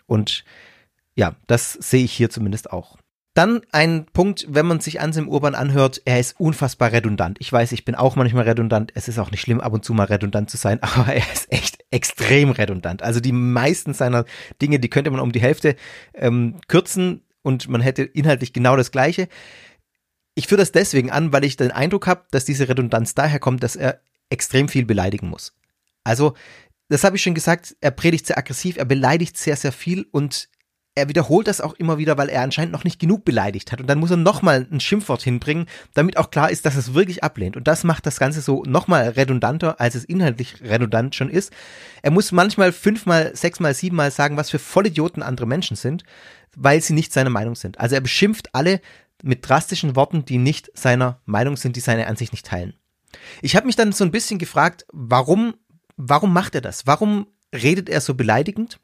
[0.05, 0.45] Und
[1.15, 2.97] ja, das sehe ich hier zumindest auch.
[3.35, 7.35] Dann ein Punkt, wenn man sich Anselm Urban anhört, er ist unfassbar redundant.
[7.41, 8.93] Ich weiß, ich bin auch manchmal redundant.
[8.95, 11.51] Es ist auch nicht schlimm, ab und zu mal redundant zu sein, aber er ist
[11.51, 13.03] echt extrem redundant.
[13.03, 14.23] Also die meisten seiner
[14.61, 15.75] Dinge, die könnte man um die Hälfte
[16.13, 19.27] ähm, kürzen und man hätte inhaltlich genau das Gleiche.
[20.33, 23.63] Ich führe das deswegen an, weil ich den Eindruck habe, dass diese Redundanz daher kommt,
[23.63, 23.99] dass er
[24.29, 25.53] extrem viel beleidigen muss.
[26.05, 26.35] Also,
[26.87, 30.47] das habe ich schon gesagt, er predigt sehr aggressiv, er beleidigt sehr, sehr viel und
[30.95, 33.81] er wiederholt das auch immer wieder, weil er anscheinend noch nicht genug beleidigt hat.
[33.81, 37.21] Und dann muss er nochmal ein Schimpfwort hinbringen, damit auch klar ist, dass es wirklich
[37.21, 37.57] ablehnt.
[37.57, 41.51] Und das macht das Ganze so nochmal redundanter, als es inhaltlich redundant schon ist.
[42.01, 46.05] Er muss manchmal fünfmal, sechsmal, siebenmal sagen, was für Vollidioten andere Menschen sind,
[46.55, 47.77] weil sie nicht seiner Meinung sind.
[47.79, 48.79] Also er beschimpft alle
[49.21, 52.73] mit drastischen Worten, die nicht seiner Meinung sind, die seine Ansicht nicht teilen.
[53.41, 55.55] Ich habe mich dann so ein bisschen gefragt, warum,
[55.97, 56.87] warum macht er das?
[56.87, 58.79] Warum redet er so beleidigend?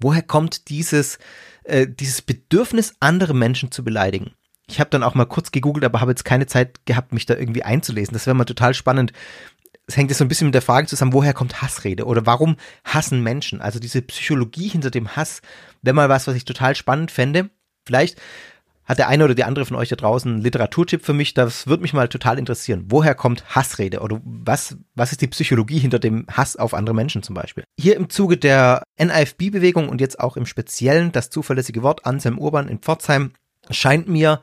[0.00, 1.18] Woher kommt dieses,
[1.64, 4.32] äh, dieses Bedürfnis, andere Menschen zu beleidigen?
[4.68, 7.36] Ich habe dann auch mal kurz gegoogelt, aber habe jetzt keine Zeit gehabt, mich da
[7.36, 8.14] irgendwie einzulesen.
[8.14, 9.12] Das wäre mal total spannend.
[9.86, 12.56] Es hängt jetzt so ein bisschen mit der Frage zusammen, woher kommt Hassrede oder warum
[12.84, 13.60] hassen Menschen?
[13.60, 15.42] Also diese Psychologie hinter dem Hass
[15.82, 17.50] wäre mal was, was ich total spannend fände.
[17.84, 18.20] Vielleicht
[18.90, 21.32] hat der eine oder die andere von euch da draußen einen Literaturtipp für mich?
[21.32, 22.86] Das würde mich mal total interessieren.
[22.88, 27.22] Woher kommt Hassrede oder was, was ist die Psychologie hinter dem Hass auf andere Menschen
[27.22, 27.62] zum Beispiel?
[27.78, 32.66] Hier im Zuge der NIFB-Bewegung und jetzt auch im Speziellen das zuverlässige Wort Anselm Urban
[32.66, 33.30] in Pforzheim
[33.70, 34.40] scheint mir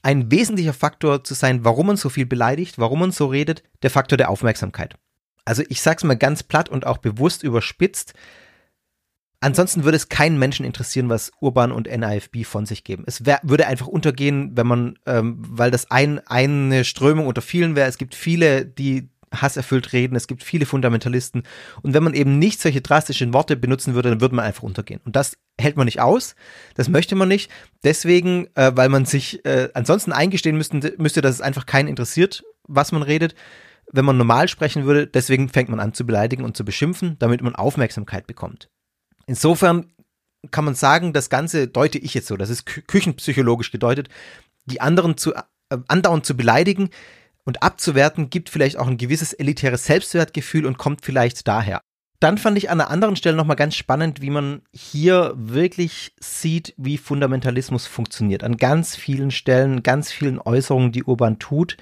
[0.00, 3.90] ein wesentlicher Faktor zu sein, warum man so viel beleidigt, warum man so redet, der
[3.90, 4.94] Faktor der Aufmerksamkeit.
[5.44, 8.14] Also ich sag's mal ganz platt und auch bewusst überspitzt,
[9.40, 13.04] Ansonsten würde es keinen Menschen interessieren, was Urban und NIFB von sich geben.
[13.06, 17.74] Es wär, würde einfach untergehen, wenn man, ähm, weil das ein, eine Strömung unter vielen
[17.74, 17.88] wäre.
[17.88, 21.44] Es gibt viele, die hasserfüllt reden, es gibt viele Fundamentalisten.
[21.82, 25.00] Und wenn man eben nicht solche drastischen Worte benutzen würde, dann würde man einfach untergehen.
[25.04, 26.34] Und das hält man nicht aus,
[26.74, 27.50] das möchte man nicht.
[27.84, 32.42] Deswegen, äh, weil man sich äh, ansonsten eingestehen müsste, müsste, dass es einfach keinen interessiert,
[32.66, 33.34] was man redet.
[33.92, 37.42] Wenn man normal sprechen würde, deswegen fängt man an zu beleidigen und zu beschimpfen, damit
[37.42, 38.68] man Aufmerksamkeit bekommt.
[39.30, 39.92] Insofern
[40.50, 44.08] kann man sagen, das Ganze deute ich jetzt so, das ist kü küchenpsychologisch gedeutet,
[44.64, 45.42] die anderen zu, äh,
[45.86, 46.90] andauernd zu beleidigen
[47.44, 51.80] und abzuwerten, gibt vielleicht auch ein gewisses elitäres Selbstwertgefühl und kommt vielleicht daher.
[52.18, 56.74] Dann fand ich an einer anderen Stelle nochmal ganz spannend, wie man hier wirklich sieht,
[56.76, 58.42] wie Fundamentalismus funktioniert.
[58.42, 61.76] An ganz vielen Stellen, ganz vielen Äußerungen, die Urban tut,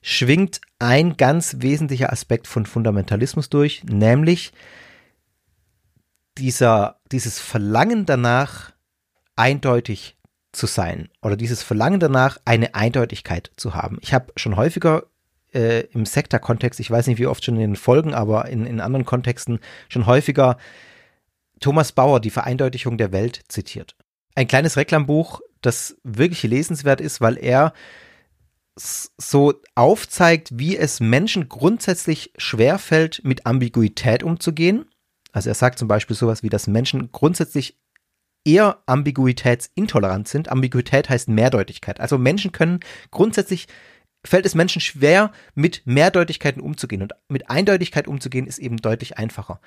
[0.00, 4.52] schwingt ein ganz wesentlicher Aspekt von Fundamentalismus durch, nämlich
[6.38, 8.72] dieser, dieses Verlangen danach,
[9.36, 10.16] eindeutig
[10.52, 13.98] zu sein oder dieses Verlangen danach, eine Eindeutigkeit zu haben.
[14.00, 15.04] Ich habe schon häufiger
[15.52, 18.80] äh, im Sektor-Kontext, ich weiß nicht wie oft schon in den Folgen, aber in, in
[18.80, 20.56] anderen Kontexten schon häufiger
[21.60, 23.96] Thomas Bauer, die Vereindeutigung der Welt, zitiert.
[24.34, 27.72] Ein kleines Reklambuch, das wirklich lesenswert ist, weil er
[28.76, 34.86] so aufzeigt, wie es Menschen grundsätzlich schwerfällt, mit Ambiguität umzugehen
[35.38, 37.78] also er sagt zum Beispiel sowas wie, dass Menschen grundsätzlich
[38.44, 40.48] eher ambiguitätsintolerant sind.
[40.48, 42.00] Ambiguität heißt Mehrdeutigkeit.
[42.00, 42.80] Also Menschen können
[43.12, 43.68] grundsätzlich
[44.26, 47.02] fällt es Menschen schwer, mit Mehrdeutigkeiten umzugehen.
[47.02, 49.60] Und mit Eindeutigkeit umzugehen ist eben deutlich einfacher.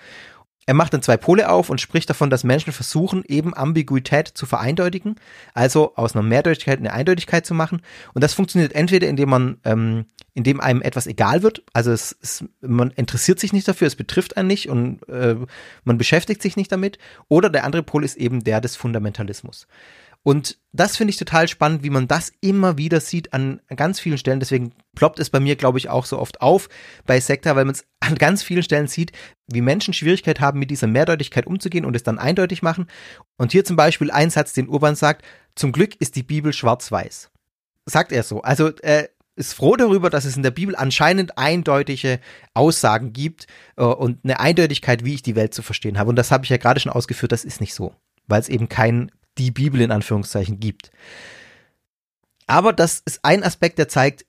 [0.67, 4.45] Er macht dann zwei Pole auf und spricht davon, dass Menschen versuchen, eben Ambiguität zu
[4.45, 5.15] vereindeutigen,
[5.53, 7.81] also aus einer Mehrdeutigkeit eine Eindeutigkeit zu machen.
[8.13, 10.05] Und das funktioniert entweder, indem man, ähm,
[10.35, 14.37] indem einem etwas egal wird, also es, es, man interessiert sich nicht dafür, es betrifft
[14.37, 15.35] einen nicht und äh,
[15.83, 19.67] man beschäftigt sich nicht damit, oder der andere Pol ist eben der des Fundamentalismus.
[20.23, 24.19] Und das finde ich total spannend, wie man das immer wieder sieht an ganz vielen
[24.19, 24.39] Stellen.
[24.39, 26.69] Deswegen ploppt es bei mir, glaube ich, auch so oft auf
[27.07, 29.11] bei Sekta, weil man es an ganz vielen Stellen sieht,
[29.47, 32.87] wie Menschen Schwierigkeit haben, mit dieser Mehrdeutigkeit umzugehen und es dann eindeutig machen.
[33.37, 35.25] Und hier zum Beispiel ein Satz, den Urban sagt,
[35.55, 37.31] zum Glück ist die Bibel schwarz-weiß.
[37.85, 38.41] Sagt er so.
[38.43, 42.19] Also er ist froh darüber, dass es in der Bibel anscheinend eindeutige
[42.53, 46.09] Aussagen gibt äh, und eine Eindeutigkeit, wie ich die Welt zu verstehen habe.
[46.09, 47.95] Und das habe ich ja gerade schon ausgeführt, das ist nicht so,
[48.27, 50.91] weil es eben kein die Bibel in Anführungszeichen gibt.
[52.47, 54.25] Aber das ist ein Aspekt, der zeigt,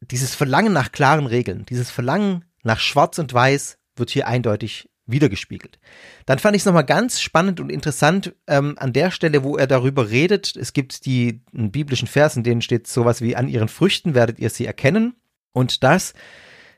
[0.00, 5.78] dieses Verlangen nach klaren Regeln, dieses Verlangen nach Schwarz und Weiß wird hier eindeutig wiedergespiegelt.
[6.26, 9.66] Dann fand ich es nochmal ganz spannend und interessant ähm, an der Stelle, wo er
[9.66, 10.54] darüber redet.
[10.54, 14.50] Es gibt die biblischen Vers, in denen steht sowas wie, an ihren Früchten werdet ihr
[14.50, 15.14] sie erkennen.
[15.52, 16.12] Und das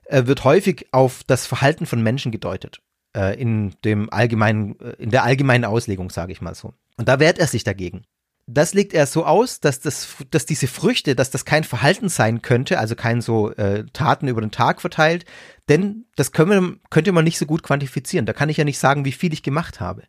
[0.04, 2.80] äh, wird häufig auf das Verhalten von Menschen gedeutet.
[3.16, 6.74] Äh, in dem allgemeinen, äh, in der allgemeinen Auslegung, sage ich mal so.
[7.00, 8.02] Und da wehrt er sich dagegen.
[8.46, 12.42] Das legt er so aus, dass, das, dass diese Früchte, dass das kein Verhalten sein
[12.42, 15.24] könnte, also kein so äh, Taten über den Tag verteilt,
[15.70, 18.26] denn das können wir, könnte man nicht so gut quantifizieren.
[18.26, 20.02] Da kann ich ja nicht sagen, wie viel ich gemacht habe.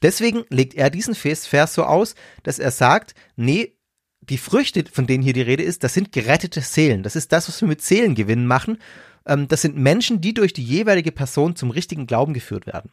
[0.00, 2.14] Deswegen legt er diesen Vers so aus,
[2.44, 3.76] dass er sagt, nee,
[4.22, 7.02] die Früchte, von denen hier die Rede ist, das sind gerettete Seelen.
[7.02, 8.78] Das ist das, was wir mit Seelengewinn machen.
[9.26, 12.90] Ähm, das sind Menschen, die durch die jeweilige Person zum richtigen Glauben geführt werden.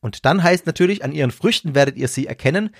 [0.00, 2.70] Und dann heißt natürlich, an ihren Früchten werdet ihr sie erkennen.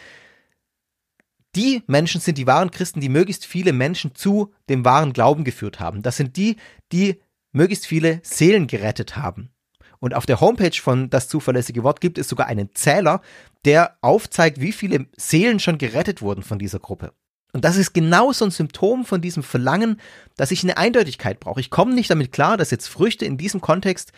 [1.54, 5.80] Die Menschen sind die wahren Christen, die möglichst viele Menschen zu dem wahren Glauben geführt
[5.80, 6.02] haben.
[6.02, 6.56] Das sind die,
[6.92, 7.20] die
[7.52, 9.50] möglichst viele Seelen gerettet haben.
[9.98, 13.22] Und auf der Homepage von Das zuverlässige Wort gibt es sogar einen Zähler,
[13.64, 17.12] der aufzeigt, wie viele Seelen schon gerettet wurden von dieser Gruppe.
[17.52, 19.98] Und das ist genau so ein Symptom von diesem Verlangen,
[20.36, 21.60] dass ich eine Eindeutigkeit brauche.
[21.60, 24.12] Ich komme nicht damit klar, dass jetzt Früchte in diesem Kontext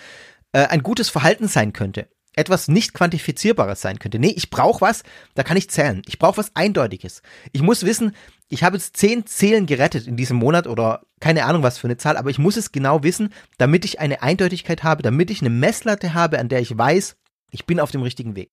[0.53, 2.09] äh, ein gutes Verhalten sein könnte.
[2.39, 4.21] Etwas nicht quantifizierbares sein könnte.
[4.21, 5.03] Nee, ich brauche was,
[5.35, 6.03] da kann ich zählen.
[6.07, 7.23] Ich brauche was Eindeutiges.
[7.51, 8.15] Ich muss wissen,
[8.49, 11.97] ich habe jetzt zehn Seelen gerettet in diesem Monat oder keine Ahnung was für eine
[11.97, 15.51] Zahl, aber ich muss es genau wissen, damit ich eine Eindeutigkeit habe, damit ich eine
[15.51, 17.17] Messlatte habe, an der ich weiß,
[17.51, 18.53] ich bin auf dem richtigen Weg.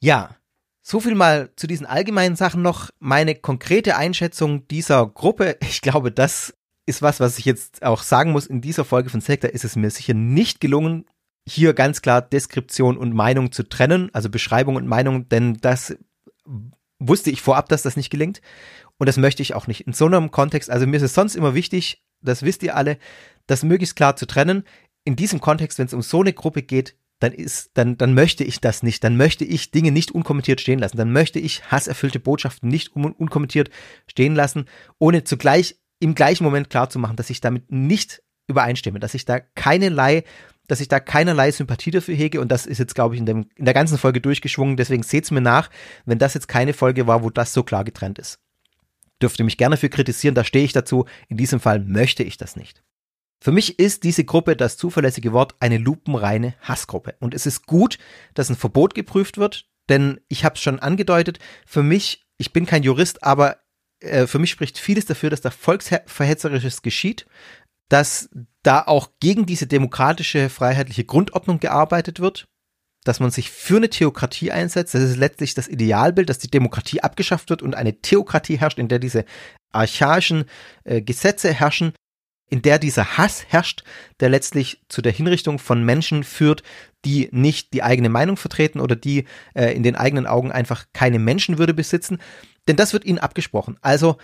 [0.00, 0.36] Ja,
[0.82, 2.90] so viel mal zu diesen allgemeinen Sachen noch.
[2.98, 6.52] Meine konkrete Einschätzung dieser Gruppe, ich glaube, das
[6.84, 8.46] ist was, was ich jetzt auch sagen muss.
[8.46, 11.04] In dieser Folge von Sektor ist es mir sicher nicht gelungen,
[11.48, 15.96] hier ganz klar Deskription und Meinung zu trennen, also Beschreibung und Meinung, denn das
[16.98, 18.40] wusste ich vorab, dass das nicht gelingt.
[18.98, 19.86] Und das möchte ich auch nicht.
[19.86, 22.98] In so einem Kontext, also mir ist es sonst immer wichtig, das wisst ihr alle,
[23.46, 24.64] das möglichst klar zu trennen.
[25.04, 28.44] In diesem Kontext, wenn es um so eine Gruppe geht, dann ist, dann, dann möchte
[28.44, 29.02] ich das nicht.
[29.02, 30.96] Dann möchte ich Dinge nicht unkommentiert stehen lassen.
[30.96, 33.70] Dann möchte ich hasserfüllte Botschaften nicht un unkommentiert
[34.06, 34.66] stehen lassen,
[34.98, 39.24] ohne zugleich im gleichen Moment klar zu machen, dass ich damit nicht übereinstimme, dass ich
[39.24, 40.24] da keinerlei,
[40.68, 43.46] dass ich da keinerlei Sympathie dafür hege und das ist jetzt, glaube ich, in, dem,
[43.56, 44.76] in der ganzen Folge durchgeschwungen.
[44.76, 45.70] Deswegen seht's mir nach,
[46.04, 48.38] wenn das jetzt keine Folge war, wo das so klar getrennt ist.
[49.20, 51.06] Dürft ihr mich gerne für kritisieren, da stehe ich dazu.
[51.28, 52.84] In diesem Fall möchte ich das nicht.
[53.40, 57.14] Für mich ist diese Gruppe, das zuverlässige Wort, eine lupenreine Hassgruppe.
[57.20, 57.98] Und es ist gut,
[58.34, 62.66] dass ein Verbot geprüft wird, denn ich habe es schon angedeutet, für mich, ich bin
[62.66, 63.58] kein Jurist, aber
[64.00, 67.26] äh, für mich spricht vieles dafür, dass da Volksverhetzerisches geschieht,
[67.88, 68.28] dass
[68.68, 72.44] da auch gegen diese demokratische, freiheitliche Grundordnung gearbeitet wird,
[73.04, 74.94] dass man sich für eine Theokratie einsetzt.
[74.94, 78.88] Das ist letztlich das Idealbild, dass die Demokratie abgeschafft wird und eine Theokratie herrscht, in
[78.88, 79.24] der diese
[79.72, 80.44] archaischen
[80.84, 81.94] äh, Gesetze herrschen
[82.50, 83.84] in der dieser Hass herrscht,
[84.20, 86.62] der letztlich zu der Hinrichtung von Menschen führt,
[87.04, 89.24] die nicht die eigene Meinung vertreten oder die
[89.54, 92.18] äh, in den eigenen Augen einfach keine Menschenwürde besitzen.
[92.66, 93.76] Denn das wird ihnen abgesprochen.
[93.82, 94.16] Also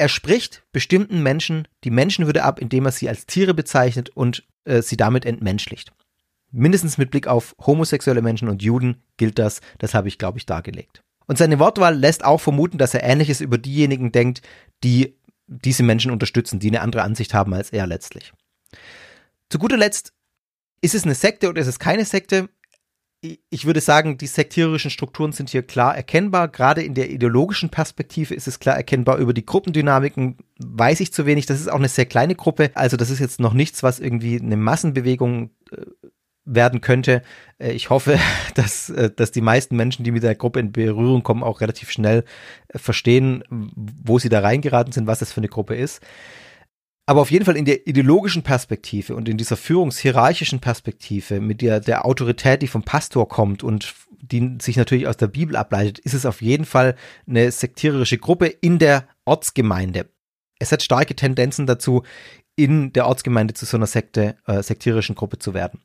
[0.00, 4.80] er spricht bestimmten Menschen die Menschenwürde ab, indem er sie als Tiere bezeichnet und äh,
[4.80, 5.92] sie damit entmenschlicht.
[6.50, 10.46] Mindestens mit Blick auf homosexuelle Menschen und Juden gilt das, das habe ich, glaube ich,
[10.46, 11.02] dargelegt.
[11.26, 14.40] Und seine Wortwahl lässt auch vermuten, dass er Ähnliches über diejenigen denkt,
[14.82, 18.32] die diese Menschen unterstützen, die eine andere Ansicht haben als er letztlich.
[19.50, 20.14] Zu guter Letzt,
[20.80, 22.48] ist es eine Sekte oder ist es keine Sekte?
[23.22, 26.48] Ich würde sagen, die sektierischen Strukturen sind hier klar erkennbar.
[26.48, 29.18] Gerade in der ideologischen Perspektive ist es klar erkennbar.
[29.18, 31.44] Über die Gruppendynamiken weiß ich zu wenig.
[31.44, 32.70] Das ist auch eine sehr kleine Gruppe.
[32.74, 35.84] Also das ist jetzt noch nichts, was irgendwie eine Massenbewegung äh,
[36.46, 37.22] werden könnte.
[37.58, 38.18] Äh, ich hoffe,
[38.54, 41.90] dass, äh, dass die meisten Menschen, die mit der Gruppe in Berührung kommen, auch relativ
[41.90, 42.24] schnell
[42.74, 46.00] verstehen, wo sie da reingeraten sind, was das für eine Gruppe ist.
[47.10, 51.80] Aber auf jeden Fall in der ideologischen Perspektive und in dieser führungshierarchischen Perspektive mit der,
[51.80, 56.14] der Autorität, die vom Pastor kommt und die sich natürlich aus der Bibel ableitet, ist
[56.14, 56.94] es auf jeden Fall
[57.26, 60.08] eine sektierische Gruppe in der Ortsgemeinde.
[60.60, 62.04] Es hat starke Tendenzen dazu,
[62.54, 65.80] in der Ortsgemeinde zu so einer Sekte, äh, sektierischen Gruppe zu werden.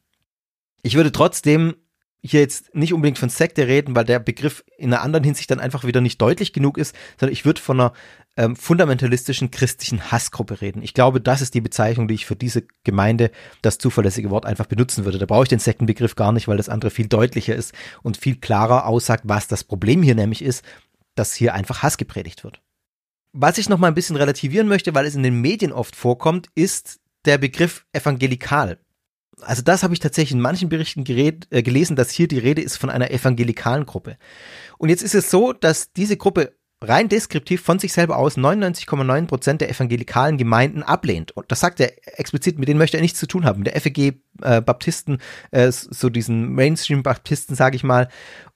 [0.83, 1.73] Ich würde trotzdem
[2.21, 5.59] hier jetzt nicht unbedingt von Sekte reden, weil der Begriff in einer anderen Hinsicht dann
[5.59, 7.93] einfach wieder nicht deutlich genug ist, sondern ich würde von einer
[8.37, 10.81] ähm, fundamentalistischen christlichen Hassgruppe reden.
[10.81, 13.31] Ich glaube, das ist die Bezeichnung, die ich für diese Gemeinde,
[13.61, 15.17] das zuverlässige Wort, einfach benutzen würde.
[15.17, 18.35] Da brauche ich den Sektenbegriff gar nicht, weil das andere viel deutlicher ist und viel
[18.35, 20.63] klarer aussagt, was das Problem hier nämlich ist,
[21.15, 22.61] dass hier einfach Hass gepredigt wird.
[23.31, 26.47] Was ich noch mal ein bisschen relativieren möchte, weil es in den Medien oft vorkommt,
[26.55, 28.79] ist der Begriff evangelikal
[29.41, 32.61] also das habe ich tatsächlich in manchen Berichten gered, äh, gelesen, dass hier die Rede
[32.61, 34.17] ist von einer evangelikalen Gruppe.
[34.77, 36.53] Und jetzt ist es so, dass diese Gruppe
[36.87, 41.31] rein deskriptiv von sich selber aus 99,9 Prozent der evangelikalen Gemeinden ablehnt.
[41.31, 43.63] Und das sagt er explizit, mit denen möchte er nichts zu tun haben.
[43.63, 44.61] Der FEG äh,
[45.51, 48.09] äh, so diesen Mainstream Baptisten, sage ich mal.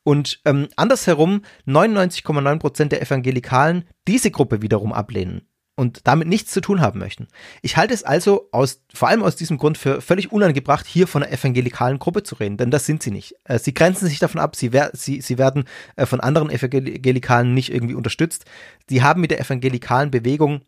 [0.04, 5.49] Und ähm, andersherum 99,9 Prozent der Evangelikalen diese Gruppe wiederum ablehnen
[5.80, 7.28] und damit nichts zu tun haben möchten.
[7.62, 11.24] Ich halte es also aus, vor allem aus diesem Grund für völlig unangebracht, hier von
[11.24, 13.36] einer evangelikalen Gruppe zu reden, denn das sind sie nicht.
[13.46, 15.64] Äh, sie grenzen sich davon ab, sie, sie, sie werden
[15.96, 18.44] äh, von anderen Evangelikalen nicht irgendwie unterstützt.
[18.90, 20.62] Sie haben mit der evangelikalen Bewegung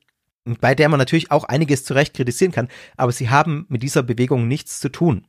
[0.59, 2.67] bei der man natürlich auch einiges zurecht kritisieren kann,
[2.97, 5.27] aber sie haben mit dieser Bewegung nichts zu tun.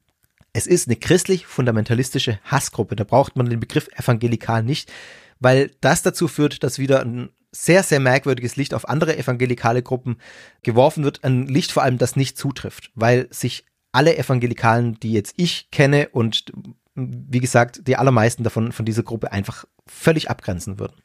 [0.55, 2.97] Es ist eine christlich-fundamentalistische Hassgruppe.
[2.97, 4.91] Da braucht man den Begriff evangelikal nicht,
[5.39, 10.17] weil das dazu führt, dass wieder ein sehr, sehr merkwürdiges Licht auf andere evangelikale Gruppen
[10.63, 11.23] geworfen wird.
[11.23, 16.09] Ein Licht vor allem, das nicht zutrifft, weil sich alle Evangelikalen, die jetzt ich kenne
[16.09, 16.53] und
[16.95, 20.97] wie gesagt, die allermeisten davon von dieser Gruppe einfach völlig abgrenzen würden.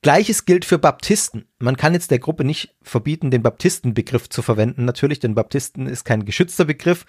[0.00, 1.46] Gleiches gilt für Baptisten.
[1.58, 4.84] Man kann jetzt der Gruppe nicht verbieten, den Baptistenbegriff zu verwenden.
[4.84, 7.04] Natürlich, denn Baptisten ist kein geschützter Begriff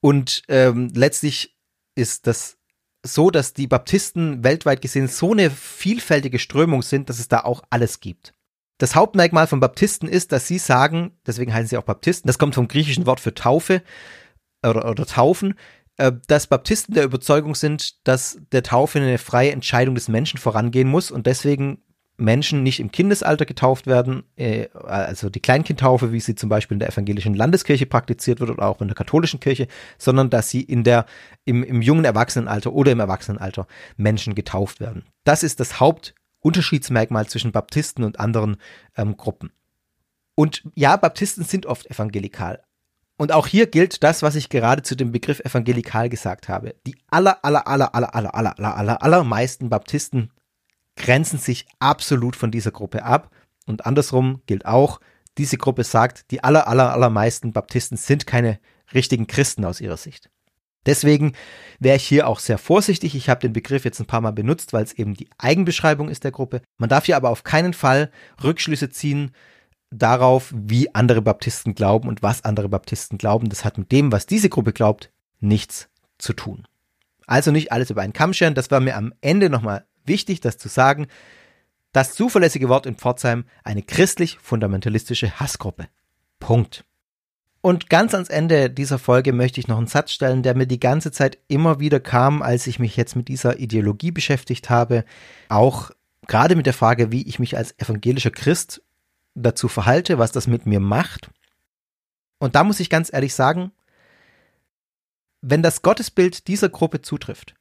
[0.00, 1.56] und ähm, letztlich
[1.94, 2.58] ist das
[3.04, 7.62] so, dass die Baptisten weltweit gesehen so eine vielfältige Strömung sind, dass es da auch
[7.70, 8.32] alles gibt.
[8.78, 12.54] Das Hauptmerkmal von Baptisten ist, dass sie sagen, deswegen heißen sie auch Baptisten, das kommt
[12.54, 13.82] vom griechischen Wort für Taufe
[14.64, 15.54] oder, oder Taufen,
[15.98, 20.88] äh, dass Baptisten der Überzeugung sind, dass der Taufe eine freie Entscheidung des Menschen vorangehen
[20.88, 21.82] muss und deswegen
[22.22, 26.80] Menschen nicht im Kindesalter getauft werden, äh, also die Kleinkindtaufe, wie sie zum Beispiel in
[26.80, 29.68] der evangelischen Landeskirche praktiziert wird oder auch in der katholischen Kirche,
[29.98, 31.06] sondern dass sie in der,
[31.44, 33.66] im, im jungen Erwachsenenalter oder im Erwachsenenalter
[33.96, 35.04] Menschen getauft werden.
[35.24, 38.56] Das ist das Hauptunterschiedsmerkmal zwischen Baptisten und anderen
[38.96, 39.52] ähm, Gruppen.
[40.34, 42.62] Und ja, Baptisten sind oft evangelikal.
[43.18, 46.74] Und auch hier gilt das, was ich gerade zu dem Begriff evangelikal gesagt habe.
[46.86, 50.30] Die aller, aller, aller, aller, aller, aller, aller, aller, allermeisten Baptisten
[50.96, 53.30] grenzen sich absolut von dieser Gruppe ab.
[53.66, 55.00] Und andersrum gilt auch,
[55.38, 58.58] diese Gruppe sagt, die aller, aller, allermeisten Baptisten sind keine
[58.92, 60.30] richtigen Christen aus ihrer Sicht.
[60.84, 61.32] Deswegen
[61.78, 63.14] wäre ich hier auch sehr vorsichtig.
[63.14, 66.24] Ich habe den Begriff jetzt ein paar Mal benutzt, weil es eben die Eigenbeschreibung ist
[66.24, 66.60] der Gruppe.
[66.76, 68.10] Man darf hier aber auf keinen Fall
[68.42, 69.30] Rückschlüsse ziehen
[69.90, 73.48] darauf, wie andere Baptisten glauben und was andere Baptisten glauben.
[73.48, 75.88] Das hat mit dem, was diese Gruppe glaubt, nichts
[76.18, 76.66] zu tun.
[77.26, 78.54] Also nicht alles über einen Kamm scheren.
[78.54, 81.06] Das war mir am Ende nochmal wichtig, das zu sagen,
[81.92, 85.88] das zuverlässige Wort in Pforzheim eine christlich-fundamentalistische Hassgruppe.
[86.38, 86.84] Punkt.
[87.60, 90.80] Und ganz ans Ende dieser Folge möchte ich noch einen Satz stellen, der mir die
[90.80, 95.04] ganze Zeit immer wieder kam, als ich mich jetzt mit dieser Ideologie beschäftigt habe.
[95.48, 95.92] Auch
[96.26, 98.82] gerade mit der Frage, wie ich mich als evangelischer Christ
[99.34, 101.30] dazu verhalte, was das mit mir macht.
[102.38, 103.70] Und da muss ich ganz ehrlich sagen,
[105.40, 107.54] wenn das Gottesbild dieser Gruppe zutrifft,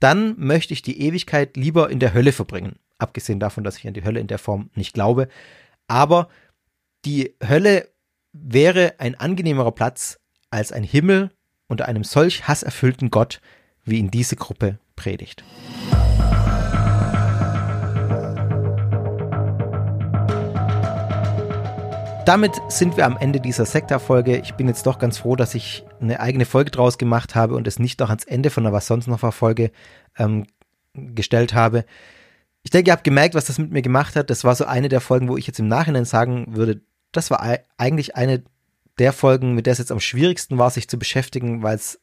[0.00, 2.76] dann möchte ich die Ewigkeit lieber in der Hölle verbringen.
[2.98, 5.28] Abgesehen davon, dass ich an die Hölle in der Form nicht glaube.
[5.86, 6.28] Aber
[7.04, 7.88] die Hölle
[8.32, 10.18] wäre ein angenehmerer Platz
[10.50, 11.30] als ein Himmel
[11.68, 13.40] unter einem solch hasserfüllten Gott,
[13.84, 15.44] wie ihn diese Gruppe predigt.
[22.30, 24.36] Damit sind wir am Ende dieser Sekta-Folge.
[24.36, 27.66] Ich bin jetzt doch ganz froh, dass ich eine eigene Folge draus gemacht habe und
[27.66, 29.72] es nicht noch ans Ende von der Was sonst noch Folge
[30.16, 30.46] ähm,
[30.94, 31.84] gestellt habe.
[32.62, 34.30] Ich denke, ihr habt gemerkt, was das mit mir gemacht hat.
[34.30, 37.44] Das war so eine der Folgen, wo ich jetzt im Nachhinein sagen würde, das war
[37.78, 38.44] eigentlich eine
[39.00, 41.98] der Folgen, mit der es jetzt am schwierigsten war, sich zu beschäftigen, weil es,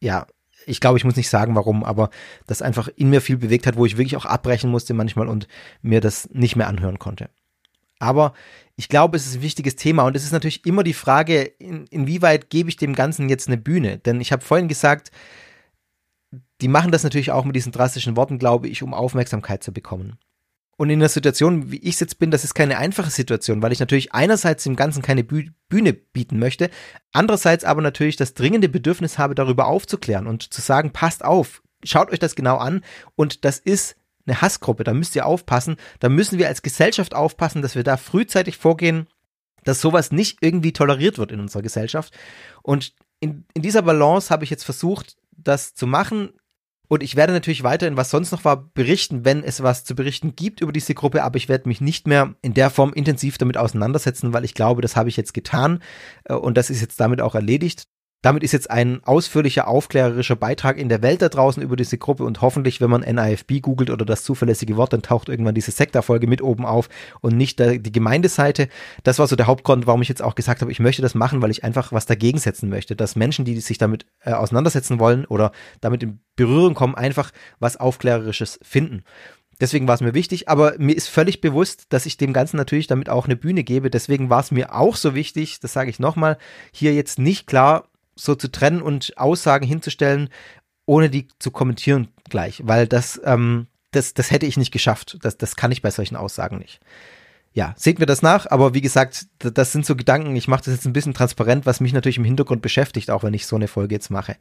[0.00, 0.26] ja,
[0.66, 2.10] ich glaube, ich muss nicht sagen, warum, aber
[2.48, 5.46] das einfach in mir viel bewegt hat, wo ich wirklich auch abbrechen musste manchmal und
[5.82, 7.30] mir das nicht mehr anhören konnte.
[8.00, 8.32] Aber
[8.78, 11.88] ich glaube, es ist ein wichtiges Thema und es ist natürlich immer die Frage, in,
[11.88, 13.98] inwieweit gebe ich dem Ganzen jetzt eine Bühne?
[13.98, 15.10] Denn ich habe vorhin gesagt,
[16.60, 20.16] die machen das natürlich auch mit diesen drastischen Worten, glaube ich, um Aufmerksamkeit zu bekommen.
[20.76, 23.72] Und in der Situation, wie ich es jetzt bin, das ist keine einfache Situation, weil
[23.72, 26.70] ich natürlich einerseits dem Ganzen keine Bühne bieten möchte,
[27.12, 32.12] andererseits aber natürlich das dringende Bedürfnis habe, darüber aufzuklären und zu sagen, passt auf, schaut
[32.12, 32.84] euch das genau an
[33.16, 33.96] und das ist
[34.28, 35.76] eine Hassgruppe, da müsst ihr aufpassen.
[36.00, 39.06] Da müssen wir als Gesellschaft aufpassen, dass wir da frühzeitig vorgehen,
[39.64, 42.16] dass sowas nicht irgendwie toleriert wird in unserer Gesellschaft.
[42.62, 46.30] Und in, in dieser Balance habe ich jetzt versucht, das zu machen.
[46.88, 50.36] Und ich werde natürlich weiterhin, was sonst noch war, berichten, wenn es was zu berichten
[50.36, 53.58] gibt über diese Gruppe, aber ich werde mich nicht mehr in der Form intensiv damit
[53.58, 55.82] auseinandersetzen, weil ich glaube, das habe ich jetzt getan
[56.24, 57.88] äh, und das ist jetzt damit auch erledigt.
[58.20, 62.24] Damit ist jetzt ein ausführlicher aufklärerischer Beitrag in der Welt da draußen über diese Gruppe
[62.24, 66.26] und hoffentlich, wenn man NIFB googelt oder das zuverlässige Wort, dann taucht irgendwann diese Sektorfolge
[66.26, 66.88] mit oben auf
[67.20, 68.68] und nicht die Gemeindeseite.
[69.04, 71.42] Das war so der Hauptgrund, warum ich jetzt auch gesagt habe, ich möchte das machen,
[71.42, 75.24] weil ich einfach was dagegen setzen möchte, dass Menschen, die sich damit äh, auseinandersetzen wollen
[75.24, 77.30] oder damit in Berührung kommen, einfach
[77.60, 79.04] was Aufklärerisches finden.
[79.60, 82.86] Deswegen war es mir wichtig, aber mir ist völlig bewusst, dass ich dem Ganzen natürlich
[82.88, 83.90] damit auch eine Bühne gebe.
[83.90, 86.36] Deswegen war es mir auch so wichtig, das sage ich nochmal,
[86.72, 87.88] hier jetzt nicht klar
[88.18, 90.28] so zu trennen und Aussagen hinzustellen,
[90.86, 95.18] ohne die zu kommentieren gleich, weil das, ähm, das, das hätte ich nicht geschafft.
[95.22, 96.80] Das, das kann ich bei solchen Aussagen nicht.
[97.54, 100.74] Ja, seht mir das nach, aber wie gesagt, das sind so Gedanken, ich mache das
[100.74, 103.68] jetzt ein bisschen transparent, was mich natürlich im Hintergrund beschäftigt, auch wenn ich so eine
[103.68, 104.36] Folge jetzt mache.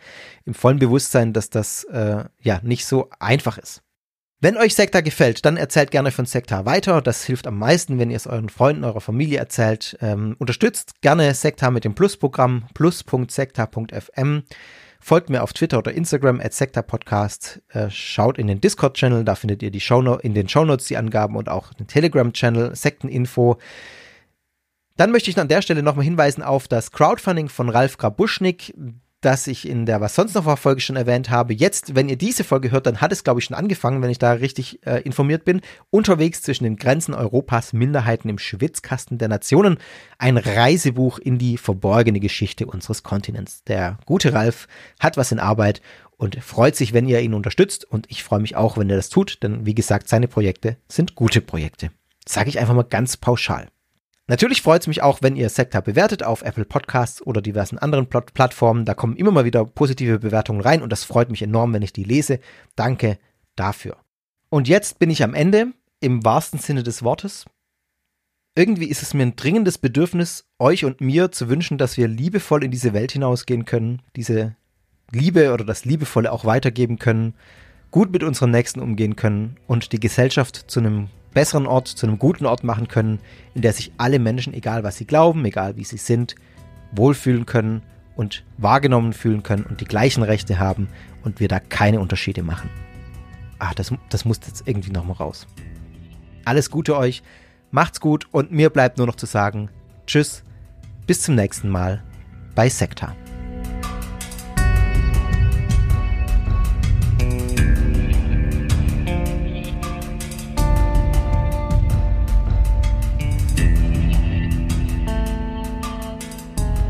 [0.45, 3.81] Im vollen Bewusstsein, dass das äh, ja nicht so einfach ist.
[4.39, 7.01] Wenn euch Sekta gefällt, dann erzählt gerne von Sekta weiter.
[7.01, 9.97] Das hilft am meisten, wenn ihr es euren Freunden, eurer Familie erzählt.
[9.99, 14.43] Ähm, unterstützt gerne Sekta mit dem Plus-Programm plus.sekta.fm.
[14.99, 17.63] Folgt mir auf Twitter oder Instagram at Sekta Podcast.
[17.69, 21.35] Äh, schaut in den Discord-Channel, da findet ihr die Show in den Shownotes die Angaben
[21.35, 23.57] und auch den Telegram-Channel, Sekteninfo.
[24.97, 28.75] Dann möchte ich an der Stelle nochmal hinweisen auf das Crowdfunding von Ralf Grabuschnik
[29.21, 31.53] das ich in der Was sonst noch war Folge schon erwähnt habe.
[31.53, 34.19] Jetzt, wenn ihr diese Folge hört, dann hat es, glaube ich, schon angefangen, wenn ich
[34.19, 35.61] da richtig äh, informiert bin.
[35.89, 39.77] Unterwegs zwischen den Grenzen Europas, Minderheiten im Schwitzkasten der Nationen.
[40.19, 43.63] Ein Reisebuch in die verborgene Geschichte unseres Kontinents.
[43.63, 44.67] Der gute Ralf
[44.99, 45.81] hat was in Arbeit
[46.17, 47.85] und freut sich, wenn ihr ihn unterstützt.
[47.85, 51.15] Und ich freue mich auch, wenn er das tut, denn wie gesagt, seine Projekte sind
[51.15, 51.91] gute Projekte.
[52.27, 53.67] Sage ich einfach mal ganz pauschal.
[54.29, 58.07] Natürlich freut es mich auch, wenn ihr Sekta bewertet auf Apple Podcasts oder diversen anderen
[58.07, 58.83] Pl Plattformen.
[58.83, 61.93] Da kommen immer mal wieder positive Bewertungen rein und das freut mich enorm, wenn ich
[61.93, 62.39] die lese.
[62.75, 63.19] Danke
[63.55, 63.95] dafür.
[64.49, 65.71] Und jetzt bin ich am Ende,
[66.01, 67.45] im wahrsten Sinne des Wortes.
[68.55, 72.63] Irgendwie ist es mir ein dringendes Bedürfnis, euch und mir zu wünschen, dass wir liebevoll
[72.63, 74.55] in diese Welt hinausgehen können, diese
[75.11, 77.35] Liebe oder das Liebevolle auch weitergeben können,
[77.91, 82.19] gut mit unseren Nächsten umgehen können und die Gesellschaft zu einem besseren Ort, zu einem
[82.19, 83.19] guten Ort machen können,
[83.53, 86.35] in der sich alle Menschen, egal was sie glauben, egal wie sie sind,
[86.91, 87.83] wohlfühlen können
[88.15, 90.89] und wahrgenommen fühlen können und die gleichen Rechte haben
[91.23, 92.69] und wir da keine Unterschiede machen.
[93.59, 95.47] Ach, das, das muss jetzt irgendwie nochmal raus.
[96.45, 97.23] Alles Gute euch,
[97.71, 99.69] macht's gut und mir bleibt nur noch zu sagen,
[100.05, 100.43] tschüss,
[101.05, 102.03] bis zum nächsten Mal
[102.55, 103.15] bei Sekta.